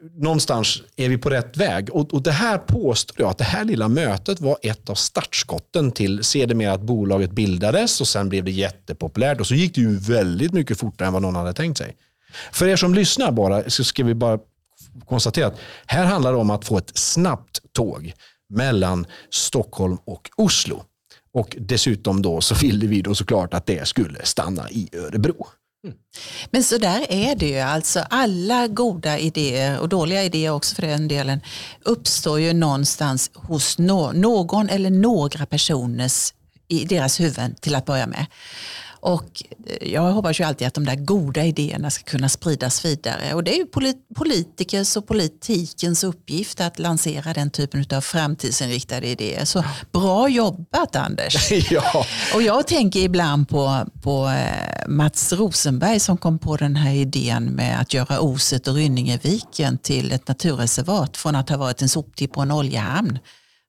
någonstans 0.00 0.82
är 0.96 1.08
vi 1.08 1.18
på 1.18 1.30
rätt 1.30 1.56
väg. 1.56 1.90
Och, 1.90 2.14
och 2.14 2.22
det 2.22 2.32
här 2.32 2.58
påstår 2.58 3.16
jag 3.20 3.30
att 3.30 3.38
det 3.38 3.44
här 3.44 3.64
lilla 3.64 3.88
mötet 3.88 4.40
var 4.40 4.58
ett 4.62 4.90
av 4.90 4.94
startskotten 4.94 5.92
till 5.92 6.24
sedermera 6.24 6.72
att 6.72 6.80
bolaget 6.80 7.30
bildades 7.30 8.00
och 8.00 8.08
sen 8.08 8.28
blev 8.28 8.44
det 8.44 8.50
jättepopulärt 8.50 9.40
och 9.40 9.46
så 9.46 9.54
gick 9.54 9.74
det 9.74 9.80
ju 9.80 9.96
väldigt 9.96 10.52
mycket 10.52 10.78
fortare 10.78 11.06
än 11.06 11.12
vad 11.12 11.22
någon 11.22 11.36
hade 11.36 11.52
tänkt 11.52 11.78
sig. 11.78 11.96
För 12.52 12.68
er 12.68 12.76
som 12.76 12.94
lyssnar 12.94 13.32
bara 13.32 13.70
så 13.70 13.84
ska 13.84 14.04
vi 14.04 14.14
bara 14.14 14.38
konstatera 15.06 15.46
att 15.46 15.58
här 15.86 16.04
handlar 16.04 16.32
det 16.32 16.38
om 16.38 16.50
att 16.50 16.64
få 16.64 16.78
ett 16.78 16.98
snabbt 16.98 17.60
tåg 17.72 18.12
mellan 18.48 19.06
Stockholm 19.30 19.98
och 20.04 20.30
Oslo. 20.36 20.82
Och 21.32 21.56
dessutom 21.60 22.22
då 22.22 22.40
så 22.40 22.54
ville 22.54 22.86
vi 22.86 23.02
då 23.02 23.14
såklart 23.14 23.54
att 23.54 23.66
det 23.66 23.88
skulle 23.88 24.24
stanna 24.24 24.70
i 24.70 24.88
Örebro. 24.92 25.46
Mm. 25.84 25.96
Men 26.50 26.64
så 26.64 26.78
där 26.78 27.06
är 27.12 27.36
det 27.36 27.48
ju. 27.48 27.58
Alltså 27.58 28.00
alla 28.10 28.66
goda 28.68 29.18
idéer 29.18 29.78
och 29.78 29.88
dåliga 29.88 30.24
idéer 30.24 30.50
också 30.50 30.74
för 30.74 30.82
den 30.82 31.08
delen 31.08 31.40
uppstår 31.84 32.40
ju 32.40 32.52
någonstans 32.52 33.30
hos 33.34 33.78
någon 33.78 34.68
eller 34.68 34.90
några 34.90 35.46
personers 35.46 36.32
i 36.68 36.84
deras 36.84 37.20
huvuden 37.20 37.54
till 37.54 37.74
att 37.74 37.84
börja 37.84 38.06
med. 38.06 38.26
Och 39.06 39.42
eh, 39.66 39.92
jag 39.92 40.02
hoppas 40.12 40.40
ju 40.40 40.44
alltid 40.44 40.66
att 40.66 40.74
de 40.74 40.84
där 40.84 40.94
goda 40.96 41.44
idéerna 41.44 41.90
ska 41.90 42.04
kunna 42.04 42.28
spridas 42.28 42.84
vidare. 42.84 43.34
Och 43.34 43.44
det 43.44 43.54
är 43.54 43.56
ju 43.56 43.66
politikers 44.14 44.96
och 44.96 45.06
politikens 45.06 46.04
uppgift 46.04 46.60
att 46.60 46.78
lansera 46.78 47.32
den 47.32 47.50
typen 47.50 47.84
av 47.92 48.00
framtidsinriktade 48.00 49.06
idéer. 49.06 49.44
Så 49.44 49.64
bra 49.92 50.28
jobbat 50.28 50.96
Anders! 50.96 51.50
ja. 51.70 52.06
Och 52.34 52.42
jag 52.42 52.66
tänker 52.66 53.00
ibland 53.00 53.48
på, 53.48 53.86
på 54.02 54.28
eh, 54.28 54.88
Mats 54.88 55.32
Rosenberg 55.32 56.00
som 56.00 56.16
kom 56.16 56.38
på 56.38 56.56
den 56.56 56.76
här 56.76 56.94
idén 56.94 57.44
med 57.44 57.80
att 57.80 57.94
göra 57.94 58.20
Oset 58.20 58.68
och 58.68 58.74
Rynningeviken 58.74 59.78
till 59.78 60.12
ett 60.12 60.28
naturreservat 60.28 61.16
från 61.16 61.36
att 61.36 61.48
ha 61.48 61.56
varit 61.56 61.82
en 61.82 61.88
soptipp 61.88 62.32
på 62.32 62.40
en 62.40 62.52
oljehamn. 62.52 63.18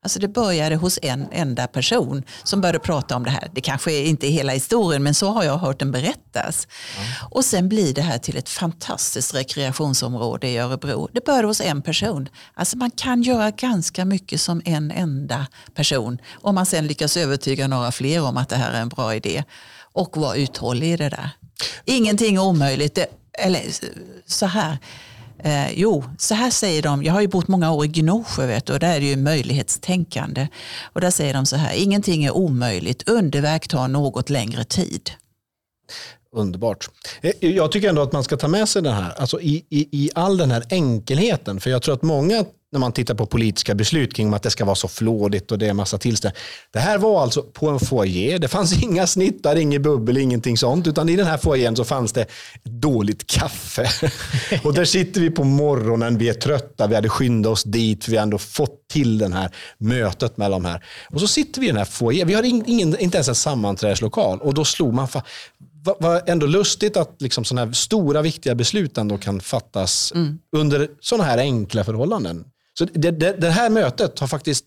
Alltså 0.08 0.20
det 0.20 0.28
började 0.28 0.76
hos 0.76 1.00
en 1.02 1.28
enda 1.32 1.68
person 1.68 2.24
som 2.44 2.62
började 2.62 2.80
prata 2.80 3.16
om 3.16 3.24
det 3.24 3.30
här. 3.30 3.50
Det 3.54 3.62
kanske 3.62 3.92
inte 3.92 4.28
är 4.28 4.32
hela 4.32 4.54
historien 4.54 5.04
men 5.04 5.14
så 5.14 5.30
har 5.30 5.44
jag 5.44 5.58
hört 5.58 5.80
den 5.80 5.92
berättas. 5.92 6.68
Mm. 6.98 7.08
Och 7.30 7.46
sen 7.46 7.70
blir 7.70 7.94
det 7.94 8.02
här 8.02 8.18
till 8.18 8.38
ett 8.38 8.50
fantastiskt 8.50 9.36
rekreationsområde 9.36 10.48
i 10.48 10.58
Örebro. 10.58 11.10
Det 11.12 11.26
började 11.26 11.48
hos 11.48 11.62
en 11.62 11.82
person. 11.82 12.30
Alltså 12.54 12.78
man 12.78 12.92
kan 12.92 13.24
göra 13.24 13.52
ganska 13.52 14.06
mycket 14.06 14.42
som 14.42 14.62
en 14.66 14.92
enda 14.92 15.48
person. 15.74 16.18
Om 16.42 16.56
man 16.56 16.66
sen 16.66 16.88
lyckas 16.88 17.18
övertyga 17.18 17.68
några 17.68 17.92
fler 17.92 18.24
om 18.24 18.38
att 18.38 18.50
det 18.50 18.56
här 18.56 18.72
är 18.72 18.82
en 18.82 18.90
bra 18.90 19.16
idé. 19.16 19.44
Och 19.94 20.18
vara 20.18 20.36
uthållig 20.36 20.94
i 20.94 20.98
det 20.98 21.10
där. 21.10 21.30
Ingenting 21.86 22.36
är 22.36 22.42
omöjligt. 22.42 22.96
Det, 22.96 23.08
eller 23.34 23.62
så 24.26 24.46
här 24.46 24.78
Eh, 25.40 25.72
jo, 25.80 26.04
så 26.18 26.36
här 26.36 26.50
säger 26.50 26.82
de, 26.82 27.04
jag 27.04 27.14
har 27.14 27.22
ju 27.22 27.28
bott 27.28 27.48
många 27.48 27.72
år 27.72 27.86
i 27.86 27.88
Gnosjö 27.88 28.48
vet 28.48 28.66
du, 28.66 28.74
och 28.74 28.80
där 28.80 28.96
är 28.96 29.00
det 29.00 29.06
ju 29.06 29.16
möjlighetstänkande. 29.16 30.48
Och 30.94 31.02
där 31.02 31.12
säger 31.12 31.34
de 31.34 31.46
så 31.46 31.56
här, 31.56 31.74
ingenting 31.74 32.24
är 32.24 32.32
omöjligt, 32.32 33.10
underverk 33.10 33.68
tar 33.68 33.88
något 33.88 34.30
längre 34.30 34.64
tid. 34.64 35.12
Underbart. 36.38 36.90
Eh, 37.22 37.32
jag 37.40 37.72
tycker 37.72 37.90
ändå 37.90 38.02
att 38.02 38.12
man 38.12 38.24
ska 38.24 38.38
ta 38.38 38.48
med 38.48 38.70
sig 38.70 38.82
den 38.82 38.94
här, 38.94 39.14
alltså 39.18 39.42
i, 39.42 39.66
i, 39.70 39.88
i 39.92 40.10
all 40.16 40.38
den 40.38 40.52
här 40.52 40.64
enkelheten. 40.70 41.60
För 41.60 41.70
jag 41.70 41.82
tror 41.82 41.96
att 41.96 42.04
många 42.04 42.46
när 42.72 42.80
man 42.80 42.92
tittar 42.92 43.16
på 43.16 43.26
politiska 43.26 43.76
beslut 43.76 44.14
kring 44.14 44.34
att 44.34 44.44
det 44.44 44.50
ska 44.50 44.66
vara 44.66 44.76
så 44.76 44.88
flådigt 44.88 45.52
och 45.52 45.58
det 45.58 45.68
är 45.68 45.74
massa 45.74 45.98
tillställningar. 45.98 46.42
Det 46.72 46.80
här 46.80 46.98
var 46.98 47.22
alltså 47.22 47.44
på 47.44 47.70
en 47.70 47.80
foyer. 47.80 48.40
Det 48.40 48.48
fanns 48.48 48.84
inga 48.84 49.08
snittar, 49.08 49.56
inget 49.56 49.82
bubbel, 49.82 50.18
ingenting 50.18 50.58
sånt. 50.58 50.88
Utan 50.88 51.10
i 51.10 51.16
den 51.16 51.28
här 51.28 51.38
foajén 51.38 51.76
så 51.76 51.84
fanns 51.84 52.14
det 52.14 52.26
dåligt 52.64 53.28
kaffe. 53.28 53.90
och 54.64 54.74
där 54.74 54.86
sitter 54.86 55.22
vi 55.22 55.30
på 55.30 55.44
morgonen, 55.44 56.18
vi 56.18 56.30
är 56.30 56.34
trötta, 56.34 56.88
vi 56.88 56.96
hade 56.96 57.10
skyndat 57.10 57.52
oss 57.52 57.64
dit, 57.64 58.08
vi 58.08 58.16
har 58.16 58.24
ändå 58.24 58.38
fått 58.38 58.88
till 58.88 59.18
det 59.18 59.34
här 59.34 59.52
mötet 59.78 60.38
med 60.38 60.52
de 60.52 60.66
här. 60.66 60.84
Och 61.10 61.20
så 61.20 61.28
sitter 61.28 61.62
vi 61.62 61.68
i 61.68 61.70
den 61.70 61.78
här 61.78 61.86
foajén. 61.86 62.28
Vi 62.28 62.34
har 62.34 62.44
ingen, 62.44 63.00
inte 63.00 63.18
ens 63.18 63.28
en 63.28 63.36
sammanträdeslokal. 63.36 64.40
Och 64.40 64.54
då 64.54 64.66
slog 64.66 64.94
man, 64.94 65.08
vad 66.00 66.30
ändå 66.30 66.46
lustigt 66.46 66.98
att 66.98 67.22
liksom 67.22 67.46
sådana 67.46 67.66
här 67.66 67.74
stora 67.74 68.22
viktiga 68.22 68.56
beslut 68.56 68.98
ändå 68.98 69.18
kan 69.18 69.42
fattas 69.42 70.12
mm. 70.16 70.40
under 70.56 70.88
sådana 71.00 71.24
här 71.24 71.38
enkla 71.38 71.84
förhållanden. 71.84 72.46
Så 72.78 72.86
det, 72.86 73.12
det, 73.12 73.34
det, 73.42 73.50
här 73.50 73.70
mötet 73.70 74.20
har 74.20 74.28
faktiskt 74.28 74.66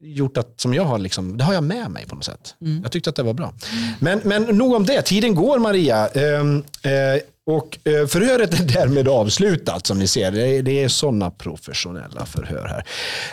gjort 0.00 0.36
att, 0.36 0.60
som 0.60 0.74
jag 0.74 0.84
har, 0.84 0.98
liksom, 0.98 1.36
det 1.36 1.44
har 1.44 1.54
jag 1.54 1.64
med 1.64 1.90
mig 1.90 2.06
på 2.06 2.14
något 2.14 2.24
sätt. 2.24 2.54
Mm. 2.60 2.82
Jag 2.82 2.92
tyckte 2.92 3.10
att 3.10 3.16
det 3.16 3.22
var 3.22 3.34
bra. 3.34 3.54
Men, 3.98 4.20
men 4.24 4.42
nog 4.42 4.74
om 4.74 4.86
det, 4.86 5.02
tiden 5.02 5.34
går 5.34 5.58
Maria. 5.58 6.08
Ehm, 6.08 6.64
eh, 6.82 7.22
och 7.46 7.78
eh, 7.84 8.06
förhöret 8.06 8.60
är 8.60 8.64
därmed 8.64 9.08
avslutat 9.08 9.86
som 9.86 9.98
ni 9.98 10.06
ser. 10.06 10.32
Det, 10.32 10.62
det 10.62 10.82
är 10.82 10.88
sådana 10.88 11.30
professionella 11.30 12.26
förhör 12.26 12.66
här. 12.68 12.84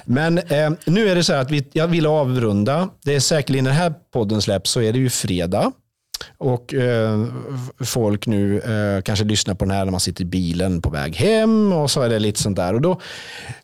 Men 0.06 0.38
eh, 0.38 0.72
nu 0.86 1.10
är 1.10 1.16
det 1.16 1.24
så 1.24 1.34
här 1.34 1.42
att 1.42 1.52
vi, 1.52 1.68
jag 1.74 1.88
vill 1.88 2.06
avrunda. 2.06 2.90
Det 3.04 3.16
är 3.16 3.20
säkerligen 3.20 3.64
när 3.64 3.72
den 3.72 3.80
här 3.80 3.94
podden 4.14 4.42
släpps 4.42 4.72
så 4.72 4.82
är 4.82 4.94
det 4.94 5.00
ju 5.00 5.10
fredag. 5.10 5.72
Och 6.38 6.74
eh, 6.74 7.26
folk 7.80 8.28
nu 8.28 8.60
eh, 8.60 9.02
kanske 9.02 9.26
lyssnar 9.26 9.56
på 9.56 9.66
den 9.66 9.72
här 9.72 9.86
när 9.86 9.92
man 9.92 10.00
sitter 10.00 10.22
i 10.22 10.26
bilen 10.26 10.82
på 10.82 10.90
väg 10.90 11.16
hem 11.16 11.74
och 11.74 11.92
så 11.92 12.02
är 12.02 12.10
det 12.10 12.20
lite 12.20 12.42
sånt 12.42 12.56
där. 12.56 12.74
Och 12.74 12.82
då, 12.82 13.02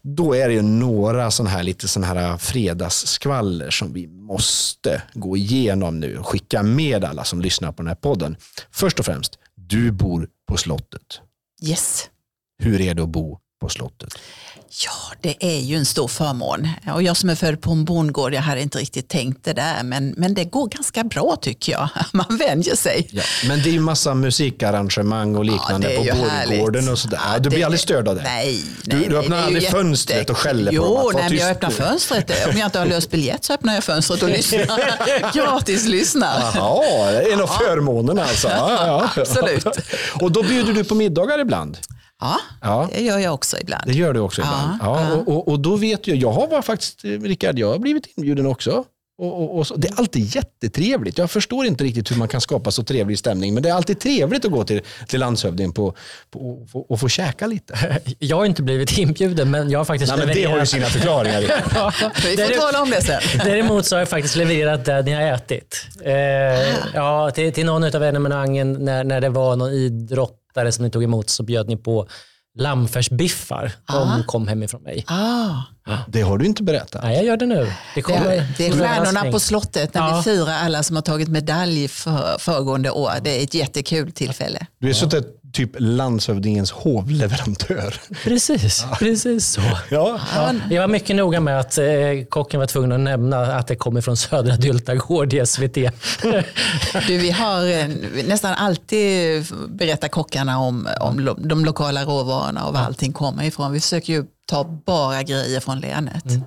då 0.01 0.36
är 0.36 0.47
det 0.47 0.53
ju 0.53 0.62
några 0.62 1.32
sådana 1.32 1.49
här 1.49 1.64
lite 1.64 1.88
sådana 1.88 2.14
här 2.14 2.38
fredagsskvaller 2.38 3.70
som 3.70 3.93
vi 3.93 4.08
måste 4.08 5.01
gå 5.14 5.38
igenom 5.38 5.99
nu 5.99 6.18
och 6.18 6.28
skicka 6.28 6.64
med 6.64 7.03
alla 7.03 7.24
som 7.24 7.41
lyssnar 7.41 7.72
på 7.72 7.82
den 7.84 7.88
här 7.88 7.95
podden. 7.95 8.38
Först 8.72 8.99
och 8.99 9.05
främst, 9.05 9.39
du 9.55 9.91
bor 9.91 10.28
på 10.47 10.58
slottet. 10.58 11.22
Yes. 11.64 12.10
Hur 12.60 12.82
är 12.82 12.93
det 12.93 13.03
att 13.03 13.10
bo 13.10 13.39
på 13.62 13.70
slottet? 13.70 14.14
Ja, 14.70 15.15
det 15.22 15.36
är 15.39 15.59
ju 15.59 15.76
en 15.76 15.86
stor 15.86 16.07
förmån. 16.07 16.70
Och 16.93 17.03
jag 17.03 17.18
som 17.18 17.30
är 17.30 17.36
född 17.36 17.61
på 17.61 17.72
en 17.72 17.86
bondgård, 17.86 18.34
jag 18.34 18.41
hade 18.41 18.61
inte 18.61 18.78
riktigt 18.78 19.09
tänkt 19.09 19.45
det 19.45 19.53
där. 19.53 19.84
Men, 19.84 20.13
men 20.18 20.34
det 20.34 20.43
går 20.43 20.68
ganska 20.68 21.03
bra 21.03 21.38
tycker 21.41 21.72
jag. 21.72 21.89
Man 22.11 22.38
vänjer 22.38 22.76
sig. 22.76 23.07
Ja, 23.11 23.24
men 23.47 23.63
det 23.63 23.70
är 23.70 23.74
ju 23.74 23.80
massa 23.80 24.13
musikarrangemang 24.13 25.36
och 25.36 25.45
liknande 25.45 25.93
ja, 25.93 26.13
på 26.13 26.20
bondgården 26.20 26.89
och 26.89 26.99
sådär. 26.99 27.20
Ja, 27.34 27.39
du 27.39 27.49
blir 27.49 27.65
aldrig 27.65 27.80
störd 27.80 28.07
av 28.07 28.15
det? 28.15 28.24
Nej. 28.24 28.63
nej 28.84 28.99
du, 29.01 29.09
du 29.09 29.18
öppnar 29.18 29.38
aldrig 29.38 29.63
jätte... 29.63 29.76
fönstret 29.76 30.30
och 30.30 30.38
skäller 30.38 30.72
jo, 30.72 30.82
på 30.82 31.11
dem? 31.11 31.22
Jo, 31.24 31.30
nej, 31.30 31.39
jag 31.39 31.51
öppnar 31.51 31.70
fönstret. 31.70 32.47
Om 32.47 32.57
jag 32.57 32.68
inte 32.68 32.80
har 32.80 32.86
löst 32.86 33.11
biljett 33.11 33.45
så 33.45 33.53
öppnar 33.53 33.74
jag 33.74 33.84
fönstret 33.84 34.24
och 34.24 34.30
lyssnar. 34.30 35.34
Gratis 35.34 35.88
lyssnar. 35.88 36.51
Jaha, 36.55 37.11
det 37.11 37.34
en 37.34 37.41
av 37.41 37.47
förmånerna 37.47 38.24
alltså. 38.24 38.47
Ja, 38.47 39.09
Absolut. 39.18 39.65
Och 40.22 40.32
då 40.32 40.43
bjuder 40.43 40.74
du 40.74 40.84
på 40.84 40.95
middagar 40.95 41.39
ibland? 41.39 41.78
Ja, 42.22 42.39
ja, 42.61 42.89
det 42.93 43.01
gör 43.01 43.20
jag 43.20 43.34
också 43.34 43.57
ibland. 43.59 43.84
Det 43.86 43.93
gör 43.93 44.13
du 44.13 44.20
också 44.20 44.41
ibland. 44.41 44.80
Ja, 44.82 45.09
ja. 45.09 45.15
Och, 45.15 45.28
och, 45.28 45.47
och, 45.47 45.59
då 45.59 45.76
vet 45.76 46.07
jag, 46.07 46.18
jag 46.18 46.32
har 46.32 46.47
var 46.47 46.61
faktiskt, 46.61 47.03
Rickard, 47.03 47.59
jag 47.59 47.72
har 47.72 47.80
blivit 47.80 48.18
inbjuden 48.18 48.45
också. 48.45 48.86
Och, 49.20 49.43
och, 49.43 49.57
och 49.57 49.68
så, 49.68 49.76
det 49.76 49.88
är 49.88 49.99
alltid 49.99 50.36
jättetrevligt. 50.36 51.18
Jag 51.18 51.32
förstår 51.32 51.65
inte 51.65 51.84
riktigt 51.84 52.11
hur 52.11 52.15
man 52.15 52.28
kan 52.28 52.41
skapa 52.41 52.72
så 52.72 52.84
trevlig 52.84 53.20
stämning, 53.20 53.53
men 53.53 53.63
det 53.63 53.70
är 53.70 53.74
alltid 53.74 53.99
trevligt 53.99 54.45
att 54.45 54.51
gå 54.51 54.63
till, 54.63 54.82
till 55.07 55.20
landshövdingen 55.20 55.74
på, 55.74 55.95
på, 56.32 56.68
på, 56.72 56.82
och 56.82 56.99
få 56.99 57.09
käka 57.09 57.47
lite. 57.47 58.01
Jag 58.20 58.38
har 58.38 58.45
inte 58.45 58.63
blivit 58.63 58.97
inbjuden, 58.97 59.51
men 59.51 59.70
jag 59.70 59.80
har 59.80 59.86
faktiskt 59.86 60.15
Nej, 60.18 60.26
men 60.26 60.36
Det 60.36 60.43
har 60.43 60.59
ju 60.59 60.65
sina 60.65 60.86
förklaringar. 60.86 61.41
ja, 61.76 61.91
vi 62.24 62.38
får 62.38 62.61
tala 62.61 62.82
om 62.82 62.89
det 62.89 63.01
sen. 63.01 63.22
Däremot 63.43 63.86
så 63.86 63.95
har 63.95 63.99
jag 63.99 64.09
faktiskt 64.09 64.36
levererat 64.36 64.86
det 64.86 65.01
ni 65.01 65.13
har 65.13 65.22
ätit. 65.22 65.86
Eh, 66.03 66.13
ja, 66.93 67.32
till, 67.32 67.53
till 67.53 67.65
någon 67.65 67.84
av 67.84 68.03
evenemangen 68.03 68.74
när, 68.74 69.03
när 69.03 69.22
det 69.22 69.30
var 69.30 69.55
någon 69.55 69.74
idrottare 70.58 70.72
som 70.72 70.86
ni 70.86 70.91
tog 70.91 71.03
emot 71.03 71.30
så 71.30 71.43
bjöd 71.43 71.68
ni 71.68 71.78
på 71.78 72.08
lammfärsbiffar. 72.60 73.72
De 73.88 73.93
ah. 73.95 74.24
kom 74.26 74.47
hemifrån 74.47 74.84
mig. 74.84 75.03
Ah. 75.08 75.64
Det 76.08 76.22
har 76.22 76.38
du 76.38 76.45
inte 76.45 76.64
berättat. 76.64 77.03
Nej, 77.03 77.16
jag 77.16 77.26
gör 77.26 77.38
det 77.38 77.45
nu. 77.45 77.72
Det, 77.95 78.01
kommer, 78.01 78.30
det, 78.30 78.47
det 78.58 78.68
är 78.68 78.72
Stjärnorna 78.72 79.32
på 79.32 79.39
slottet 79.39 79.93
när 79.93 80.01
ja. 80.01 80.18
vi 80.18 80.24
firar 80.24 80.53
alla 80.53 80.84
som 80.84 80.95
har 80.95 81.03
tagit 81.03 81.28
medalj 81.28 81.88
för 81.88 82.38
föregående 82.39 82.91
år. 82.91 83.12
Det 83.24 83.39
är 83.39 83.43
ett 83.43 83.53
jättekul 83.53 84.12
tillfälle. 84.12 84.68
Du 84.80 84.89
är 84.89 84.93
så 84.93 85.10
typ 85.58 85.76
landshövdingens 85.80 86.72
hovleverantör. 86.72 88.01
Precis, 88.24 88.86
ja. 88.89 88.95
precis 88.95 89.47
så. 89.47 89.62
Ja. 89.89 90.20
Ja. 90.36 90.53
Jag 90.70 90.82
var 90.82 90.88
mycket 90.88 91.16
noga 91.16 91.39
med 91.39 91.60
att 91.60 91.78
eh, 91.78 91.86
kocken 92.30 92.60
var 92.60 92.68
tvungen 92.68 92.91
att 92.91 92.99
nämna 92.99 93.38
att 93.55 93.68
det 93.68 93.76
kommer 93.76 94.01
från 94.01 94.18
Södra 94.18 94.55
Dyltagård 94.55 95.34
i 95.34 95.45
SVT. 95.45 95.74
du, 97.08 97.18
vi 97.18 97.32
har 97.32 97.68
eh, 97.68 97.88
nästan 98.28 98.53
alltid 98.53 99.45
berättat 99.70 100.12
kockarna 100.12 100.60
om, 100.60 100.88
om 101.01 101.20
lo, 101.20 101.34
de 101.34 101.66
lokala 101.66 102.03
råvarorna 102.03 102.66
och 102.66 102.74
var 102.74 102.82
allting 102.82 103.14
kommer 103.14 103.43
ifrån. 103.43 103.72
Vi 103.72 103.80
försöker 103.80 104.14
ju 104.14 104.26
ta 104.45 104.64
bara 104.86 105.24
grejer 105.24 105.60
från 105.60 105.80
länet. 105.80 106.26
Mm. 106.26 106.41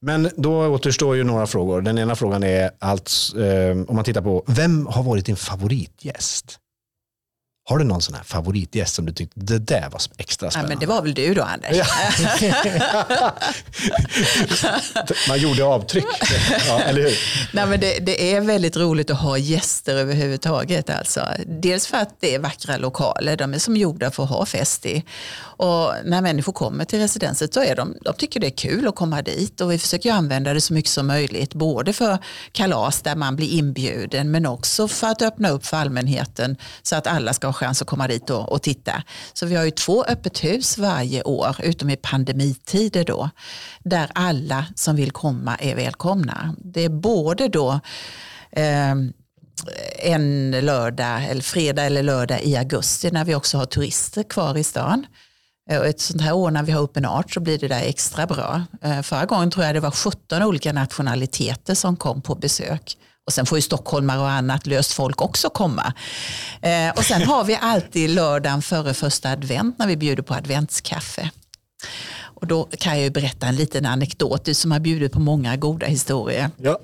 Men 0.00 0.30
då 0.36 0.66
återstår 0.66 1.16
ju 1.16 1.24
några 1.24 1.46
frågor. 1.46 1.80
Den 1.82 1.98
ena 1.98 2.16
frågan 2.16 2.44
är, 2.44 2.70
alltså, 2.78 3.44
eh, 3.44 3.70
om 3.88 3.96
man 3.96 4.04
tittar 4.04 4.22
på, 4.22 4.44
vem 4.46 4.86
har 4.86 5.02
varit 5.02 5.26
din 5.26 5.36
favoritgäst? 5.36 6.60
Har 7.68 7.78
du 7.78 7.84
någon 7.84 8.02
sån 8.02 8.14
här 8.14 8.22
favoritgäst 8.22 8.94
som 8.94 9.06
du 9.06 9.12
tyckte 9.12 9.40
det 9.40 9.58
där 9.58 9.88
var 9.90 10.00
extra 10.18 10.50
spännande? 10.50 10.72
Ja, 10.72 10.76
men 10.76 10.80
det 10.80 10.86
var 10.86 11.02
väl 11.02 11.14
du 11.14 11.34
då 11.34 11.42
Anders? 11.42 11.76
Ja. 11.76 11.86
Man 15.28 15.38
gjorde 15.38 15.64
avtryck, 15.64 16.04
ja, 16.68 16.80
eller 16.80 17.02
hur? 17.02 17.18
Nej, 17.52 17.66
men 17.66 17.80
det, 17.80 17.98
det, 17.98 18.34
är 18.34 18.40
väldigt 18.40 18.76
roligt 18.76 19.10
att 19.10 19.20
ha 19.20 19.38
gäster 19.38 19.96
överhuvudtaget. 19.96 20.90
Alltså. 20.90 21.26
Dels 21.46 21.86
för 21.86 21.96
att 21.96 22.20
det 22.20 22.34
är 22.34 22.38
vackra 22.38 22.76
lokaler, 22.76 23.36
de 23.36 23.54
är 23.54 23.58
som 23.58 23.76
gjorda 23.76 24.10
för 24.10 24.22
att 24.22 24.28
ha 24.28 24.46
fest 24.46 24.86
i. 24.86 25.04
Och 25.38 25.92
när 26.04 26.22
människor 26.22 26.52
kommer 26.52 26.84
till 26.84 26.98
residenset 26.98 27.54
så 27.54 27.62
är 27.62 27.76
de, 27.76 27.96
de 28.02 28.14
tycker 28.14 28.40
det 28.40 28.46
är 28.46 28.56
kul 28.56 28.88
att 28.88 28.96
komma 28.96 29.22
dit 29.22 29.60
och 29.60 29.72
vi 29.72 29.78
försöker 29.78 30.12
använda 30.12 30.54
det 30.54 30.60
så 30.60 30.72
mycket 30.74 30.90
som 30.90 31.06
möjligt. 31.06 31.54
Både 31.54 31.92
för 31.92 32.18
kalas 32.52 33.02
där 33.02 33.16
man 33.16 33.36
blir 33.36 33.50
inbjuden 33.50 34.30
men 34.30 34.46
också 34.46 34.88
för 34.88 35.06
att 35.06 35.22
öppna 35.22 35.48
upp 35.48 35.66
för 35.66 35.76
allmänheten 35.76 36.56
så 36.82 36.96
att 36.96 37.06
alla 37.06 37.32
ska 37.32 37.55
chans 37.56 37.82
att 37.82 37.88
komma 37.88 38.08
dit 38.08 38.30
och, 38.30 38.52
och 38.52 38.62
titta. 38.62 39.02
Så 39.32 39.46
vi 39.46 39.54
har 39.54 39.64
ju 39.64 39.70
två 39.70 40.04
öppet 40.04 40.44
hus 40.44 40.78
varje 40.78 41.22
år 41.22 41.56
utom 41.62 41.90
i 41.90 41.96
pandemitider 41.96 43.04
då 43.04 43.30
där 43.84 44.10
alla 44.14 44.66
som 44.74 44.96
vill 44.96 45.10
komma 45.10 45.56
är 45.56 45.74
välkomna. 45.76 46.54
Det 46.58 46.84
är 46.84 46.88
både 46.88 47.48
då 47.48 47.80
eh, 48.52 48.94
en 49.98 50.50
lördag, 50.50 51.24
eller 51.24 51.42
fredag 51.42 51.82
eller 51.82 52.02
lördag 52.02 52.42
i 52.42 52.56
augusti 52.56 53.10
när 53.10 53.24
vi 53.24 53.34
också 53.34 53.58
har 53.58 53.66
turister 53.66 54.22
kvar 54.22 54.56
i 54.56 54.64
stan. 54.64 55.06
Eh, 55.70 55.78
och 55.78 55.86
ett 55.86 56.00
sånt 56.00 56.22
här 56.22 56.32
år 56.32 56.50
när 56.50 56.62
vi 56.62 56.72
har 56.72 56.82
Open 56.82 57.04
Art 57.04 57.32
så 57.32 57.40
blir 57.40 57.58
det 57.58 57.68
där 57.68 57.82
extra 57.82 58.26
bra. 58.26 58.62
Eh, 58.82 59.02
förra 59.02 59.24
gången 59.24 59.50
tror 59.50 59.64
jag 59.66 59.74
det 59.74 59.80
var 59.80 59.90
17 59.90 60.42
olika 60.42 60.72
nationaliteter 60.72 61.74
som 61.74 61.96
kom 61.96 62.22
på 62.22 62.34
besök. 62.34 62.96
Och 63.26 63.32
sen 63.32 63.46
får 63.46 63.58
ju 63.58 63.62
stockholmare 63.62 64.18
och 64.18 64.30
annat 64.30 64.66
löst 64.66 64.92
folk 64.92 65.22
också 65.22 65.50
komma. 65.50 65.92
Eh, 66.62 66.90
och 66.96 67.04
sen 67.04 67.22
har 67.22 67.44
vi 67.44 67.58
alltid 67.60 68.10
lördagen 68.10 68.62
före 68.62 68.94
första 68.94 69.30
advent 69.30 69.78
när 69.78 69.86
vi 69.86 69.96
bjuder 69.96 70.22
på 70.22 70.34
adventskaffe. 70.34 71.30
Och 72.40 72.46
då 72.46 72.68
kan 72.78 72.92
jag 72.94 73.02
ju 73.02 73.10
berätta 73.10 73.46
en 73.46 73.56
liten 73.56 73.86
anekdot, 73.86 74.44
du 74.44 74.54
som 74.54 74.72
har 74.72 74.78
bjudit 74.80 75.12
på 75.12 75.20
många 75.20 75.56
goda 75.56 75.86
historier. 75.86 76.50
Ja. 76.56 76.78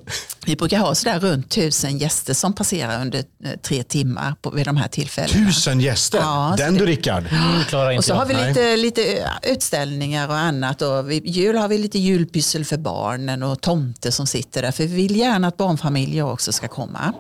Vi 0.47 0.57
brukar 0.57 0.79
ha 0.79 0.95
sådär 0.95 1.21
runt 1.21 1.51
tusen 1.51 1.99
gäster 1.99 2.35
som 2.35 2.53
passerar 2.53 3.01
under 3.01 3.19
eh, 3.19 3.51
tre 3.63 3.83
timmar 3.83 4.35
på, 4.43 4.51
vid 4.51 4.67
de 4.67 4.77
här 4.77 4.89
tillfällena. 4.89 5.47
Tusen 5.47 5.81
gäster. 5.81 6.19
Ja, 6.19 6.55
Den 6.59 6.73
det- 6.75 6.79
du 6.81 6.87
Rickard. 6.87 7.25
Mm, 7.31 7.97
Och 7.99 8.05
så 8.05 8.15
har 8.15 8.27
vi 8.27 8.35
lite, 8.35 8.77
lite 8.77 9.31
utställningar 9.43 10.29
och 10.29 10.37
annat. 10.37 10.83
Och 10.83 11.11
vid 11.11 11.27
jul 11.27 11.57
har 11.57 11.69
vi 11.69 11.79
lite 11.79 11.99
julpyssel 11.99 12.65
för 12.65 12.77
barnen 12.77 13.43
och 13.43 13.61
tomte 13.61 14.13
som 14.13 14.27
sitter 14.27 14.63
där. 14.63 14.73
För 14.73 14.85
vi 14.85 14.95
vill 14.95 15.17
gärna 15.17 15.49
att 15.49 15.57
barnfamiljer 15.57 16.25
också 16.33 16.53
ska 16.53 16.69
komma. 16.69 17.13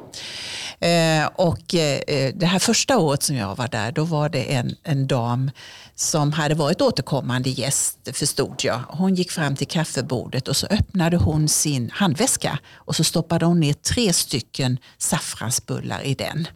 Eh, 0.83 1.27
och 1.35 1.75
eh, 1.75 2.33
det 2.35 2.47
här 2.47 2.59
första 2.59 2.99
året 2.99 3.23
som 3.23 3.37
jag 3.37 3.57
var 3.57 3.69
där, 3.69 3.93
då 3.93 4.05
var 4.05 4.29
det 4.29 4.55
en, 4.55 4.77
en 4.83 5.07
dam 5.07 5.51
som 5.95 6.33
hade 6.33 6.55
varit 6.55 6.81
återkommande 6.81 7.51
gäst, 7.51 7.99
förstod 8.13 8.55
jag. 8.65 8.81
Hon 8.89 9.15
gick 9.15 9.31
fram 9.31 9.57
till 9.57 9.67
kaffebordet 9.67 10.49
och 10.49 10.57
så 10.57 10.67
öppnade 10.67 11.17
hon 11.17 11.49
sin 11.49 11.91
handväska 11.91 12.59
och 12.75 12.97
så 12.97 13.05
stoppade 13.05 13.47
hon 13.47 13.61
ner 13.61 13.73
tre 13.73 14.13
stycken 14.13 14.79
saffransbullar 14.99 16.03
i 16.07 16.15
den. 16.15 16.47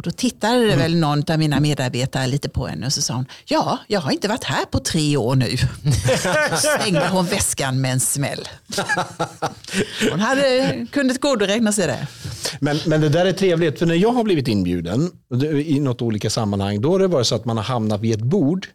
Och 0.00 0.02
då 0.02 0.10
tittade 0.10 0.66
det 0.66 0.76
väl 0.76 0.96
någon 0.96 1.30
av 1.30 1.38
mina 1.38 1.60
medarbetare 1.60 2.26
lite 2.26 2.48
på 2.48 2.66
henne 2.66 2.86
och 2.86 2.92
så 2.92 3.02
sa 3.02 3.14
hon, 3.14 3.26
ja, 3.44 3.78
jag 3.86 4.00
har 4.00 4.12
inte 4.12 4.28
varit 4.28 4.44
här 4.44 4.64
på 4.64 4.78
tre 4.78 5.16
år 5.16 5.34
nu. 5.36 5.56
Stängde 6.56 7.08
hon 7.08 7.26
väskan 7.26 7.80
med 7.80 7.92
en 7.92 8.00
smäll. 8.00 8.48
Hon 10.10 10.20
hade, 10.20 10.86
kunde 10.92 11.14
tillgodoräkna 11.14 11.72
sig 11.72 11.86
det. 11.86 12.06
Men, 12.60 12.78
men 12.86 13.00
det 13.00 13.08
där 13.08 13.26
är 13.26 13.32
trevligt, 13.32 13.78
för 13.78 13.86
när 13.86 13.94
jag 13.94 14.12
har 14.12 14.24
blivit 14.24 14.48
inbjuden 14.48 15.10
i 15.64 15.80
något 15.80 16.02
olika 16.02 16.30
sammanhang, 16.30 16.80
då 16.80 16.92
har 16.92 16.98
det 16.98 17.06
varit 17.06 17.26
så 17.26 17.34
att 17.34 17.44
man 17.44 17.56
har 17.56 17.64
hamnat 17.64 18.00
vid 18.00 18.14
ett 18.14 18.24
bord 18.24 18.68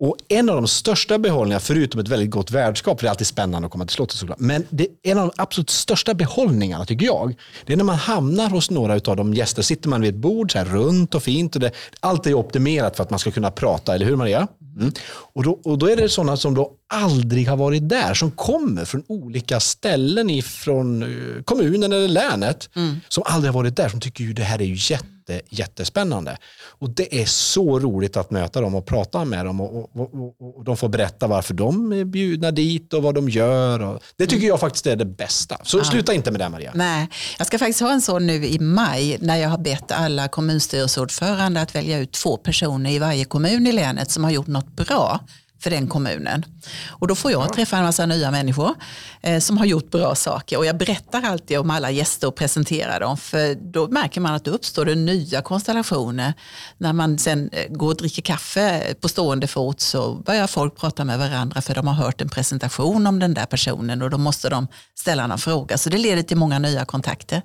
och 0.00 0.16
en 0.28 0.48
av 0.48 0.56
de 0.56 0.68
största 0.68 1.18
behållningarna, 1.18 1.60
förutom 1.60 2.00
ett 2.00 2.08
väldigt 2.08 2.30
gott 2.30 2.50
värdskap, 2.50 3.00
för 3.00 3.04
det 3.04 3.08
är 3.08 3.10
alltid 3.10 3.26
spännande 3.26 3.66
att 3.66 3.72
komma 3.72 3.86
till 3.86 3.94
slottet 3.94 4.16
såklart, 4.16 4.38
men 4.38 4.66
det, 4.70 4.86
en 5.02 5.18
av 5.18 5.28
de 5.28 5.42
absolut 5.42 5.70
största 5.70 6.14
behållningarna 6.14 6.84
tycker 6.84 7.06
jag, 7.06 7.34
det 7.66 7.72
är 7.72 7.76
när 7.76 7.84
man 7.84 7.96
hamnar 7.96 8.50
hos 8.50 8.70
några 8.70 8.94
av 8.94 9.16
de 9.16 9.34
gäster, 9.34 9.62
sitter 9.62 9.88
man 9.88 10.00
vid 10.00 10.14
ett 10.14 10.20
bord 10.20 10.52
så 10.52 10.58
här 10.58 10.64
runt 10.64 11.14
och 11.14 11.22
fint 11.22 11.54
och 11.54 11.60
det, 11.60 11.72
allt 12.00 12.26
är 12.26 12.34
optimerat 12.34 12.96
för 12.96 13.02
att 13.02 13.10
man 13.10 13.18
ska 13.18 13.30
kunna 13.30 13.50
prata, 13.50 13.94
eller 13.94 14.06
hur 14.06 14.16
Maria? 14.16 14.48
Mm. 14.76 14.92
Och, 15.32 15.42
då, 15.42 15.60
och 15.64 15.78
då 15.78 15.86
är 15.86 15.96
det 15.96 16.08
sådana 16.08 16.36
som 16.36 16.54
då 16.54 16.72
aldrig 16.90 17.48
har 17.48 17.56
varit 17.56 17.88
där, 17.88 18.14
som 18.14 18.30
kommer 18.30 18.84
från 18.84 19.04
olika 19.06 19.60
ställen 19.60 20.30
ifrån 20.30 21.02
eh, 21.02 21.42
kommunen 21.42 21.92
eller 21.92 22.08
länet, 22.08 22.68
som 23.08 23.22
aldrig 23.26 23.52
har 23.52 23.60
varit 23.60 23.76
där, 23.76 23.88
som 23.88 24.00
tycker 24.00 24.24
ju 24.24 24.32
det 24.32 24.42
här 24.42 24.60
är 24.60 24.64
ju 24.64 24.76
jätte, 24.78 25.40
jättespännande. 25.48 26.36
Och 26.78 26.90
det 26.90 27.20
är 27.20 27.26
så 27.26 27.78
roligt 27.78 28.16
att 28.16 28.30
möta 28.30 28.60
dem 28.60 28.74
och 28.74 28.86
prata 28.86 29.24
med 29.24 29.46
dem 29.46 29.60
och, 29.60 29.96
och, 29.96 30.14
och, 30.14 30.56
och 30.58 30.64
de 30.64 30.76
får 30.76 30.88
berätta 30.88 31.26
varför 31.26 31.54
de 31.54 31.92
är 31.92 32.04
bjudna 32.04 32.50
dit 32.50 32.94
och 32.94 33.02
vad 33.02 33.14
de 33.14 33.28
gör. 33.28 34.00
Det 34.16 34.26
tycker 34.26 34.46
jag 34.46 34.60
faktiskt 34.60 34.86
är 34.86 34.96
det 34.96 35.04
bästa. 35.04 35.56
Så 35.62 35.84
sluta 35.84 36.14
inte 36.14 36.30
med 36.30 36.40
det 36.40 36.48
Maria. 36.48 36.72
Nej, 36.74 37.08
jag 37.38 37.46
ska 37.46 37.58
faktiskt 37.58 37.80
ha 37.80 37.92
en 37.92 38.00
sån 38.00 38.26
nu 38.26 38.46
i 38.46 38.58
maj 38.58 39.18
när 39.20 39.36
jag 39.36 39.48
har 39.48 39.58
bett 39.58 39.92
alla 39.92 40.28
kommunstyrelseordförande 40.28 41.60
att 41.60 41.74
välja 41.74 41.98
ut 41.98 42.12
två 42.12 42.36
personer 42.36 42.90
i 42.90 42.98
varje 42.98 43.24
kommun 43.24 43.66
i 43.66 43.72
länet 43.72 44.10
som 44.10 44.24
har 44.24 44.30
gjort 44.30 44.46
något 44.46 44.76
bra 44.76 45.20
för 45.60 45.70
den 45.70 45.88
kommunen. 45.88 46.44
Och 46.88 47.08
då 47.08 47.14
får 47.14 47.30
jag 47.30 47.52
träffa 47.52 47.76
en 47.76 47.82
massa 47.82 48.06
nya 48.06 48.30
människor 48.30 48.74
eh, 49.20 49.38
som 49.40 49.58
har 49.58 49.66
gjort 49.66 49.90
bra 49.90 50.14
saker. 50.14 50.58
Och 50.58 50.66
jag 50.66 50.76
berättar 50.76 51.22
alltid 51.22 51.58
om 51.58 51.70
alla 51.70 51.90
gäster 51.90 52.28
och 52.28 52.34
presenterar 52.34 53.00
dem. 53.00 53.16
För 53.16 53.54
då 53.54 53.88
märker 53.88 54.20
man 54.20 54.34
att 54.34 54.44
det 54.44 54.50
uppstår 54.50 54.84
det 54.84 54.94
nya 54.94 55.42
konstellationer. 55.42 56.34
När 56.78 56.92
man 56.92 57.18
sen 57.18 57.50
eh, 57.52 57.72
går 57.72 57.88
och 57.88 57.96
dricker 57.96 58.22
kaffe 58.22 58.94
på 59.00 59.08
stående 59.08 59.46
fot 59.46 59.80
så 59.80 60.14
börjar 60.14 60.46
folk 60.46 60.76
prata 60.76 61.04
med 61.04 61.18
varandra 61.18 61.62
för 61.62 61.74
de 61.74 61.86
har 61.86 61.94
hört 61.94 62.20
en 62.20 62.28
presentation 62.28 63.06
om 63.06 63.18
den 63.18 63.34
där 63.34 63.46
personen 63.46 64.02
och 64.02 64.10
då 64.10 64.18
måste 64.18 64.48
de 64.48 64.68
ställa 64.98 65.26
någon 65.26 65.38
fråga. 65.38 65.78
Så 65.78 65.90
det 65.90 65.98
leder 65.98 66.22
till 66.22 66.36
många 66.36 66.58
nya 66.58 66.84
kontakter. 66.84 67.42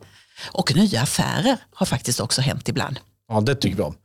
Och 0.51 0.75
nya 0.75 1.01
affärer 1.01 1.57
har 1.73 1.85
faktiskt 1.85 2.19
också 2.19 2.41
hänt 2.41 2.69
ibland. 2.69 2.99
Ja, 3.29 3.41
det 3.41 3.55
tycker 3.55 3.77
vi 3.77 3.83
om. 3.83 3.95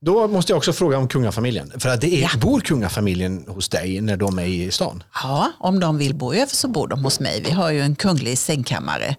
Då 0.00 0.28
måste 0.28 0.52
jag 0.52 0.56
också 0.56 0.72
fråga 0.72 0.98
om 0.98 1.08
kungafamiljen. 1.08 1.72
För 1.80 1.88
att 1.88 2.00
det 2.00 2.14
är, 2.14 2.22
Ja. 2.22 2.30
bor 2.40 2.60
kungafamiljen 2.60 3.44
hos 3.48 3.68
dig 3.68 4.00
när 4.00 4.16
de 4.16 4.38
är 4.38 4.44
i 4.44 4.70
stan? 4.70 5.02
Ja, 5.22 5.52
om 5.58 5.80
de 5.80 5.98
vill 5.98 6.14
bo 6.14 6.34
över 6.34 6.54
så 6.54 6.68
bor 6.68 6.88
de 6.88 7.04
hos 7.04 7.20
mig. 7.20 7.42
Vi 7.44 7.50
har 7.50 7.70
ju 7.70 7.80
en 7.80 7.96
kunglig 7.96 8.38
sängkammare 8.38 9.16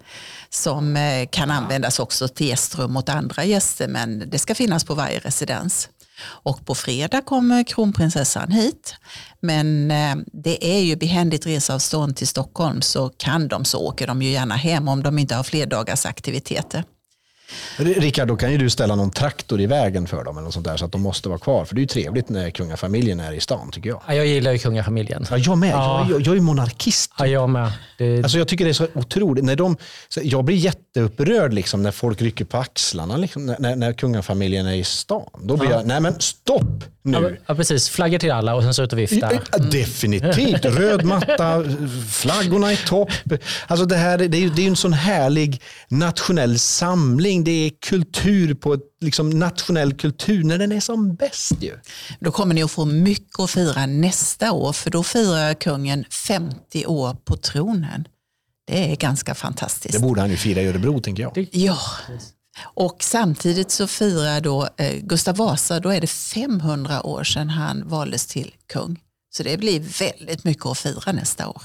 som 0.50 0.96
eh, 0.98 1.28
kan 1.32 1.52
användas 1.52 2.00
också 2.00 2.28
till 2.28 2.48
gästrum 2.48 2.98
åt 2.98 3.10
andra 3.10 3.44
gäster 3.46 3.88
men 3.88 4.30
det 4.30 4.40
ska 4.40 4.56
finnas 4.56 4.84
på 4.84 4.94
varje 4.94 5.20
residens. 5.20 5.90
Och 6.26 6.66
på 6.66 6.76
fredag 6.76 7.22
kommer 7.22 7.64
kronprinsessan 7.64 8.52
hit. 8.52 8.96
Men 9.42 9.92
eh, 9.92 10.16
det 10.34 10.76
är 10.78 10.80
ju 10.80 10.96
behändigt 10.96 11.46
resavstånd 11.46 12.16
till 12.16 12.28
Stockholm 12.28 12.82
så 12.82 13.10
kan 13.10 13.48
de 13.48 13.66
så 13.66 13.80
åker 13.80 14.08
de 14.08 14.22
ju 14.22 14.30
gärna 14.30 14.56
hem 14.56 14.88
om 14.88 15.04
de 15.04 15.20
inte 15.20 15.36
har 15.36 15.44
flerdagars 15.44 16.06
aktiviteter. 16.06 16.84
Rickard, 17.78 18.28
då 18.28 18.36
kan 18.36 18.52
ju 18.52 18.58
du 18.58 18.70
ställa 18.70 18.96
någon 18.96 19.12
traktor 19.12 19.62
i 19.62 19.66
vägen 19.66 20.08
för 20.08 20.24
dem 20.24 20.38
eller 20.38 20.46
något 20.46 20.54
sånt 20.54 20.66
där 20.66 20.78
så 20.78 20.86
att 20.86 20.92
de 20.92 21.02
måste 21.02 21.30
vara 21.30 21.40
kvar. 21.40 21.66
För 21.66 21.76
det 21.76 21.80
är 21.80 21.82
ju 21.84 21.88
trevligt 21.88 22.30
när 22.30 22.50
kungafamiljen 22.50 23.20
är 23.20 23.34
i 23.34 23.40
stan 23.40 23.72
tycker 23.72 23.90
jag. 23.90 24.02
Ja, 24.08 24.14
jag 24.14 24.26
gillar 24.28 24.52
ju 24.52 24.58
kungafamiljen. 24.58 25.26
Ja, 25.30 25.38
jag 25.38 25.58
med. 25.58 25.72
Ja. 25.72 26.08
Jag, 26.10 26.22
jag, 26.22 26.28
jag 26.28 26.38
är 26.38 26.42
monarkist. 26.42 27.12
Ja, 27.18 27.26
jag 27.28 27.50
med. 27.50 27.72
Det, 27.98 28.24
Alltså 28.24 28.38
jag 28.38 28.48
tycker 28.48 28.66
det 28.66 28.72
är 28.72 28.74
så 28.74 28.88
otroligt. 28.94 29.44
När 29.44 29.56
de, 29.56 29.78
jag 30.22 30.44
blir 30.46 30.56
jätteupprörd 30.56 31.54
liksom, 31.54 31.84
när 31.84 31.92
folk 31.92 32.22
rycker 32.22 32.46
på 32.46 32.58
axlarna 32.58 33.18
liksom, 33.18 33.46
när- 33.46 33.76
när, 33.76 33.94
kungafamiljen 33.94 34.66
är 34.68 34.74
i 34.74 34.84
stan. 34.84 35.30
Då 35.44 35.58
blir 35.58 35.70
jag, 35.70 35.86
nej 35.88 36.00
men 36.02 36.16
stopp 36.20 36.84
ja, 37.04 37.20
nu. 37.20 37.38
ja, 37.46 37.56
precis. 37.56 37.90
Flaggor 37.90 38.18
till 38.18 38.32
alla 38.32 38.56
och 38.56 38.64
sen 38.64 38.74
så 38.74 38.84
ut 38.84 38.94
och 38.94 39.00
vifta. 39.00 39.32
Ja, 39.52 39.58
Definitivt. 39.58 40.66
Röd 40.66 41.04
matta, 41.06 41.64
flaggorna 42.12 42.74
i 42.74 42.78
topp. 42.78 43.10
Alltså 43.68 43.86
det, 43.86 43.96
här, 43.96 44.18
det, 44.18 44.38
är 44.38 44.42
ju, 44.42 44.50
det 44.50 44.62
är 44.62 44.64
ju 44.64 44.70
en 44.70 44.76
sån 44.76 44.94
härlig 44.94 45.62
nationell 45.88 46.60
samling. 46.60 47.39
Det 47.44 47.52
är 47.52 47.72
kultur 47.82 48.54
på 48.54 48.74
ett, 48.74 48.82
liksom 49.02 49.30
nationell 49.30 49.94
kultur 49.94 50.44
när 50.44 50.58
den 50.58 50.72
är 50.72 50.80
som 50.80 51.16
bäst 51.16 51.54
ju. 51.60 51.80
Då 52.20 52.32
kommer 52.32 52.56
ni 52.56 52.64
att 52.64 52.72
få 52.72 52.86
mycket 52.86 53.40
att 53.40 53.50
fira 53.52 53.86
nästa 53.86 54.52
år 54.52 54.74
för 54.74 54.92
då 54.92 55.04
firar 55.04 55.54
kungen 55.54 56.06
50 56.10 56.86
år 56.86 57.14
på 57.14 57.38
tronen. 57.38 58.08
Det 58.68 58.92
är 58.92 58.96
ganska 58.96 59.36
fantastiskt. 59.36 59.94
Det 59.94 60.00
borde 60.00 60.22
han 60.22 60.30
ju 60.30 60.38
fira 60.38 60.62
i 60.62 60.68
Örebro 60.68 61.00
tänker 61.00 61.24
jag. 61.24 61.48
Ja, 61.52 61.80
och 62.64 62.98
samtidigt 63.00 63.72
så 63.72 63.88
firar 63.88 64.42
då 64.42 64.70
eh, 64.78 64.96
Gustav 65.02 65.36
Vasa, 65.36 65.80
då 65.80 65.90
är 65.90 66.02
det 66.02 66.08
500 66.08 67.02
år 67.04 67.24
sedan 67.24 67.50
han 67.50 67.88
valdes 67.88 68.28
till 68.28 68.54
kung. 68.74 69.00
Så 69.30 69.44
det 69.44 69.58
blir 69.58 69.80
väldigt 69.80 70.44
mycket 70.44 70.66
att 70.66 70.78
fira 70.78 71.12
nästa 71.12 71.48
år. 71.48 71.62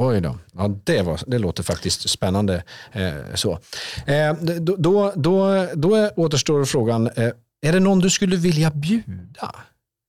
Oj 0.00 0.20
då, 0.20 0.38
ja, 0.52 0.68
det, 0.84 1.02
var, 1.02 1.20
det 1.26 1.38
låter 1.38 1.62
faktiskt 1.62 2.10
spännande. 2.10 2.62
Eh, 2.92 3.34
så. 3.34 3.58
Eh, 4.06 4.34
då, 4.60 4.76
då, 4.76 5.12
då, 5.16 5.66
då 5.74 6.10
återstår 6.16 6.64
frågan, 6.64 7.06
eh, 7.06 7.30
är 7.62 7.72
det 7.72 7.80
någon 7.80 7.98
du 7.98 8.10
skulle 8.10 8.36
vilja 8.36 8.70
bjuda? 8.70 9.54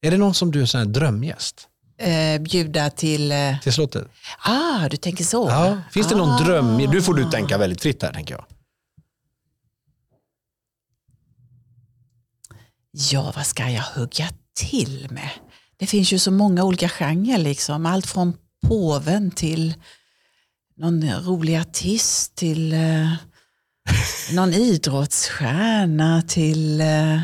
Är 0.02 0.12
det 0.12 0.18
någon 0.18 0.34
som 0.34 0.52
du 0.52 0.62
är 0.62 0.78
här 0.78 0.86
drömgäst 0.86 1.66
Eh, 1.98 2.42
bjuda 2.42 2.90
till... 2.90 3.32
Eh, 3.32 3.60
till 3.64 3.74
slottet? 3.74 4.08
ah, 4.40 4.90
du 4.90 4.98
tänker 4.98 5.24
så? 5.24 5.50
Ja. 5.50 5.78
Finns 5.92 6.08
det 6.08 6.16
någon 6.16 6.30
Ah. 6.30 6.40
dröm? 6.44 6.78
Nu 6.78 7.02
får 7.02 7.14
du 7.14 7.30
tänka 7.30 7.58
väldigt 7.58 7.82
fritt 7.82 8.04
här 8.04 8.14
tänker 8.14 8.34
jag. 8.34 8.46
Ja, 12.92 13.34
vad 13.36 13.46
ska 13.46 13.70
jag 13.70 13.82
hugga 13.84 14.30
till 14.56 15.08
med? 15.12 15.30
Det 15.78 15.86
finns 15.88 16.14
ju 16.14 16.20
så 16.20 16.32
många 16.32 16.64
olika 16.64 16.90
genrer, 16.90 17.38
liksom. 17.38 17.86
allt 17.86 18.06
från 18.06 18.34
påven 18.68 19.32
till 19.32 19.74
någon 20.78 21.12
rolig 21.26 21.55
artist 21.57 22.36
till 22.36 22.74
eh, 22.74 23.12
någon 24.32 24.53
idrottsstjärna 24.53 26.22
till, 26.22 26.82
eh, 26.82 27.20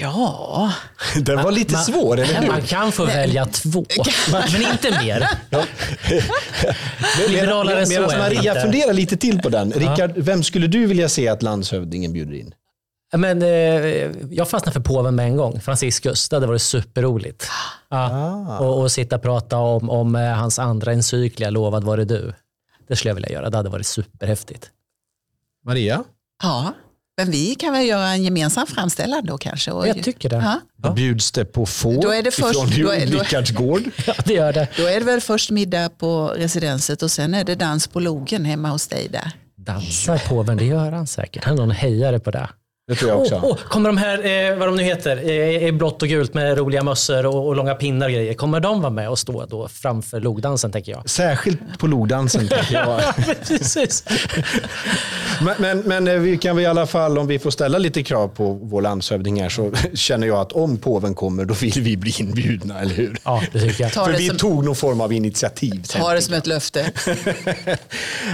ja, 0.00 0.72
Den 1.22 1.42
var 1.42 1.52
lite 1.52 1.72
Man- 1.72 1.84
svår, 1.84 2.18
eller 2.20 2.46
Man 2.46 2.60
hur? 2.60 2.66
kan 2.66 2.92
få 2.92 3.04
välja 3.04 3.46
två, 3.46 3.84
men 4.52 4.62
inte 4.72 4.90
mer. 4.90 5.28
Liberalare 7.28 7.80
än 7.80 7.86
så 7.86 7.92
Medan 7.92 8.18
Maria 8.18 8.52
inte. 8.52 8.60
funderar 8.62 8.92
lite 8.92 9.16
till 9.16 9.38
på 9.38 9.48
den. 9.48 9.72
Rickard, 9.72 10.12
vem 10.16 10.42
skulle 10.42 10.66
du 10.66 10.86
vilja 10.86 11.08
se 11.08 11.28
att 11.28 11.42
landshövdingen 11.42 12.12
bjuder 12.12 12.34
in? 12.34 12.52
Men, 13.16 13.42
eh, 13.42 13.48
jag 14.30 14.48
fastnade 14.50 14.72
för 14.72 14.80
påven 14.80 15.14
med 15.14 15.26
en 15.26 15.36
gång. 15.36 15.60
Franciscus, 15.60 16.28
det 16.28 16.36
hade 16.36 16.46
varit 16.46 16.62
superroligt. 16.62 17.48
Ja. 17.92 18.58
Och, 18.58 18.80
och 18.82 18.92
sitta 18.92 19.16
och 19.16 19.22
prata 19.22 19.56
om, 19.58 19.90
om 19.90 20.14
eh, 20.16 20.22
hans 20.32 20.58
andra 20.58 20.92
encyklia, 20.92 21.50
Lovad 21.50 21.84
var 21.84 21.96
det 21.96 22.04
du. 22.04 22.32
Det 22.88 22.96
skulle 22.96 23.10
jag 23.10 23.14
vilja 23.14 23.30
göra. 23.30 23.50
Det 23.50 23.56
hade 23.56 23.68
varit 23.70 23.86
superhäftigt. 23.86 24.70
Maria? 25.64 26.04
ja. 26.42 26.74
Men 27.16 27.30
vi 27.30 27.54
kan 27.54 27.72
väl 27.72 27.86
göra 27.86 28.08
en 28.08 28.22
gemensam 28.22 28.66
framställan 28.66 29.26
då 29.26 29.38
kanske? 29.38 29.70
Och, 29.70 29.88
Jag 29.88 30.02
tycker 30.02 30.28
det. 30.28 30.36
Ja. 30.36 30.60
Då 30.76 30.92
bjuds 30.92 31.32
det 31.32 31.44
på 31.44 31.66
får 31.66 32.02
Då 32.02 32.10
är 32.10 32.22
det 32.22 32.30
först- 32.30 32.54
ifrån 32.72 32.84
då 32.84 32.90
är- 32.90 33.06
då- 33.06 33.18
Rickards 33.18 33.50
gård. 33.50 33.82
Ja, 34.06 34.14
det 34.24 34.34
gör 34.34 34.52
det. 34.52 34.68
Då 34.76 34.82
är 34.86 34.98
det 35.00 35.06
väl 35.06 35.20
först 35.20 35.50
middag 35.50 35.88
på 35.88 36.26
residenset 36.36 37.02
och 37.02 37.10
sen 37.10 37.34
är 37.34 37.44
det 37.44 37.54
dans 37.54 37.88
på 37.88 38.00
logen 38.00 38.44
hemma 38.44 38.68
hos 38.70 38.86
dig 38.88 39.08
där. 39.08 39.32
Dansar 39.56 40.18
påven? 40.28 40.56
Det 40.56 40.64
gör 40.64 40.92
han 40.92 41.06
säkert. 41.06 41.44
Han 41.44 41.54
är 41.54 41.58
någon 41.58 41.70
hejare 41.70 42.18
på 42.20 42.30
det. 42.30 42.48
Det 42.90 42.96
tror 42.96 43.10
jag 43.10 43.20
också. 43.20 43.34
Oh, 43.34 43.44
oh, 43.44 43.56
kommer 43.56 43.88
de 43.88 43.96
här, 43.96 44.50
eh, 44.50 44.56
vad 44.58 44.68
de 44.68 44.76
nu 44.76 44.82
heter, 44.82 45.16
eh, 45.16 45.66
i 45.66 45.72
blått 45.72 46.02
och 46.02 46.08
gult 46.08 46.34
med 46.34 46.58
roliga 46.58 46.82
mössor 46.82 47.26
och, 47.26 47.46
och 47.46 47.56
långa 47.56 47.74
pinnar 47.74 48.06
och 48.06 48.12
grejer. 48.12 48.34
Kommer 48.34 48.60
de 48.60 48.80
vara 48.80 48.90
med 48.92 49.08
och 49.10 49.18
stå 49.18 49.46
då 49.46 49.68
framför 49.68 50.20
logdansen 50.20 50.72
tänker 50.72 50.92
jag? 50.92 51.10
Särskilt 51.10 51.78
på 51.78 51.86
logdansen 51.86 52.48
tänker 52.48 52.74
jag. 52.74 53.00
Precis. 53.48 54.04
Men, 55.42 55.54
men, 55.58 55.78
men 55.80 56.08
eh, 56.08 56.14
vi 56.14 56.38
kan 56.38 56.56
vi 56.56 56.62
i 56.62 56.66
alla 56.66 56.86
fall, 56.86 57.18
om 57.18 57.26
vi 57.26 57.38
får 57.38 57.50
ställa 57.50 57.78
lite 57.78 58.02
krav 58.02 58.28
på 58.28 58.52
vår 58.52 58.82
landshövding 58.82 59.42
här, 59.42 59.48
så 59.48 59.72
känner 59.94 60.26
jag 60.26 60.38
att 60.38 60.52
om 60.52 60.76
påven 60.76 61.14
kommer, 61.14 61.44
då 61.44 61.54
vill 61.54 61.72
vi 61.82 61.96
bli 61.96 62.14
inbjudna, 62.18 62.80
eller 62.80 62.94
hur? 62.94 63.16
Ja, 63.24 63.42
det 63.52 63.60
tycker 63.60 63.84
jag. 63.84 63.92
Ta 63.92 64.04
För 64.04 64.12
det 64.12 64.18
vi 64.18 64.28
som- 64.28 64.36
tog 64.36 64.64
någon 64.64 64.76
form 64.76 65.00
av 65.00 65.12
initiativ. 65.12 65.82
Ta 65.88 66.12
det 66.14 66.22
som 66.22 66.34
ett 66.34 66.46
löfte. 66.46 66.92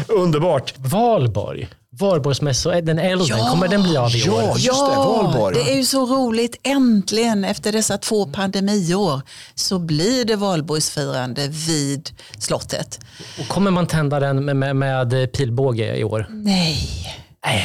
Underbart. 0.09 0.75
Valborg. 0.77 1.69
Valborgsmässo, 1.99 2.70
den 2.70 2.99
elden, 2.99 3.38
kommer 3.38 3.68
den 3.68 3.82
bli 3.82 3.97
av 3.97 4.16
i 4.16 4.28
år? 4.30 4.42
Ja, 4.42 4.57
just 4.59 4.86
det. 4.86 4.97
Valborg. 4.97 5.55
det 5.55 5.72
är 5.72 5.76
ju 5.76 5.84
så 5.84 6.07
roligt. 6.07 6.57
Äntligen 6.62 7.44
efter 7.44 7.72
dessa 7.72 7.99
två 7.99 8.26
pandemiår 8.26 9.20
så 9.55 9.78
blir 9.78 10.24
det 10.24 10.36
valborgsfirande 10.36 11.49
vid 11.49 12.11
slottet. 12.38 13.01
Och 13.40 13.49
kommer 13.49 13.70
man 13.70 13.86
tända 13.86 14.20
den 14.20 14.44
med, 14.44 14.57
med, 14.57 14.76
med 14.76 15.32
pilbåge 15.32 15.97
i 15.97 16.05
år? 16.05 16.28
Nej. 16.30 16.78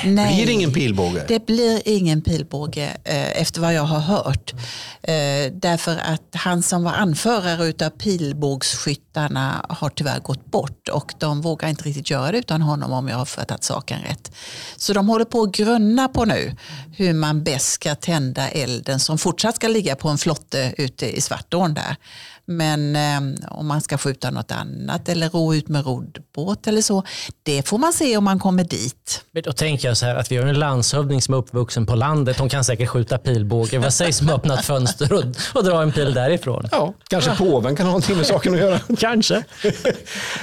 Nej. 0.05 0.35
Blir 0.35 0.45
det 0.45 0.51
ingen 0.51 0.73
pilbåge? 0.73 1.25
Det 1.27 1.45
blir 1.45 1.81
ingen 1.85 2.21
pilbåge 2.21 2.97
eh, 3.03 3.41
efter 3.41 3.61
vad 3.61 3.73
jag 3.73 3.83
har 3.83 3.99
hört. 3.99 4.53
Eh, 5.03 5.53
därför 5.53 5.91
att 5.97 6.35
han 6.35 6.63
som 6.63 6.83
var 6.83 6.91
anförare 6.91 7.65
utav 7.65 7.89
pilbågsskyttarna 7.89 9.65
har 9.69 9.89
tyvärr 9.89 10.19
gått 10.19 10.45
bort 10.45 10.89
och 10.89 11.13
de 11.17 11.41
vågar 11.41 11.69
inte 11.69 11.83
riktigt 11.83 12.09
göra 12.09 12.31
det 12.31 12.37
utan 12.37 12.61
honom 12.61 12.91
om 12.91 13.07
jag 13.07 13.17
har 13.17 13.25
fattat 13.25 13.63
saken 13.63 13.99
rätt. 14.01 14.31
Så 14.75 14.93
de 14.93 15.09
håller 15.09 15.25
på 15.25 15.41
att 15.41 15.51
grunna 15.51 16.07
på 16.07 16.25
nu 16.25 16.55
hur 16.95 17.13
man 17.13 17.43
bäst 17.43 17.71
ska 17.71 17.95
tända 17.95 18.49
elden 18.49 18.99
som 18.99 19.17
fortsatt 19.17 19.55
ska 19.55 19.67
ligga 19.67 19.95
på 19.95 20.09
en 20.09 20.17
flotte 20.17 20.73
ute 20.77 21.17
i 21.17 21.21
Svartån 21.21 21.73
där. 21.73 21.95
Men 22.45 22.95
eh, 22.95 23.47
om 23.51 23.67
man 23.67 23.81
ska 23.81 23.97
skjuta 23.97 24.31
något 24.31 24.51
annat 24.51 25.09
eller 25.09 25.29
ro 25.29 25.55
ut 25.55 25.67
med 25.67 25.85
roddbåt 25.85 26.67
eller 26.67 26.81
så, 26.81 27.03
det 27.43 27.67
får 27.67 27.77
man 27.77 27.93
se 27.93 28.17
om 28.17 28.23
man 28.23 28.39
kommer 28.39 28.63
dit. 28.63 29.23
Men 29.31 29.43
Då 29.43 29.53
tänker 29.53 29.87
jag 29.87 29.97
så 29.97 30.05
här 30.05 30.15
att 30.15 30.31
vi 30.31 30.37
har 30.37 30.45
en 30.45 30.59
landshövding 30.59 31.21
som 31.21 31.33
är 31.33 31.37
uppvuxen 31.37 31.85
på 31.85 31.95
landet. 31.95 32.39
Hon 32.39 32.49
kan 32.49 32.63
säkert 32.63 32.89
skjuta 32.89 33.17
pilbåge. 33.17 33.79
Vad 33.79 33.93
sägs 33.93 34.21
om 34.21 34.29
att 34.29 34.35
öppna 34.35 34.53
ett 34.53 34.65
fönster 34.71 35.13
och, 35.13 35.23
och 35.53 35.63
dra 35.63 35.81
en 35.81 35.91
pil 35.91 36.13
därifrån? 36.13 36.67
Ja, 36.71 36.93
kanske 37.09 37.35
påven 37.35 37.75
kan 37.75 37.85
ha 37.85 37.91
någonting 37.91 38.17
med 38.17 38.25
saken 38.25 38.53
att 38.53 38.59
göra. 38.59 38.79
Kanske. 38.99 39.43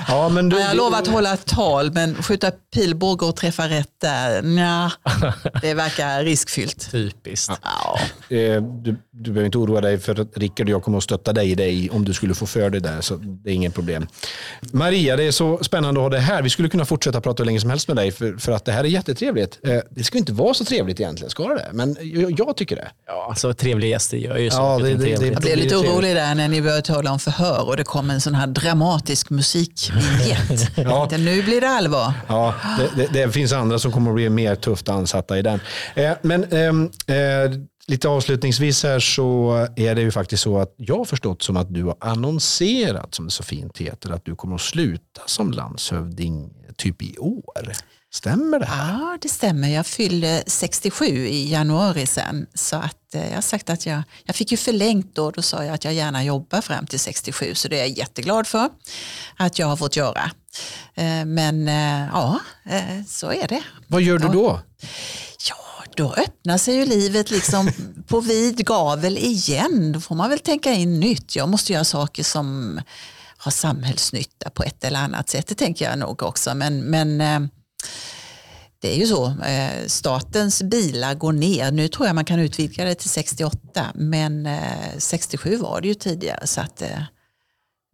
Ja, 0.08 0.28
men 0.28 0.48
du, 0.48 0.58
Ja, 0.60 0.66
jag 0.66 0.76
lovar 0.76 0.98
att 0.98 1.06
hålla 1.06 1.34
ett 1.34 1.46
tal, 1.46 1.92
men 1.92 2.22
skjuta 2.22 2.50
pilbåge 2.74 3.26
och 3.26 3.36
träffa 3.36 3.68
rätt 3.68 3.90
där, 4.00 4.42
nja, 4.42 4.92
det 5.62 5.74
verkar 5.74 6.22
riskfyllt. 6.24 6.90
Typiskt. 6.90 7.52
Ja. 7.62 7.98
Eh, 8.30 8.62
du, 8.62 8.96
du 9.10 9.30
behöver 9.30 9.46
inte 9.46 9.58
oroa 9.58 9.80
dig 9.80 9.98
för 9.98 10.20
att 10.20 10.36
Rickard 10.38 10.66
och 10.66 10.72
jag 10.72 10.82
kommer 10.82 10.98
att 10.98 11.04
stötta 11.04 11.32
dig 11.32 11.50
i 11.50 11.54
det 11.54 11.90
om 11.90 12.04
du 12.04 12.12
skulle 12.12 12.34
få 12.34 12.46
för 12.46 12.70
dig 12.70 12.80
där. 12.80 13.00
Så 13.00 13.16
det 13.16 13.50
är 13.50 13.54
inget 13.54 13.74
problem. 13.74 14.06
Maria, 14.72 15.16
det 15.16 15.24
är 15.24 15.30
så 15.32 15.58
spännande 15.64 16.00
att 16.00 16.04
ha 16.04 16.10
dig 16.10 16.20
här. 16.20 16.42
Vi 16.42 16.50
skulle 16.50 16.68
kunna 16.68 16.84
fortsätta 16.84 17.20
prata 17.20 17.42
hur 17.42 17.46
länge 17.46 17.60
som 17.60 17.70
helst 17.70 17.88
med 17.88 17.96
dig 17.96 18.10
för, 18.12 18.36
för 18.36 18.52
att 18.52 18.64
det 18.64 18.72
här 18.72 18.84
är 18.84 18.88
jättetrevligt. 18.88 19.58
Eh, 19.64 19.78
det 19.90 20.04
ska 20.04 20.18
inte 20.18 20.32
vara 20.32 20.54
så 20.54 20.64
trevligt 20.64 21.00
egentligen, 21.00 21.30
ska 21.30 21.48
det? 21.48 21.66
Men 21.72 21.96
jag, 22.02 22.40
jag 22.40 22.56
tycker 22.56 22.76
det. 22.76 22.88
Ja, 23.06 23.26
alltså, 23.30 23.54
trevliga 23.54 23.90
gäster 23.90 24.16
gör 24.16 24.36
ju 24.36 24.44
Ja, 24.44 24.50
saker 24.50 24.84
det- 24.84 24.90
det- 24.94 24.96
det-. 25.04 25.10
Jag 25.10 25.18
blev 25.20 25.40
blir 25.40 25.56
lite 25.56 25.76
orolig 25.76 26.16
där 26.16 26.34
när 26.34 26.48
ni 26.48 26.62
började 26.62 26.82
tala 26.82 27.12
om 27.12 27.18
förhör 27.18 27.66
och 27.68 27.76
det 27.76 27.84
kom 27.84 28.10
en 28.10 28.20
sån 28.20 28.34
här 28.34 28.46
dramatisk 28.46 29.30
musikvinjett. 29.30 30.70
Ja. 30.76 31.08
ja. 31.10 31.16
Nu 31.18 31.42
blir 31.42 31.60
det 31.60 31.68
allvar. 31.68 32.12
Ja, 32.28 32.54
det, 32.78 33.02
det, 33.12 33.22
det 33.26 33.32
finns 33.32 33.52
andra 33.52 33.78
som 33.78 33.92
kommer 33.92 34.10
att 34.10 34.14
bli 34.14 34.28
mer 34.28 34.54
tufft 34.54 34.88
ansatta 34.88 35.38
i 35.38 35.42
den. 35.42 35.60
Eh, 35.94 36.10
men 36.22 36.44
ehm, 36.44 36.90
eh, 37.06 37.14
lite 37.88 38.08
avslutningsvis 38.08 38.82
här 38.82 39.00
så 39.00 39.52
är 39.76 39.94
det 39.94 40.00
ju 40.00 40.10
faktiskt 40.10 40.42
så 40.42 40.58
att 40.58 40.74
jag 40.76 40.98
har 40.98 41.04
förstått 41.04 41.42
som 41.42 41.56
att 41.56 41.74
du 41.74 41.84
har 41.84 41.96
annonserat, 42.00 43.14
som 43.14 43.24
det 43.24 43.30
så 43.30 43.42
fint 43.42 43.78
heter, 43.78 44.10
att 44.10 44.24
du 44.24 44.36
kommer 44.36 44.54
att 44.54 44.60
sluta 44.60 45.20
som 45.26 45.50
landshövding 45.52 46.50
typ 46.76 47.02
i 47.02 47.18
år. 47.18 47.72
Stämmer 48.10 48.58
det 48.58 48.66
här? 48.66 48.92
Ja, 48.92 49.18
det 49.22 49.28
stämmer. 49.28 49.68
Jag 49.68 49.86
fyllde 49.86 50.42
67 50.46 51.04
i 51.06 51.50
januari 51.50 52.06
sen. 52.06 52.46
Så 52.54 52.76
att 52.76 53.14
eh, 53.14 53.28
jag 53.28 53.34
har 53.34 53.40
sagt 53.42 53.70
att 53.70 53.86
jag, 53.86 54.02
jag 54.24 54.36
fick 54.36 54.50
ju 54.50 54.56
förlängt 54.56 55.14
då. 55.14 55.30
Då 55.30 55.42
sa 55.42 55.64
jag 55.64 55.74
att 55.74 55.84
jag 55.84 55.94
gärna 55.94 56.24
jobbar 56.24 56.60
fram 56.60 56.86
till 56.86 57.00
67. 57.00 57.54
Så 57.54 57.68
det 57.68 57.76
är 57.76 57.78
jag 57.78 57.88
jätteglad 57.98 58.46
för 58.46 58.68
att 59.36 59.58
jag 59.58 59.66
har 59.66 59.76
fått 59.76 59.96
göra. 59.96 60.30
Eh, 60.94 61.24
Men 61.24 61.68
eh, 61.68 62.08
ja, 62.12 62.40
så 63.06 63.32
är 63.32 63.48
det. 63.48 63.62
Vad 63.86 64.02
gör 64.02 64.18
du 64.18 64.28
då? 64.28 64.60
Då 65.98 66.12
öppnar 66.12 66.58
sig 66.58 66.74
ju 66.74 66.86
livet 66.86 67.30
liksom 67.30 67.70
på 68.06 68.20
vid 68.20 68.66
gavel 68.66 69.18
igen. 69.18 69.92
Då 69.92 70.00
får 70.00 70.14
man 70.14 70.30
väl 70.30 70.38
tänka 70.38 70.72
in 70.72 71.00
nytt. 71.00 71.36
Jag 71.36 71.48
måste 71.48 71.72
göra 71.72 71.84
saker 71.84 72.22
som 72.22 72.80
har 73.36 73.50
samhällsnytta 73.50 74.50
på 74.50 74.62
ett 74.62 74.84
eller 74.84 74.98
annat 74.98 75.28
sätt. 75.28 75.46
Det 75.46 75.54
tänker 75.54 75.90
jag 75.90 75.98
nog 75.98 76.22
också. 76.22 76.54
Men, 76.54 76.80
men 76.80 77.20
eh, 77.20 77.40
det 78.80 78.94
är 78.94 78.98
ju 78.98 79.06
så. 79.06 79.26
Eh, 79.26 79.86
statens 79.86 80.62
bilar 80.62 81.14
går 81.14 81.32
ner. 81.32 81.70
Nu 81.70 81.88
tror 81.88 82.06
jag 82.06 82.14
man 82.14 82.24
kan 82.24 82.40
utvidga 82.40 82.84
det 82.84 82.94
till 82.94 83.10
68. 83.10 83.86
Men 83.94 84.46
eh, 84.46 84.98
67 84.98 85.56
var 85.56 85.80
det 85.80 85.88
ju 85.88 85.94
tidigare. 85.94 86.46
Så 86.46 86.60
att 86.60 86.82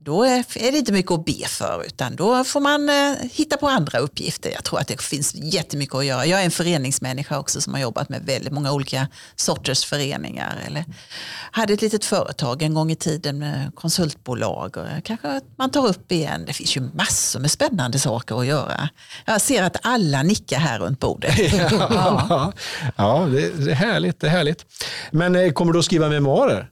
då 0.04 0.24
är 0.24 0.72
det 0.72 0.78
inte 0.78 0.92
mycket 0.92 1.12
att 1.12 1.24
be 1.24 1.48
för 1.48 1.84
utan 1.86 2.16
då 2.16 2.44
får 2.44 2.60
man 2.60 2.88
eh, 2.88 3.14
hitta 3.32 3.56
på 3.56 3.68
andra 3.68 3.98
uppgifter. 3.98 4.50
Jag 4.50 4.64
tror 4.64 4.80
att 4.80 4.88
det 4.88 5.02
finns 5.02 5.34
jättemycket 5.34 5.94
att 5.94 6.04
göra. 6.04 6.26
Jag 6.26 6.40
är 6.40 6.44
en 6.44 6.50
föreningsmänniska 6.50 7.38
också 7.38 7.60
som 7.60 7.74
har 7.74 7.80
jobbat 7.80 8.08
med 8.08 8.22
väldigt 8.24 8.52
många 8.52 8.72
olika 8.72 9.08
sorters 9.36 9.84
föreningar. 9.84 10.58
Eller 10.66 10.84
hade 11.50 11.72
ett 11.72 11.82
litet 11.82 12.04
företag 12.04 12.62
en 12.62 12.74
gång 12.74 12.90
i 12.90 12.96
tiden 12.96 13.38
med 13.38 13.70
konsultbolag. 13.74 14.76
Och 14.76 15.04
kanske 15.04 15.40
man 15.56 15.70
tar 15.70 15.86
upp 15.86 16.12
igen. 16.12 16.44
Det 16.46 16.52
finns 16.52 16.76
ju 16.76 16.80
massor 16.80 17.40
med 17.40 17.50
spännande 17.50 17.98
saker 17.98 18.40
att 18.40 18.46
göra. 18.46 18.88
Jag 19.24 19.40
ser 19.40 19.62
att 19.62 19.76
alla 19.82 20.22
nickar 20.22 20.58
här 20.58 20.78
runt 20.78 21.00
bordet. 21.00 21.34
Ja, 21.94 22.52
ja 22.96 23.28
det, 23.32 23.64
det 23.64 23.70
är 23.70 23.74
härligt. 23.74 24.20
Det 24.20 24.26
är 24.26 24.30
härligt. 24.30 24.66
Men 25.10 25.36
eh, 25.36 25.52
kommer 25.52 25.72
du 25.72 25.78
att 25.78 25.84
skriva 25.84 26.08
memoarer? 26.08 26.70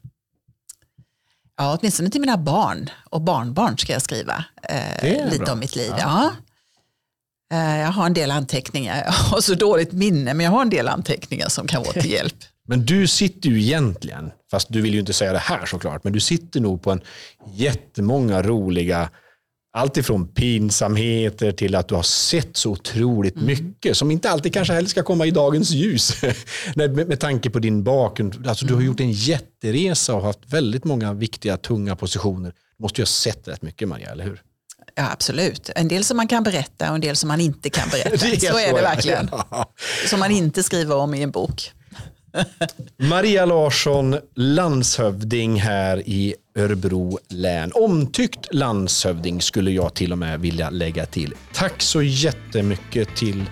Ja, 1.56 1.78
åtminstone 1.80 2.10
till 2.10 2.20
mina 2.20 2.36
barn 2.36 2.90
och 3.10 3.20
barnbarn 3.20 3.78
ska 3.78 3.92
jag 3.92 4.02
skriva 4.02 4.44
eh, 4.68 5.24
lite 5.30 5.38
bra. 5.44 5.52
om 5.52 5.58
mitt 5.58 5.76
liv. 5.76 5.92
Ja. 5.98 6.30
Eh, 7.52 7.80
jag 7.80 7.88
har 7.88 8.06
en 8.06 8.14
del 8.14 8.30
anteckningar. 8.30 9.02
Jag 9.04 9.12
har 9.12 9.40
så 9.40 9.54
dåligt 9.54 9.92
minne, 9.92 10.34
men 10.34 10.44
jag 10.44 10.50
har 10.50 10.62
en 10.62 10.70
del 10.70 10.88
anteckningar 10.88 11.48
som 11.48 11.66
kan 11.66 11.82
vara 11.82 11.92
till 11.92 12.10
hjälp. 12.10 12.34
Men 12.68 12.84
du 12.86 13.06
sitter 13.06 13.48
ju 13.48 13.62
egentligen, 13.62 14.30
fast 14.50 14.68
du 14.70 14.80
vill 14.80 14.94
ju 14.94 15.00
inte 15.00 15.12
säga 15.12 15.32
det 15.32 15.38
här 15.38 15.66
såklart, 15.66 16.04
men 16.04 16.12
du 16.12 16.20
sitter 16.20 16.60
nog 16.60 16.82
på 16.82 16.90
en 16.90 17.00
jättemånga 17.54 18.42
roliga, 18.42 19.10
allt 19.74 19.96
ifrån 19.96 20.28
pinsamheter 20.28 21.52
till 21.52 21.74
att 21.74 21.88
du 21.88 21.94
har 21.94 22.02
sett 22.02 22.56
så 22.56 22.70
otroligt 22.70 23.36
mycket 23.36 23.96
som 23.96 24.10
inte 24.10 24.30
alltid 24.30 24.54
kanske 24.54 24.74
heller 24.74 24.88
ska 24.88 25.02
komma 25.02 25.26
i 25.26 25.30
dagens 25.30 25.70
ljus. 25.70 26.22
Med, 26.74 27.08
med 27.08 27.20
tanke 27.20 27.50
på 27.50 27.58
din 27.58 27.84
bakgrund. 27.84 28.46
Alltså, 28.46 28.66
du 28.66 28.74
har 28.74 28.80
gjort 28.80 29.00
en 29.00 29.12
jätteresa 29.12 30.14
och 30.14 30.22
haft 30.22 30.38
väldigt 30.46 30.84
många 30.84 31.12
viktiga, 31.12 31.56
tunga 31.56 31.96
positioner. 31.96 32.50
Du 32.78 32.82
måste 32.82 33.00
ju 33.00 33.02
ha 33.02 33.06
sett 33.06 33.48
rätt 33.48 33.62
mycket 33.62 33.88
Maria, 33.88 34.10
eller 34.10 34.24
hur? 34.24 34.42
Ja, 34.94 35.10
absolut. 35.12 35.70
En 35.76 35.88
del 35.88 36.04
som 36.04 36.16
man 36.16 36.28
kan 36.28 36.42
berätta 36.42 36.88
och 36.88 36.94
en 36.94 37.00
del 37.00 37.16
som 37.16 37.28
man 37.28 37.40
inte 37.40 37.70
kan 37.70 37.88
berätta. 37.92 38.18
så, 38.18 38.58
är 38.58 38.74
det 38.74 38.82
verkligen. 38.82 39.30
Som 40.10 40.20
man 40.20 40.30
inte 40.30 40.62
skriver 40.62 40.96
om 40.96 41.14
i 41.14 41.22
en 41.22 41.30
bok. 41.30 41.72
Maria 42.96 43.44
Larsson, 43.44 44.16
landshövding 44.36 45.60
här 45.60 46.08
i 46.08 46.34
Örebro 46.58 47.18
län. 47.28 47.70
Omtyckt 47.74 48.54
landshövding 48.54 49.42
skulle 49.42 49.70
jag 49.70 49.94
till 49.94 50.12
och 50.12 50.18
med 50.18 50.40
vilja 50.40 50.70
lägga 50.70 51.06
till. 51.06 51.34
Tack 51.54 51.82
så 51.82 52.02
jättemycket 52.02 53.16
till 53.16 53.44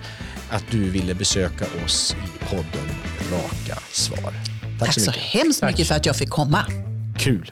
att 0.49 0.63
du 0.71 0.89
ville 0.89 1.13
besöka 1.13 1.65
oss 1.85 2.15
i 2.25 2.45
podden 2.45 2.89
Raka 3.31 3.81
svar. 3.91 4.33
Tack, 4.79 4.79
Tack 4.79 4.93
så 4.93 4.99
så 4.99 5.11
mycket. 5.11 5.23
hemskt 5.23 5.63
mycket 5.63 5.87
för 5.87 5.95
att 5.95 6.05
jag 6.05 6.15
fick 6.15 6.29
komma. 6.29 6.65
Kul. 7.19 7.51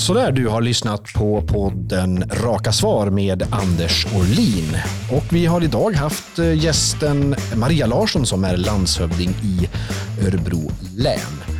Sådär, 0.00 0.32
du 0.32 0.48
har 0.48 0.62
lyssnat 0.62 1.12
på 1.12 1.42
podden 1.42 2.24
Raka 2.30 2.72
svar 2.72 3.10
med 3.10 3.42
Anders 3.50 4.06
Orlin. 4.06 4.76
Och 5.12 5.24
vi 5.32 5.46
har 5.46 5.64
idag 5.64 5.94
haft 5.94 6.38
eh, 6.38 6.64
gästen 6.64 7.34
Maria 7.56 7.86
Larsson 7.86 8.26
som 8.26 8.44
är 8.44 8.56
landshövding 8.56 9.30
i 9.30 9.68
Örebro 10.26 10.70
län. 10.96 11.59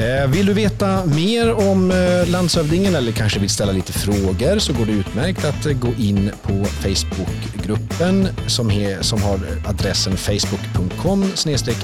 Eh, 0.00 0.26
vill 0.26 0.46
du 0.46 0.52
veta 0.52 1.04
mer 1.04 1.52
om 1.52 1.90
eh, 1.90 2.30
landshövdingen 2.30 2.94
eller 2.94 3.12
kanske 3.12 3.40
vill 3.40 3.50
ställa 3.50 3.72
lite 3.72 3.92
frågor 3.92 4.58
så 4.58 4.72
går 4.72 4.86
det 4.86 4.92
utmärkt 4.92 5.44
att 5.44 5.66
eh, 5.66 5.72
gå 5.72 5.88
in 5.98 6.30
på 6.42 6.64
Facebookgruppen 6.64 8.28
som, 8.46 8.70
he, 8.70 9.02
som 9.02 9.22
har 9.22 9.40
adressen 9.68 10.16
facebook.com 10.16 11.32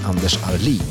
Anders 0.05 0.39
Arlin. 0.45 0.83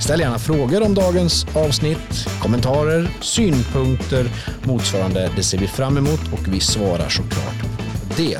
Ställ 0.00 0.20
gärna 0.20 0.38
frågor 0.38 0.82
om 0.82 0.94
dagens 0.94 1.46
avsnitt, 1.54 2.26
kommentarer, 2.42 3.10
synpunkter 3.20 4.30
motsvarande. 4.64 5.30
Det 5.36 5.42
ser 5.42 5.58
vi 5.58 5.66
fram 5.66 5.96
emot 5.96 6.20
och 6.32 6.54
vi 6.54 6.60
svarar 6.60 7.08
såklart 7.08 7.62
på 7.62 7.82
det. 8.16 8.38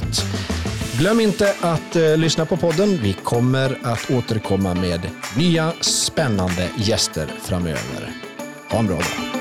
Glöm 0.99 1.21
inte 1.21 1.55
att 1.61 1.97
eh, 1.97 2.17
lyssna 2.17 2.47
på 2.47 2.57
podden. 2.57 2.99
Vi 3.03 3.13
kommer 3.13 3.79
att 3.83 4.11
återkomma 4.11 4.75
med 4.75 5.01
nya 5.37 5.73
spännande 5.81 6.69
gäster 6.77 7.27
framöver. 7.43 8.28
Ha 8.71 8.79
en 8.79 8.87
bra 8.87 8.97
dag. 8.97 9.38